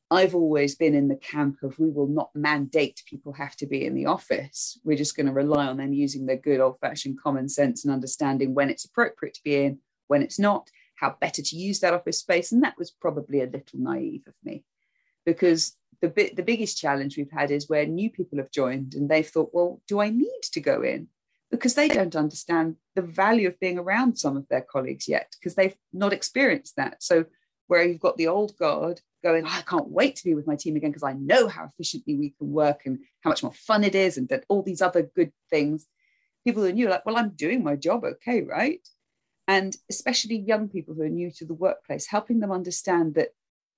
I've 0.09 0.35
always 0.35 0.75
been 0.75 0.95
in 0.95 1.09
the 1.09 1.17
camp 1.17 1.57
of 1.63 1.77
we 1.79 1.89
will 1.89 2.07
not 2.07 2.29
mandate 2.33 3.03
people 3.05 3.33
have 3.33 3.55
to 3.57 3.65
be 3.65 3.85
in 3.85 3.93
the 3.93 4.05
office. 4.05 4.79
We're 4.85 4.97
just 4.97 5.17
going 5.17 5.25
to 5.25 5.33
rely 5.33 5.67
on 5.67 5.77
them 5.77 5.93
using 5.93 6.25
their 6.25 6.37
good 6.37 6.61
old 6.61 6.79
fashioned 6.79 7.19
common 7.21 7.49
sense 7.49 7.83
and 7.83 7.93
understanding 7.93 8.53
when 8.53 8.69
it's 8.69 8.85
appropriate 8.85 9.33
to 9.35 9.43
be 9.43 9.65
in, 9.65 9.79
when 10.07 10.21
it's 10.21 10.39
not, 10.39 10.69
how 10.97 11.15
better 11.21 11.41
to 11.41 11.55
use 11.55 11.79
that 11.79 11.93
office 11.93 12.19
space. 12.19 12.51
And 12.51 12.63
that 12.63 12.77
was 12.77 12.91
probably 12.91 13.41
a 13.41 13.45
little 13.45 13.79
naive 13.79 14.23
of 14.27 14.33
me 14.43 14.65
because 15.25 15.75
the 16.01 16.09
bit 16.09 16.35
the 16.35 16.43
biggest 16.43 16.77
challenge 16.77 17.17
we've 17.17 17.31
had 17.31 17.49
is 17.49 17.69
where 17.69 17.85
new 17.85 18.09
people 18.09 18.37
have 18.37 18.51
joined 18.51 18.93
and 18.93 19.09
they've 19.09 19.27
thought, 19.27 19.51
well, 19.53 19.81
do 19.87 19.99
I 19.99 20.09
need 20.09 20.41
to 20.51 20.59
go 20.59 20.81
in? 20.81 21.07
Because 21.49 21.75
they 21.75 21.87
don't 21.87 22.15
understand 22.15 22.75
the 22.95 23.01
value 23.01 23.47
of 23.47 23.59
being 23.59 23.79
around 23.79 24.17
some 24.17 24.35
of 24.35 24.47
their 24.49 24.61
colleagues 24.61 25.07
yet, 25.07 25.33
because 25.39 25.55
they've 25.55 25.77
not 25.93 26.13
experienced 26.13 26.75
that. 26.75 27.01
So 27.01 27.25
where 27.67 27.83
you've 27.83 27.99
got 27.99 28.17
the 28.17 28.27
old 28.27 28.57
guard 28.57 29.01
going, 29.23 29.45
oh, 29.45 29.49
I 29.49 29.61
can't 29.61 29.89
wait 29.89 30.15
to 30.17 30.23
be 30.23 30.35
with 30.35 30.47
my 30.47 30.55
team 30.55 30.75
again 30.75 30.91
because 30.91 31.03
I 31.03 31.13
know 31.13 31.47
how 31.47 31.65
efficiently 31.65 32.15
we 32.15 32.31
can 32.31 32.51
work 32.51 32.81
and 32.85 32.99
how 33.21 33.29
much 33.29 33.43
more 33.43 33.53
fun 33.53 33.83
it 33.83 33.95
is, 33.95 34.17
and 34.17 34.27
that 34.29 34.45
all 34.49 34.61
these 34.61 34.81
other 34.81 35.03
good 35.03 35.31
things. 35.49 35.85
People 36.45 36.63
who 36.63 36.69
are 36.69 36.73
new 36.73 36.87
are 36.87 36.91
like, 36.91 37.05
well, 37.05 37.17
I'm 37.17 37.29
doing 37.29 37.63
my 37.63 37.75
job 37.75 38.03
okay, 38.03 38.41
right? 38.41 38.87
And 39.47 39.75
especially 39.89 40.37
young 40.37 40.67
people 40.67 40.93
who 40.93 41.03
are 41.03 41.09
new 41.09 41.31
to 41.31 41.45
the 41.45 41.53
workplace, 41.53 42.07
helping 42.07 42.39
them 42.39 42.51
understand 42.51 43.15
that 43.15 43.29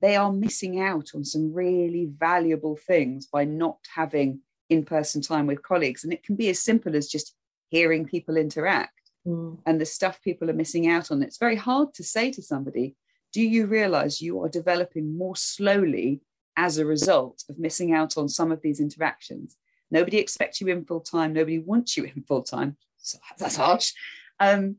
they 0.02 0.16
are 0.16 0.32
missing 0.32 0.80
out 0.82 1.12
on 1.14 1.26
some 1.26 1.54
really 1.54 2.10
valuable 2.18 2.78
things 2.78 3.28
by 3.28 3.46
not 3.46 3.80
having 3.94 4.42
in 4.70 4.86
person 4.86 5.22
time 5.22 5.48
with 5.48 5.64
colleagues. 5.64 6.04
And 6.04 6.14
it 6.14 6.24
can 6.24 6.36
be 6.36 6.50
as 6.50 6.62
simple 6.62 6.96
as 6.96 7.08
just 7.08 7.36
hearing 7.70 8.06
people 8.06 8.38
interact 8.38 9.00
mm. 9.28 9.58
and 9.66 9.80
the 9.80 9.86
stuff 9.86 10.22
people 10.22 10.50
are 10.50 10.54
missing 10.54 10.88
out 10.90 11.12
on. 11.12 11.22
It's 11.22 11.38
very 11.38 11.56
hard 11.56 11.94
to 11.96 12.04
say 12.04 12.32
to 12.32 12.42
somebody, 12.42 12.96
Do 13.34 13.42
you 13.42 13.68
realize 13.68 14.22
you 14.22 14.42
are 14.44 14.50
developing 14.50 15.18
more 15.18 15.36
slowly 15.36 16.22
as 16.58 16.78
a 16.78 16.86
result 16.86 17.44
of 17.50 17.60
missing 17.60 17.94
out 17.94 18.18
on 18.18 18.30
some 18.30 18.52
of 18.52 18.62
these 18.62 18.80
interactions? 18.80 19.58
Nobody 19.92 20.18
expects 20.18 20.62
you 20.62 20.68
in 20.68 20.86
full 20.86 21.02
time, 21.02 21.34
nobody 21.34 21.60
wants 21.60 21.98
you 21.98 22.06
in 22.06 22.24
full 22.24 22.44
time. 22.44 22.78
So 22.98 23.18
that's 23.38 23.58
harsh. 23.58 23.94
Um, 24.40 24.78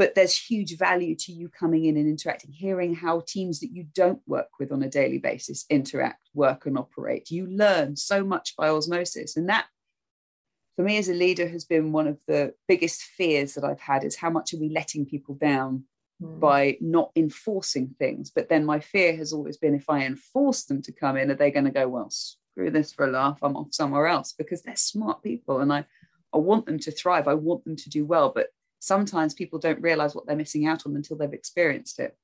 but 0.00 0.14
there's 0.14 0.34
huge 0.34 0.78
value 0.78 1.14
to 1.14 1.30
you 1.30 1.50
coming 1.50 1.84
in 1.84 1.98
and 1.98 2.08
interacting, 2.08 2.50
hearing 2.50 2.94
how 2.94 3.22
teams 3.26 3.60
that 3.60 3.70
you 3.70 3.84
don't 3.94 4.22
work 4.26 4.48
with 4.58 4.72
on 4.72 4.82
a 4.82 4.88
daily 4.88 5.18
basis 5.18 5.66
interact, 5.68 6.30
work, 6.32 6.64
and 6.64 6.78
operate. 6.78 7.30
You 7.30 7.46
learn 7.46 7.96
so 7.96 8.24
much 8.24 8.56
by 8.56 8.70
osmosis. 8.70 9.36
And 9.36 9.50
that, 9.50 9.66
for 10.74 10.86
me 10.86 10.96
as 10.96 11.10
a 11.10 11.12
leader, 11.12 11.46
has 11.46 11.66
been 11.66 11.92
one 11.92 12.06
of 12.06 12.16
the 12.26 12.54
biggest 12.66 13.02
fears 13.02 13.52
that 13.52 13.62
I've 13.62 13.78
had 13.78 14.02
is 14.02 14.16
how 14.16 14.30
much 14.30 14.54
are 14.54 14.58
we 14.58 14.70
letting 14.70 15.04
people 15.04 15.34
down 15.34 15.84
mm. 16.18 16.40
by 16.40 16.78
not 16.80 17.10
enforcing 17.14 17.94
things? 17.98 18.30
But 18.34 18.48
then 18.48 18.64
my 18.64 18.80
fear 18.80 19.14
has 19.18 19.34
always 19.34 19.58
been 19.58 19.74
if 19.74 19.90
I 19.90 20.06
enforce 20.06 20.64
them 20.64 20.80
to 20.80 20.92
come 20.92 21.18
in, 21.18 21.30
are 21.30 21.34
they 21.34 21.50
going 21.50 21.66
to 21.66 21.70
go, 21.70 21.86
well, 21.88 22.08
screw 22.08 22.70
this 22.70 22.90
for 22.90 23.04
a 23.04 23.10
laugh, 23.10 23.38
I'm 23.42 23.54
off 23.54 23.74
somewhere 23.74 24.06
else? 24.06 24.32
Because 24.32 24.62
they're 24.62 24.76
smart 24.76 25.22
people 25.22 25.60
and 25.60 25.70
I, 25.70 25.84
I 26.32 26.38
want 26.38 26.64
them 26.64 26.78
to 26.78 26.90
thrive, 26.90 27.28
I 27.28 27.34
want 27.34 27.66
them 27.66 27.76
to 27.76 27.90
do 27.90 28.06
well. 28.06 28.32
But 28.34 28.48
sometimes 28.80 29.34
people 29.34 29.58
don't 29.58 29.82
realize 29.82 30.14
what 30.14 30.26
they're 30.26 30.34
missing 30.34 30.66
out 30.66 30.86
on 30.86 30.96
until 30.96 31.16
they've 31.16 31.32
experienced 31.32 32.00
it. 32.00 32.16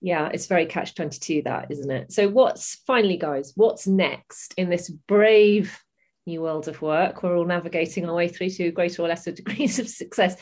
Yeah 0.00 0.28
it's 0.32 0.46
very 0.46 0.66
catch 0.66 0.94
22 0.94 1.42
that 1.44 1.70
isn't 1.70 1.90
it? 1.90 2.12
So 2.12 2.28
what's 2.28 2.76
finally 2.86 3.16
guys 3.16 3.52
what's 3.54 3.86
next 3.86 4.54
in 4.56 4.68
this 4.68 4.88
brave 4.90 5.78
new 6.26 6.42
world 6.42 6.66
of 6.66 6.82
work? 6.82 7.22
We're 7.22 7.36
all 7.36 7.44
navigating 7.44 8.08
our 8.08 8.14
way 8.14 8.28
through 8.28 8.50
to 8.50 8.72
greater 8.72 9.02
or 9.02 9.08
lesser 9.08 9.32
degrees 9.42 9.78
of 9.78 9.88
success. 9.88 10.36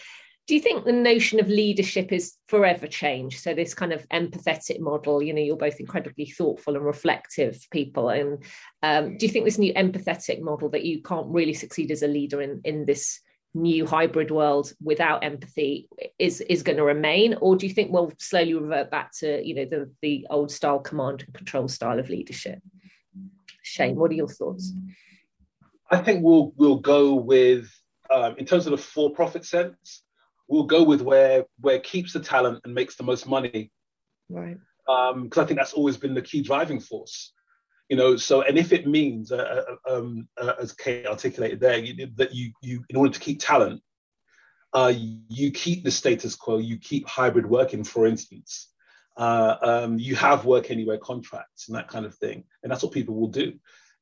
Do 0.49 0.55
you 0.55 0.61
think 0.61 0.85
the 0.85 0.93
notion 0.93 1.39
of 1.39 1.47
leadership 1.47 2.11
is 2.11 2.35
forever 2.49 2.89
changed? 2.89 3.41
So 3.41 3.55
this 3.55 3.75
kind 3.75 3.93
of 3.93 4.09
empathetic 4.09 4.81
model 4.81 5.23
you 5.23 5.35
know 5.35 5.43
you're 5.43 5.57
both 5.57 5.81
incredibly 5.81 6.27
thoughtful 6.27 6.77
and 6.77 6.85
reflective 6.85 7.67
people 7.71 8.09
and 8.09 8.43
um, 8.83 9.17
do 9.17 9.27
you 9.27 9.33
think 9.33 9.45
this 9.45 9.59
new 9.59 9.75
empathetic 9.75 10.41
model 10.41 10.69
that 10.71 10.85
you 10.85 11.03
can't 11.03 11.27
really 11.29 11.55
succeed 11.55 11.91
as 11.91 12.03
a 12.03 12.09
leader 12.09 12.41
in 12.41 12.61
in 12.65 12.85
this 12.85 13.21
new 13.55 13.87
hybrid 13.87 14.31
world 14.31 14.73
without 14.83 15.23
empathy 15.23 15.89
is 16.19 16.41
is 16.43 16.63
going 16.63 16.79
to 16.79 16.85
remain? 16.85 17.35
Or 17.41 17.57
do 17.57 17.67
you 17.67 17.75
think 17.75 17.93
we'll 17.93 18.13
slowly 18.19 18.55
revert 18.55 18.91
back 18.91 19.13
to 19.19 19.47
you 19.47 19.55
know 19.55 19.65
the 19.65 19.91
the 20.01 20.27
old 20.31 20.51
style 20.51 20.81
command 20.81 21.25
and 21.27 21.35
control 21.35 21.69
style 21.69 21.99
of 21.99 22.09
leadership? 22.09 22.61
Shane 23.63 23.97
what 23.97 24.11
are 24.11 24.15
your 24.15 24.29
thoughts? 24.29 24.73
I 25.91 25.99
think 25.99 26.23
we'll 26.25 26.53
we'll 26.57 26.79
go 26.79 27.15
with 27.15 27.71
um, 28.11 28.37
in 28.39 28.47
terms 28.47 28.67
of 28.67 28.73
the 28.73 28.79
for-profit 28.79 29.45
sense 29.45 30.03
we'll 30.49 30.65
go 30.65 30.83
with 30.83 31.01
where 31.01 31.45
where 31.61 31.81
keeps 31.81 32.13
the 32.13 32.21
talent 32.21 32.61
and 32.65 32.75
makes 32.75 32.97
the 32.97 33.03
most 33.03 33.27
money. 33.27 33.71
Right. 34.29 34.59
Because 34.87 35.13
um, 35.15 35.31
i 35.37 35.45
think 35.45 35.59
that's 35.59 35.75
always 35.75 35.97
been 35.97 36.15
the 36.15 36.23
key 36.23 36.43
driving 36.43 36.81
force 36.81 37.33
you 37.93 37.99
know 37.99 38.17
so 38.17 38.41
and 38.41 38.57
if 38.57 38.73
it 38.73 38.87
means 38.87 39.31
uh, 39.33 39.65
uh, 39.87 39.95
um, 39.95 40.27
uh, 40.41 40.55
as 40.59 40.73
kate 40.73 41.07
articulated 41.07 41.61
there 41.61 41.77
you, 41.77 42.09
that 42.15 42.35
you 42.35 42.51
you 42.63 42.83
in 42.89 42.97
order 42.97 43.13
to 43.13 43.21
keep 43.21 43.39
talent 43.39 43.83
uh, 44.73 44.91
you 45.29 45.51
keep 45.51 45.85
the 45.85 45.91
status 45.91 46.35
quo 46.35 46.57
you 46.57 46.79
keep 46.79 47.07
hybrid 47.07 47.45
working 47.45 47.85
for 47.85 48.07
instance. 48.07 48.71
Uh, 49.19 49.57
um, 49.61 49.99
you 49.99 50.17
have 50.17 50.47
work 50.47 50.71
anywhere 50.71 50.97
contracts 50.97 51.69
and 51.69 51.77
that 51.77 51.87
kind 51.87 52.07
of 52.07 52.15
thing 52.15 52.43
and 52.63 52.73
that's 52.73 52.83
what 52.83 52.95
people 52.95 53.15
will 53.15 53.29
do. 53.29 53.53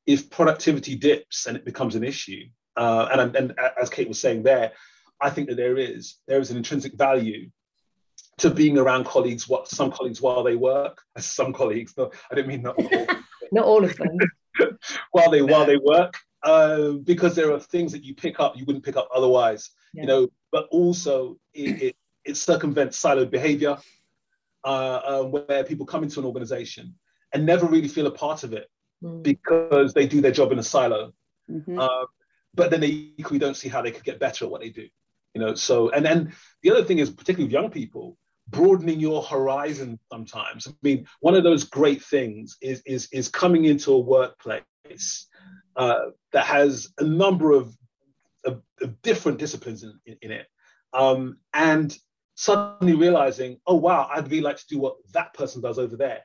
If 0.05 0.29
productivity 0.29 0.95
dips 0.95 1.47
and 1.47 1.57
it 1.57 1.65
becomes 1.65 1.95
an 1.95 2.05
issue 2.05 2.45
uh, 2.77 3.09
and, 3.11 3.35
and 3.35 3.59
as 3.81 3.89
kate 3.89 4.07
was 4.07 4.21
saying 4.21 4.41
there 4.41 4.71
i 5.19 5.29
think 5.29 5.49
that 5.49 5.57
there 5.57 5.77
is 5.77 6.15
there 6.29 6.39
is 6.39 6.49
an 6.49 6.55
intrinsic 6.55 6.93
value 6.93 7.49
to 8.37 8.49
being 8.49 8.77
around 8.77 9.05
colleagues 9.05 9.49
what 9.49 9.67
some 9.67 9.91
colleagues 9.91 10.21
while 10.21 10.43
they 10.43 10.55
work 10.55 11.01
as 11.17 11.25
some 11.25 11.51
colleagues 11.51 11.93
no, 11.97 12.09
i 12.31 12.35
didn't 12.35 12.47
mean 12.47 12.63
that 12.63 13.17
not 13.51 13.65
all 13.65 13.83
of 13.83 13.95
them. 13.95 14.17
while 15.11 15.29
they 15.29 15.41
while 15.41 15.65
they 15.65 15.77
work, 15.77 16.17
uh, 16.43 16.91
because 17.03 17.35
there 17.35 17.51
are 17.51 17.59
things 17.59 17.91
that 17.91 18.03
you 18.03 18.15
pick 18.15 18.39
up 18.39 18.57
you 18.57 18.65
wouldn't 18.65 18.85
pick 18.85 18.97
up 18.97 19.07
otherwise. 19.13 19.71
Yeah. 19.93 20.01
You 20.01 20.07
know, 20.07 20.27
but 20.51 20.67
also 20.71 21.37
it, 21.53 21.81
it, 21.81 21.95
it 22.25 22.37
circumvents 22.37 23.01
siloed 23.01 23.29
behavior, 23.29 23.77
uh, 24.63 24.67
uh, 24.67 25.23
where 25.23 25.63
people 25.63 25.85
come 25.85 26.03
into 26.03 26.19
an 26.19 26.25
organization 26.25 26.95
and 27.33 27.45
never 27.45 27.65
really 27.65 27.87
feel 27.87 28.07
a 28.07 28.11
part 28.11 28.43
of 28.43 28.53
it 28.53 28.69
mm. 29.03 29.23
because 29.23 29.93
they 29.93 30.07
do 30.07 30.21
their 30.21 30.31
job 30.31 30.51
in 30.51 30.59
a 30.59 30.63
silo. 30.63 31.13
Mm-hmm. 31.49 31.79
Uh, 31.79 32.05
but 32.53 32.69
then 32.69 32.81
they 32.81 33.13
equally 33.17 33.39
don't 33.39 33.55
see 33.55 33.69
how 33.69 33.81
they 33.81 33.91
could 33.91 34.03
get 34.03 34.19
better 34.19 34.45
at 34.45 34.51
what 34.51 34.61
they 34.61 34.69
do. 34.69 34.87
You 35.33 35.41
know, 35.41 35.55
so 35.55 35.89
and 35.91 36.05
then 36.05 36.33
the 36.61 36.71
other 36.71 36.83
thing 36.83 36.99
is 36.99 37.09
particularly 37.09 37.45
with 37.45 37.53
young 37.53 37.71
people, 37.71 38.17
broadening 38.51 38.99
your 38.99 39.23
horizon 39.23 39.99
sometimes. 40.11 40.67
I 40.67 40.71
mean, 40.83 41.07
one 41.21 41.35
of 41.35 41.43
those 41.43 41.63
great 41.63 42.03
things 42.03 42.57
is 42.61 42.81
is 42.85 43.07
is 43.11 43.27
coming 43.27 43.65
into 43.65 43.93
a 43.93 43.99
workplace 43.99 45.27
uh, 45.75 45.99
that 46.33 46.45
has 46.45 46.89
a 46.99 47.03
number 47.03 47.51
of, 47.51 47.75
of, 48.45 48.61
of 48.81 49.01
different 49.01 49.39
disciplines 49.39 49.83
in, 49.83 49.99
in, 50.05 50.17
in 50.21 50.31
it, 50.31 50.47
um, 50.93 51.37
and 51.53 51.97
suddenly 52.35 52.93
realizing, 52.93 53.59
oh 53.67 53.75
wow, 53.75 54.09
I'd 54.13 54.29
really 54.29 54.41
like 54.41 54.57
to 54.57 54.67
do 54.67 54.79
what 54.79 54.95
that 55.13 55.33
person 55.33 55.61
does 55.61 55.79
over 55.79 55.95
there. 55.95 56.21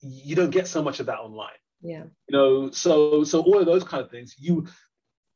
You 0.00 0.34
don't 0.36 0.50
get 0.50 0.66
so 0.66 0.82
much 0.82 1.00
of 1.00 1.06
that 1.06 1.18
online. 1.18 1.50
Yeah. 1.82 2.04
You 2.28 2.32
know, 2.32 2.70
so 2.70 3.24
so 3.24 3.40
all 3.40 3.58
of 3.58 3.66
those 3.66 3.84
kind 3.84 4.04
of 4.04 4.10
things, 4.10 4.36
you 4.38 4.66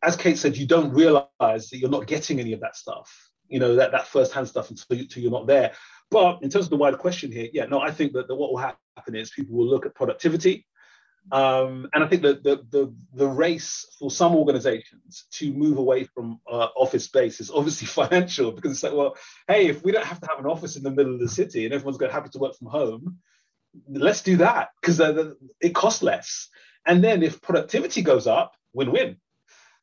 as 0.03 0.17
Kate 0.17 0.39
said, 0.39 0.57
you 0.57 0.67
don't 0.67 0.93
realize 0.93 1.71
that 1.71 1.79
you're 1.79 1.91
not 1.91 2.07
getting 2.07 2.39
any 2.39 2.53
of 2.53 2.61
that 2.61 2.77
stuff, 2.77 3.31
you 3.49 3.59
know, 3.59 3.77
that, 3.77 3.93
that 3.93 4.07
first-hand 4.07 4.49
stuff 4.49 4.71
until, 4.71 4.97
you, 4.97 5.03
until 5.03 5.23
you're 5.23 5.33
not 5.33 5.47
there. 5.47 5.73
But 6.11 6.43
in 6.43 6.51
terms 6.51 6.67
of 6.67 6.71
the 6.71 6.77
wider 6.77 6.97
question 6.97 7.33
here, 7.33 7.49
yeah, 7.53 7.67
no, 7.67 7.81
I 7.81 7.91
think 7.91 8.13
that, 8.13 8.29
that 8.29 8.35
what 8.35 8.51
will 8.51 8.59
happen 8.59 9.15
is 9.15 9.31
people 9.31 9.57
will 9.57 9.67
look 9.67 9.87
at 9.87 9.95
productivity. 9.95 10.67
Um, 11.33 11.89
and 11.95 12.05
I 12.05 12.07
think 12.07 12.23
that 12.23 12.45
the, 12.45 12.65
the, 12.71 12.95
the 13.15 13.27
race 13.27 13.87
for 13.99 14.11
some 14.11 14.35
organizations 14.37 15.27
to 15.33 15.53
move 15.55 15.79
away 15.79 16.05
from 16.05 16.39
uh, 16.51 16.69
office 16.77 17.05
space 17.05 17.41
is 17.41 17.51
obviously 17.55 17.87
financial 17.87 18.53
because 18.53 18.73
it's 18.73 18.83
like, 18.83 18.93
well, 18.93 19.17
hey, 19.49 19.69
if 19.69 19.83
we 19.83 19.93
don't 19.93 20.05
have 20.05 20.21
to 20.21 20.29
have 20.29 20.39
an 20.39 20.47
office 20.47 20.77
in 20.77 20.83
the 20.83 20.91
middle 20.91 21.15
of 21.15 21.21
the 21.21 21.29
city 21.29 21.65
and 21.65 21.75
everyone's 21.75 21.99
going 21.99 22.11
to 22.11 22.15
happy 22.15 22.31
to 22.31 22.39
work 22.39 22.57
from 22.57 22.69
home, 22.69 23.19
let's 23.89 24.23
do 24.23 24.37
that 24.37 24.69
because 24.81 25.01
it 25.61 25.75
costs 25.75 26.03
less. 26.03 26.49
And 26.87 27.03
then 27.03 27.23
if 27.23 27.41
productivity 27.41 28.03
goes 28.03 28.27
up, 28.27 28.55
win-win. 28.75 29.17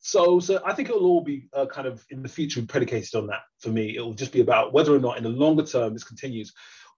So, 0.02 0.40
so 0.40 0.62
I 0.66 0.74
think 0.74 0.90
it'll 0.90 1.06
all 1.06 1.22
be 1.22 1.48
uh, 1.54 1.68
kind 1.68 1.88
of 1.88 2.04
in 2.10 2.24
the 2.24 2.30
future 2.30 2.62
predicated 2.64 3.14
on 3.16 3.28
that. 3.28 3.44
For 3.60 3.70
me, 3.70 3.96
it 3.96 4.02
will 4.02 4.16
just 4.16 4.32
be 4.32 4.42
about 4.42 4.74
whether 4.74 4.94
or 4.94 5.00
not 5.00 5.18
in 5.18 5.24
the 5.24 5.30
longer 5.30 5.64
term 5.64 5.94
this 5.94 6.04
continues, 6.04 6.54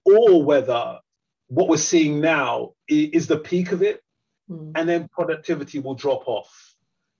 or 0.05 0.41
whether 0.41 0.99
what 1.47 1.67
we're 1.67 1.77
seeing 1.77 2.21
now 2.21 2.71
is 2.87 3.27
the 3.27 3.37
peak 3.37 3.73
of 3.73 3.83
it, 3.83 4.01
mm. 4.49 4.71
and 4.75 4.87
then 4.87 5.09
productivity 5.11 5.79
will 5.79 5.95
drop 5.95 6.27
off. 6.27 6.75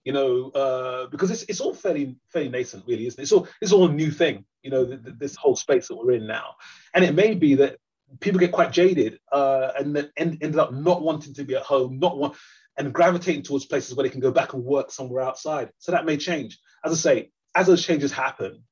You 0.05 0.13
know, 0.13 0.49
uh, 0.51 1.07
because 1.07 1.31
it's 1.31 1.43
it's 1.43 1.59
all 1.59 1.73
fairly 1.73 2.15
fairly 2.31 2.49
nascent, 2.49 2.86
really, 2.88 3.05
isn't 3.07 3.19
it? 3.19 3.23
It's 3.23 3.31
all 3.34 3.47
it's 3.61 3.73
all 3.73 3.89
a 3.89 3.93
new 3.93 4.11
thing. 4.11 4.45
You 4.61 4.71
know, 4.71 4.86
this 4.86 5.36
whole 5.36 5.57
space 5.57 5.89
that 5.89 5.95
we're 5.95 6.13
in 6.13 6.25
now, 6.25 6.55
and 6.93 7.03
it 7.03 7.13
may 7.13 7.36
be 7.36 7.55
that 7.55 7.77
people 8.21 8.39
get 8.39 8.51
quite 8.51 8.71
jaded 8.71 9.19
uh, 9.31 9.71
and 9.77 9.95
then 9.95 10.11
end, 10.17 10.38
ended 10.41 10.59
up 10.59 10.73
not 10.73 11.01
wanting 11.01 11.34
to 11.34 11.43
be 11.43 11.55
at 11.55 11.63
home, 11.63 11.99
not 11.99 12.17
want 12.17 12.36
and 12.78 12.93
gravitating 12.93 13.43
towards 13.43 13.65
places 13.65 13.95
where 13.95 14.03
they 14.03 14.09
can 14.09 14.19
go 14.19 14.32
back 14.32 14.53
and 14.53 14.63
work 14.63 14.91
somewhere 14.91 15.24
outside. 15.24 15.69
So 15.78 15.91
that 15.91 16.05
may 16.05 16.17
change. 16.17 16.59
As 16.84 16.91
I 16.91 16.95
say, 16.95 17.32
as 17.55 17.67
those 17.67 17.86
changes 17.86 18.11
happen, 18.11 18.63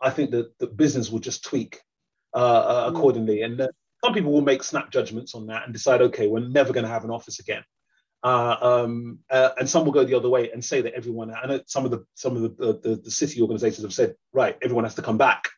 I 0.00 0.10
think 0.10 0.30
that 0.30 0.58
the 0.58 0.66
business 0.66 1.10
will 1.10 1.18
just 1.20 1.44
tweak 1.44 1.80
uh, 2.34 2.38
uh, 2.38 2.90
mm. 2.90 2.96
accordingly. 2.96 3.42
And 3.42 3.60
uh, 3.60 3.68
some 4.04 4.14
people 4.14 4.32
will 4.32 4.42
make 4.42 4.62
snap 4.62 4.90
judgments 4.90 5.34
on 5.34 5.46
that 5.46 5.64
and 5.64 5.72
decide, 5.72 6.02
okay, 6.02 6.26
we're 6.26 6.40
never 6.40 6.72
going 6.72 6.84
to 6.84 6.90
have 6.90 7.04
an 7.04 7.10
office 7.10 7.38
again. 7.38 7.62
Uh, 8.22 8.56
um, 8.60 9.18
uh, 9.30 9.50
and 9.58 9.68
some 9.68 9.84
will 9.84 9.92
go 9.92 10.04
the 10.04 10.16
other 10.16 10.28
way 10.28 10.50
and 10.50 10.64
say 10.64 10.80
that 10.80 10.94
everyone. 10.94 11.32
I 11.32 11.46
know 11.46 11.60
some 11.66 11.84
of 11.84 11.90
the 11.90 12.04
some 12.14 12.36
of 12.36 12.42
the, 12.56 12.80
the, 12.82 12.96
the 12.96 13.10
city 13.10 13.40
organisations 13.40 13.84
have 13.84 13.92
said, 13.92 14.14
right, 14.32 14.56
everyone 14.62 14.84
has 14.84 14.96
to 14.96 15.02
come 15.02 15.18
back 15.18 15.48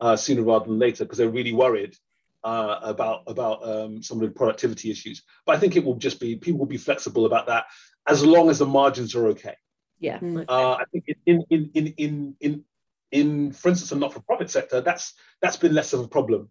uh, 0.00 0.14
sooner 0.14 0.42
rather 0.42 0.66
than 0.66 0.78
later 0.78 1.04
because 1.04 1.18
they're 1.18 1.28
really 1.28 1.52
worried 1.52 1.96
uh, 2.44 2.78
about 2.82 3.22
about 3.26 3.66
um, 3.66 4.02
some 4.02 4.20
of 4.20 4.28
the 4.28 4.34
productivity 4.34 4.90
issues. 4.90 5.22
But 5.46 5.56
I 5.56 5.58
think 5.58 5.76
it 5.76 5.84
will 5.84 5.96
just 5.96 6.20
be 6.20 6.36
people 6.36 6.60
will 6.60 6.66
be 6.66 6.76
flexible 6.76 7.26
about 7.26 7.46
that 7.46 7.64
as 8.06 8.24
long 8.24 8.50
as 8.50 8.58
the 8.58 8.66
margins 8.66 9.14
are 9.14 9.28
okay. 9.28 9.56
Yeah. 9.98 10.18
Mm. 10.18 10.44
Uh, 10.48 10.74
I 10.74 10.84
think 10.92 11.04
in 11.26 11.44
in 11.48 11.70
in 11.74 11.86
in 11.96 12.36
in 12.40 12.64
in 13.10 13.52
for 13.52 13.70
instance 13.70 13.92
a 13.92 13.96
not-for-profit 13.96 14.50
sector 14.50 14.80
that's 14.80 15.14
that's 15.40 15.56
been 15.56 15.74
less 15.74 15.92
of 15.92 16.00
a 16.00 16.08
problem 16.08 16.50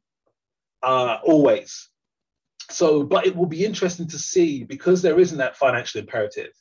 uh, 0.82 1.20
always. 1.24 1.90
So, 2.72 3.04
but 3.04 3.28
it 3.28 3.36
will 3.36 3.46
be 3.46 3.66
interesting 3.66 4.08
to 4.08 4.18
see 4.18 4.64
because 4.64 5.02
there 5.02 5.20
isn't 5.20 5.38
that 5.38 5.58
financial 5.58 6.00
imperative. 6.00 6.52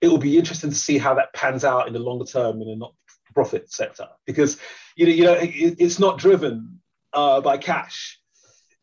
It 0.00 0.08
will 0.08 0.18
be 0.18 0.38
interesting 0.38 0.70
to 0.70 0.76
see 0.76 0.98
how 0.98 1.14
that 1.14 1.32
pans 1.34 1.64
out 1.64 1.86
in 1.86 1.92
the 1.92 1.98
longer 1.98 2.24
term 2.24 2.62
in 2.62 2.68
a 2.68 2.76
not-for-profit 2.76 3.72
sector 3.72 4.06
because 4.26 4.58
you 4.96 5.06
know 5.06 5.12
you 5.12 5.24
know 5.24 5.32
it, 5.34 5.76
it's 5.78 5.98
not 5.98 6.18
driven 6.18 6.80
uh, 7.12 7.40
by 7.40 7.58
cash 7.58 8.19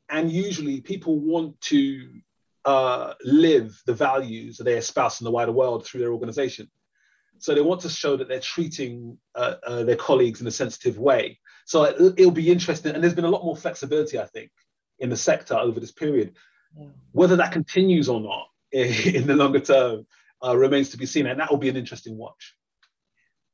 and 0.09 0.31
usually 0.31 0.81
people 0.81 1.19
want 1.19 1.59
to 1.61 2.21
uh, 2.65 3.13
live 3.23 3.81
the 3.85 3.93
values 3.93 4.57
that 4.57 4.65
they 4.65 4.77
espouse 4.77 5.21
in 5.21 5.25
the 5.25 5.31
wider 5.31 5.51
world 5.51 5.85
through 5.85 6.01
their 6.01 6.11
organization. 6.11 6.69
So 7.39 7.53
they 7.53 7.61
want 7.61 7.81
to 7.81 7.89
show 7.89 8.17
that 8.17 8.27
they're 8.27 8.39
treating 8.39 9.17
uh, 9.35 9.55
uh, 9.65 9.83
their 9.83 9.95
colleagues 9.95 10.41
in 10.41 10.47
a 10.47 10.51
sensitive 10.51 10.97
way. 10.97 11.39
So 11.65 11.83
it, 11.83 12.19
will 12.19 12.31
be 12.31 12.51
interesting, 12.51 12.93
and 12.93 13.03
there's 13.03 13.13
been 13.13 13.25
a 13.25 13.29
lot 13.29 13.45
more 13.45 13.55
flexibility, 13.55 14.19
I 14.19 14.25
think, 14.25 14.51
in 14.99 15.09
the 15.09 15.17
sector 15.17 15.55
over 15.55 15.79
this 15.79 15.91
period. 15.91 16.33
Yeah. 16.77 16.87
Whether 17.11 17.35
that 17.37 17.51
continues 17.51 18.09
or 18.09 18.19
not 18.21 18.47
in 18.71 19.27
the 19.27 19.35
longer 19.35 19.59
term 19.59 20.07
uh, 20.43 20.57
remains 20.57 20.89
to 20.89 20.97
be 20.97 21.05
seen, 21.05 21.27
and 21.27 21.39
that 21.39 21.51
will 21.51 21.57
be 21.57 21.69
an 21.69 21.77
interesting 21.77 22.17
watch. 22.17 22.55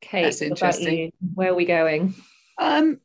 Kate, 0.02 0.24
That's 0.24 0.42
interesting. 0.42 1.12
Where 1.34 1.52
are 1.52 1.56
we 1.56 1.66
going? 1.66 2.16
Um, 2.58 3.00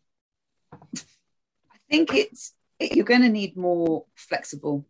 I 0.72 1.78
think 1.90 2.12
it's 2.12 2.52
you're 2.80 3.04
going 3.04 3.22
to 3.22 3.28
need 3.28 3.56
more 3.56 4.04
flexible, 4.14 4.86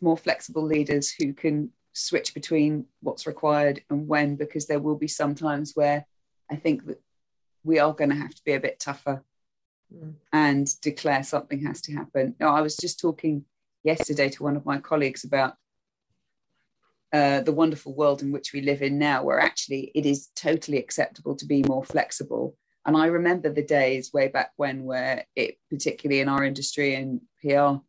more 0.00 0.16
flexible 0.16 0.62
leaders 0.62 1.10
who 1.10 1.32
can 1.32 1.70
switch 1.92 2.34
between 2.34 2.86
what's 3.00 3.26
required 3.26 3.82
and 3.90 4.08
when, 4.08 4.36
because 4.36 4.66
there 4.66 4.80
will 4.80 4.96
be 4.96 5.08
some 5.08 5.34
times 5.34 5.72
where 5.74 6.06
I 6.50 6.56
think 6.56 6.86
that 6.86 7.00
we 7.64 7.78
are 7.78 7.92
going 7.92 8.10
to 8.10 8.16
have 8.16 8.34
to 8.34 8.44
be 8.44 8.52
a 8.52 8.60
bit 8.60 8.78
tougher 8.78 9.22
mm. 9.94 10.14
and 10.32 10.68
declare 10.80 11.22
something 11.22 11.66
has 11.66 11.80
to 11.82 11.92
happen. 11.92 12.34
No, 12.40 12.48
I 12.48 12.60
was 12.60 12.76
just 12.76 13.00
talking 13.00 13.44
yesterday 13.84 14.28
to 14.30 14.42
one 14.42 14.56
of 14.56 14.66
my 14.66 14.78
colleagues 14.78 15.24
about 15.24 15.54
uh, 17.12 17.40
the 17.40 17.52
wonderful 17.52 17.94
world 17.94 18.22
in 18.22 18.32
which 18.32 18.52
we 18.52 18.60
live 18.60 18.82
in 18.82 18.98
now, 18.98 19.22
where 19.22 19.40
actually 19.40 19.90
it 19.94 20.04
is 20.04 20.28
totally 20.36 20.78
acceptable 20.78 21.34
to 21.36 21.46
be 21.46 21.62
more 21.62 21.84
flexible 21.84 22.56
and 22.88 22.96
I 22.96 23.08
remember 23.08 23.52
the 23.52 23.62
days 23.62 24.14
way 24.14 24.28
back 24.28 24.52
when, 24.56 24.84
where 24.84 25.26
it, 25.36 25.58
particularly 25.68 26.22
in 26.22 26.28
our 26.30 26.42
industry 26.42 26.94
and 26.94 27.20
PR, 27.42 27.82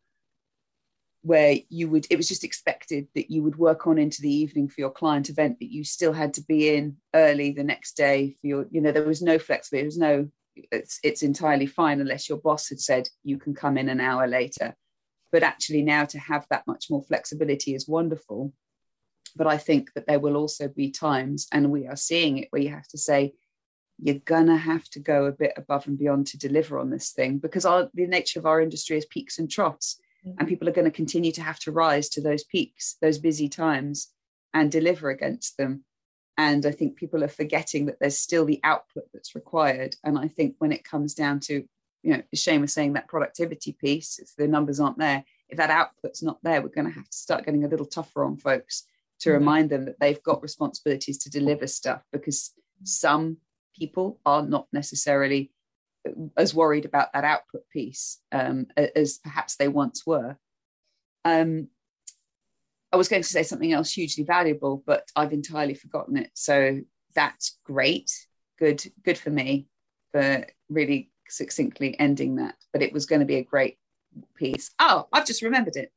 where 1.22 1.56
you 1.70 1.88
would, 1.88 2.06
it 2.10 2.16
was 2.16 2.28
just 2.28 2.44
expected 2.44 3.08
that 3.14 3.30
you 3.30 3.42
would 3.42 3.56
work 3.56 3.86
on 3.86 3.96
into 3.96 4.20
the 4.20 4.30
evening 4.30 4.68
for 4.68 4.82
your 4.82 4.90
client 4.90 5.30
event, 5.30 5.56
but 5.58 5.70
you 5.70 5.84
still 5.84 6.12
had 6.12 6.34
to 6.34 6.42
be 6.42 6.74
in 6.74 6.98
early 7.14 7.50
the 7.50 7.64
next 7.64 7.96
day 7.96 8.36
for 8.42 8.46
your, 8.46 8.66
you 8.70 8.82
know, 8.82 8.92
there 8.92 9.06
was 9.06 9.22
no 9.22 9.38
flexibility. 9.38 9.84
There 9.84 9.86
was 9.86 9.96
no, 9.96 10.28
it's, 10.70 11.00
it's 11.02 11.22
entirely 11.22 11.64
fine 11.64 12.02
unless 12.02 12.28
your 12.28 12.38
boss 12.38 12.68
had 12.68 12.78
said 12.78 13.08
you 13.24 13.38
can 13.38 13.54
come 13.54 13.78
in 13.78 13.88
an 13.88 14.02
hour 14.02 14.26
later. 14.26 14.76
But 15.32 15.42
actually, 15.42 15.80
now 15.80 16.04
to 16.04 16.18
have 16.18 16.44
that 16.50 16.66
much 16.66 16.90
more 16.90 17.02
flexibility 17.02 17.74
is 17.74 17.88
wonderful. 17.88 18.52
But 19.34 19.46
I 19.46 19.56
think 19.56 19.94
that 19.94 20.06
there 20.06 20.20
will 20.20 20.36
also 20.36 20.68
be 20.68 20.90
times, 20.90 21.46
and 21.52 21.70
we 21.70 21.86
are 21.86 21.96
seeing 21.96 22.36
it, 22.36 22.48
where 22.50 22.60
you 22.60 22.68
have 22.68 22.88
to 22.88 22.98
say, 22.98 23.32
you're 24.02 24.16
gonna 24.24 24.56
have 24.56 24.88
to 24.90 24.98
go 24.98 25.26
a 25.26 25.32
bit 25.32 25.52
above 25.56 25.86
and 25.86 25.98
beyond 25.98 26.26
to 26.26 26.38
deliver 26.38 26.78
on 26.78 26.90
this 26.90 27.10
thing 27.10 27.38
because 27.38 27.64
our, 27.64 27.90
the 27.94 28.06
nature 28.06 28.38
of 28.38 28.46
our 28.46 28.60
industry 28.60 28.96
is 28.96 29.06
peaks 29.06 29.38
and 29.38 29.50
troughs 29.50 29.98
mm-hmm. 30.26 30.36
and 30.38 30.48
people 30.48 30.68
are 30.68 30.72
going 30.72 30.86
to 30.86 30.90
continue 30.90 31.32
to 31.32 31.42
have 31.42 31.58
to 31.58 31.72
rise 31.72 32.08
to 32.08 32.20
those 32.20 32.44
peaks 32.44 32.96
those 33.02 33.18
busy 33.18 33.48
times 33.48 34.08
and 34.54 34.72
deliver 34.72 35.10
against 35.10 35.56
them 35.56 35.84
and 36.38 36.66
i 36.66 36.70
think 36.70 36.96
people 36.96 37.22
are 37.22 37.28
forgetting 37.28 37.86
that 37.86 37.98
there's 38.00 38.18
still 38.18 38.44
the 38.44 38.60
output 38.64 39.04
that's 39.12 39.34
required 39.34 39.94
and 40.04 40.18
i 40.18 40.28
think 40.28 40.54
when 40.58 40.72
it 40.72 40.84
comes 40.84 41.14
down 41.14 41.38
to 41.40 41.64
you 42.02 42.14
know 42.14 42.22
Shane 42.34 42.62
of 42.62 42.70
saying 42.70 42.94
that 42.94 43.08
productivity 43.08 43.72
piece 43.72 44.18
if 44.18 44.34
the 44.36 44.48
numbers 44.48 44.80
aren't 44.80 44.98
there 44.98 45.24
if 45.48 45.58
that 45.58 45.70
output's 45.70 46.22
not 46.22 46.38
there 46.42 46.62
we're 46.62 46.68
going 46.68 46.86
to 46.86 46.94
have 46.94 47.08
to 47.08 47.16
start 47.16 47.44
getting 47.44 47.64
a 47.64 47.68
little 47.68 47.86
tougher 47.86 48.24
on 48.24 48.36
folks 48.36 48.84
to 49.20 49.28
mm-hmm. 49.28 49.38
remind 49.38 49.70
them 49.70 49.84
that 49.84 50.00
they've 50.00 50.22
got 50.22 50.42
responsibilities 50.42 51.18
to 51.18 51.30
deliver 51.30 51.66
stuff 51.66 52.02
because 52.12 52.52
some 52.84 53.36
people 53.76 54.18
are 54.24 54.42
not 54.42 54.66
necessarily 54.72 55.52
as 56.36 56.54
worried 56.54 56.84
about 56.84 57.12
that 57.12 57.24
output 57.24 57.62
piece 57.72 58.20
um, 58.32 58.66
as 58.76 59.18
perhaps 59.18 59.56
they 59.56 59.68
once 59.68 60.06
were. 60.06 60.36
Um, 61.24 61.68
I 62.92 62.96
was 62.96 63.08
going 63.08 63.22
to 63.22 63.28
say 63.28 63.42
something 63.42 63.72
else 63.72 63.92
hugely 63.92 64.24
valuable, 64.24 64.82
but 64.86 65.08
I've 65.14 65.32
entirely 65.32 65.74
forgotten 65.74 66.16
it. 66.16 66.30
So 66.34 66.80
that's 67.14 67.58
great. 67.64 68.10
Good, 68.58 68.82
good 69.04 69.18
for 69.18 69.30
me 69.30 69.68
for 70.12 70.46
really 70.68 71.12
succinctly 71.28 71.98
ending 72.00 72.36
that. 72.36 72.56
But 72.72 72.82
it 72.82 72.92
was 72.92 73.06
going 73.06 73.20
to 73.20 73.26
be 73.26 73.36
a 73.36 73.44
great 73.44 73.78
piece. 74.34 74.72
Oh, 74.78 75.06
I've 75.12 75.26
just 75.26 75.42
remembered 75.42 75.76
it. 75.76 75.92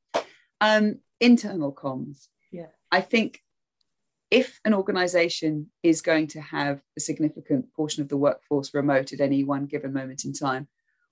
Um, 0.62 1.00
internal 1.20 1.74
comms. 1.74 2.28
Yeah. 2.52 2.68
I 2.92 3.02
think 3.02 3.42
if 4.34 4.60
an 4.66 4.74
organization 4.74 5.70
is 5.84 6.02
going 6.02 6.26
to 6.26 6.42
have 6.42 6.82
a 6.98 7.00
significant 7.00 7.72
portion 7.76 8.02
of 8.02 8.10
the 8.10 8.18
workforce 8.18 8.74
remote 8.74 9.14
at 9.14 9.22
any 9.22 9.44
one 9.44 9.68
given 9.68 9.94
moment 9.94 10.26
in 10.26 10.34
time, 10.34 10.68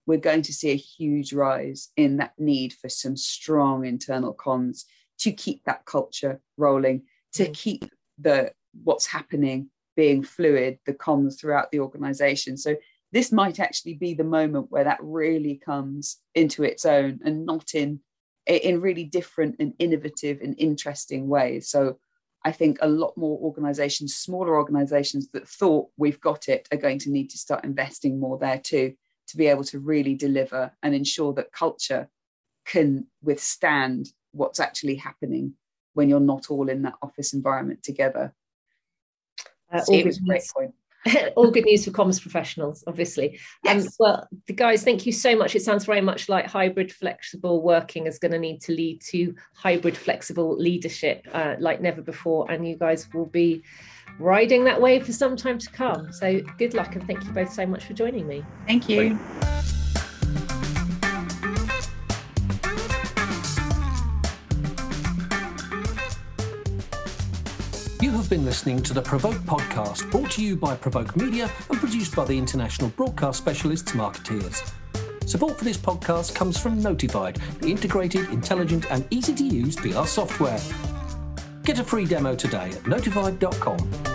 we're 0.08 0.18
going 0.18 0.42
to 0.42 0.52
see 0.52 0.72
a 0.72 0.76
huge 0.76 1.32
rise 1.32 1.90
in 1.96 2.18
that 2.18 2.34
need 2.40 2.74
for 2.74 2.90
some 2.90 3.16
strong 3.16 3.86
internal 3.86 4.34
comms 4.34 4.86
to 5.20 5.32
keep 5.32 5.64
that 5.66 5.86
culture 5.86 6.42
rolling, 6.58 7.04
to 7.34 7.48
mm. 7.48 7.54
keep 7.54 7.86
the 8.18 8.52
what's 8.84 9.06
happening 9.06 9.70
being 9.96 10.24
fluid, 10.24 10.80
the 10.88 10.94
comms 10.94 11.40
throughout 11.40 11.70
the 11.70 11.80
organization. 11.80 12.58
So 12.58 12.76
this 13.12 13.32
might 13.32 13.60
actually 13.60 13.94
be 13.94 14.16
the 14.16 14.24
moment 14.24 14.72
where 14.72 14.86
that 14.86 14.98
really 15.00 15.62
comes 15.64 16.18
into 16.34 16.64
its 16.64 16.86
own 16.86 17.20
and 17.24 17.46
not 17.46 17.76
in 17.76 18.00
in 18.48 18.82
really 18.82 19.04
different 19.04 19.58
and 19.60 19.76
innovative 19.78 20.40
and 20.42 20.56
interesting 20.58 21.28
ways. 21.28 21.70
So 21.70 22.00
I 22.44 22.52
think 22.52 22.78
a 22.82 22.88
lot 22.88 23.16
more 23.18 23.38
organizations, 23.40 24.16
smaller 24.16 24.56
organizations 24.56 25.30
that 25.34 25.48
thought 25.48 25.90
we've 25.98 26.20
got 26.20 26.50
it, 26.50 26.68
are 26.72 26.78
going 26.78 27.00
to 27.00 27.12
need 27.12 27.30
to 27.32 27.38
start 27.38 27.64
investing 27.64 28.20
more 28.20 28.38
there 28.38 28.60
too 28.60 28.94
to 29.28 29.38
be 29.38 29.48
able 29.48 29.64
to 29.66 29.80
really 29.80 30.16
deliver 30.16 30.72
and 30.84 30.96
ensure 30.96 31.34
that 31.34 31.52
culture 31.52 32.10
can 32.66 33.06
withstand 33.22 34.08
what's 34.32 34.60
actually 34.60 34.96
happening 34.96 35.54
when 35.94 36.10
you're 36.10 36.20
not 36.20 36.50
all 36.50 36.70
in 36.70 36.82
that 36.82 36.96
office 37.02 37.34
environment 37.34 37.84
together. 37.84 38.34
Uh, 39.72 39.82
it 39.90 40.06
was 40.06 40.18
a 40.18 40.22
great 40.22 40.44
point. 40.54 40.74
all 41.36 41.52
good 41.52 41.66
news 41.66 41.86
for 41.86 41.92
comms 41.92 42.22
professionals, 42.22 42.84
obviously. 42.88 43.40
Um, 43.68 43.78
yes. 43.78 43.86
Um, 43.86 43.92
well, 44.00 44.28
the 44.48 44.54
guys, 44.54 44.84
thank 44.84 45.06
you 45.06 45.12
so 45.12 45.36
much. 45.36 45.56
It 45.56 45.62
sounds 45.62 45.86
very 45.86 46.02
much 46.02 46.30
like 46.30 46.46
hybrid 46.46 46.92
flexible 46.92 47.62
working 47.62 48.08
is 48.08 48.20
going 48.20 48.32
to 48.32 48.40
need 48.40 48.62
to 48.62 48.74
lead 48.74 49.02
to 49.10 49.36
hybrid 49.54 49.98
flexible 49.98 50.56
leadership 50.58 51.28
uh, 51.34 51.56
like 51.60 51.82
never 51.82 52.02
before. 52.02 52.50
And 52.52 52.68
you 52.68 52.76
guys 52.76 53.08
will 53.14 53.26
be 53.26 53.64
riding 54.20 54.64
that 54.66 54.80
wave 54.80 55.06
for 55.06 55.14
some 55.14 55.36
time 55.36 55.58
to 55.58 55.70
come. 55.72 56.12
So 56.14 56.42
good 56.58 56.74
luck 56.74 56.96
and 56.96 57.06
thank 57.08 57.24
you 57.24 57.32
both 57.32 57.52
so 57.52 57.66
much 57.66 57.86
for 57.86 57.94
joining 57.94 58.28
me. 58.28 58.44
Thank 58.68 58.90
you. 58.90 59.02
You 59.02 59.20
been 68.32 68.46
listening 68.46 68.82
to 68.82 68.94
the 68.94 69.02
Provoke 69.02 69.36
podcast, 69.40 70.10
brought 70.10 70.32
to 70.32 70.42
you 70.42 70.56
by 70.56 70.74
Provoke 70.74 71.18
Media 71.18 71.52
and 71.70 71.78
produced 71.78 72.16
by 72.16 72.24
the 72.24 72.38
international 72.38 72.90
broadcast 72.92 73.38
specialists 73.38 73.94
Markettiers. 73.94 74.64
Support 75.26 75.58
for 75.58 75.66
this 75.66 75.76
podcast 75.76 76.34
comes 76.34 76.58
from 76.58 76.82
Notified, 76.82 77.42
the 77.60 77.70
integrated, 77.70 78.30
intelligent, 78.30 78.90
and 78.90 79.06
easy 79.10 79.36
to 79.36 79.44
use 79.44 79.76
PR 79.76 80.06
software. 80.06 80.62
Get 81.64 81.80
a 81.80 81.84
free 81.84 82.06
demo 82.06 82.34
today 82.34 82.70
at 82.70 82.84
notified.com. 82.84 84.11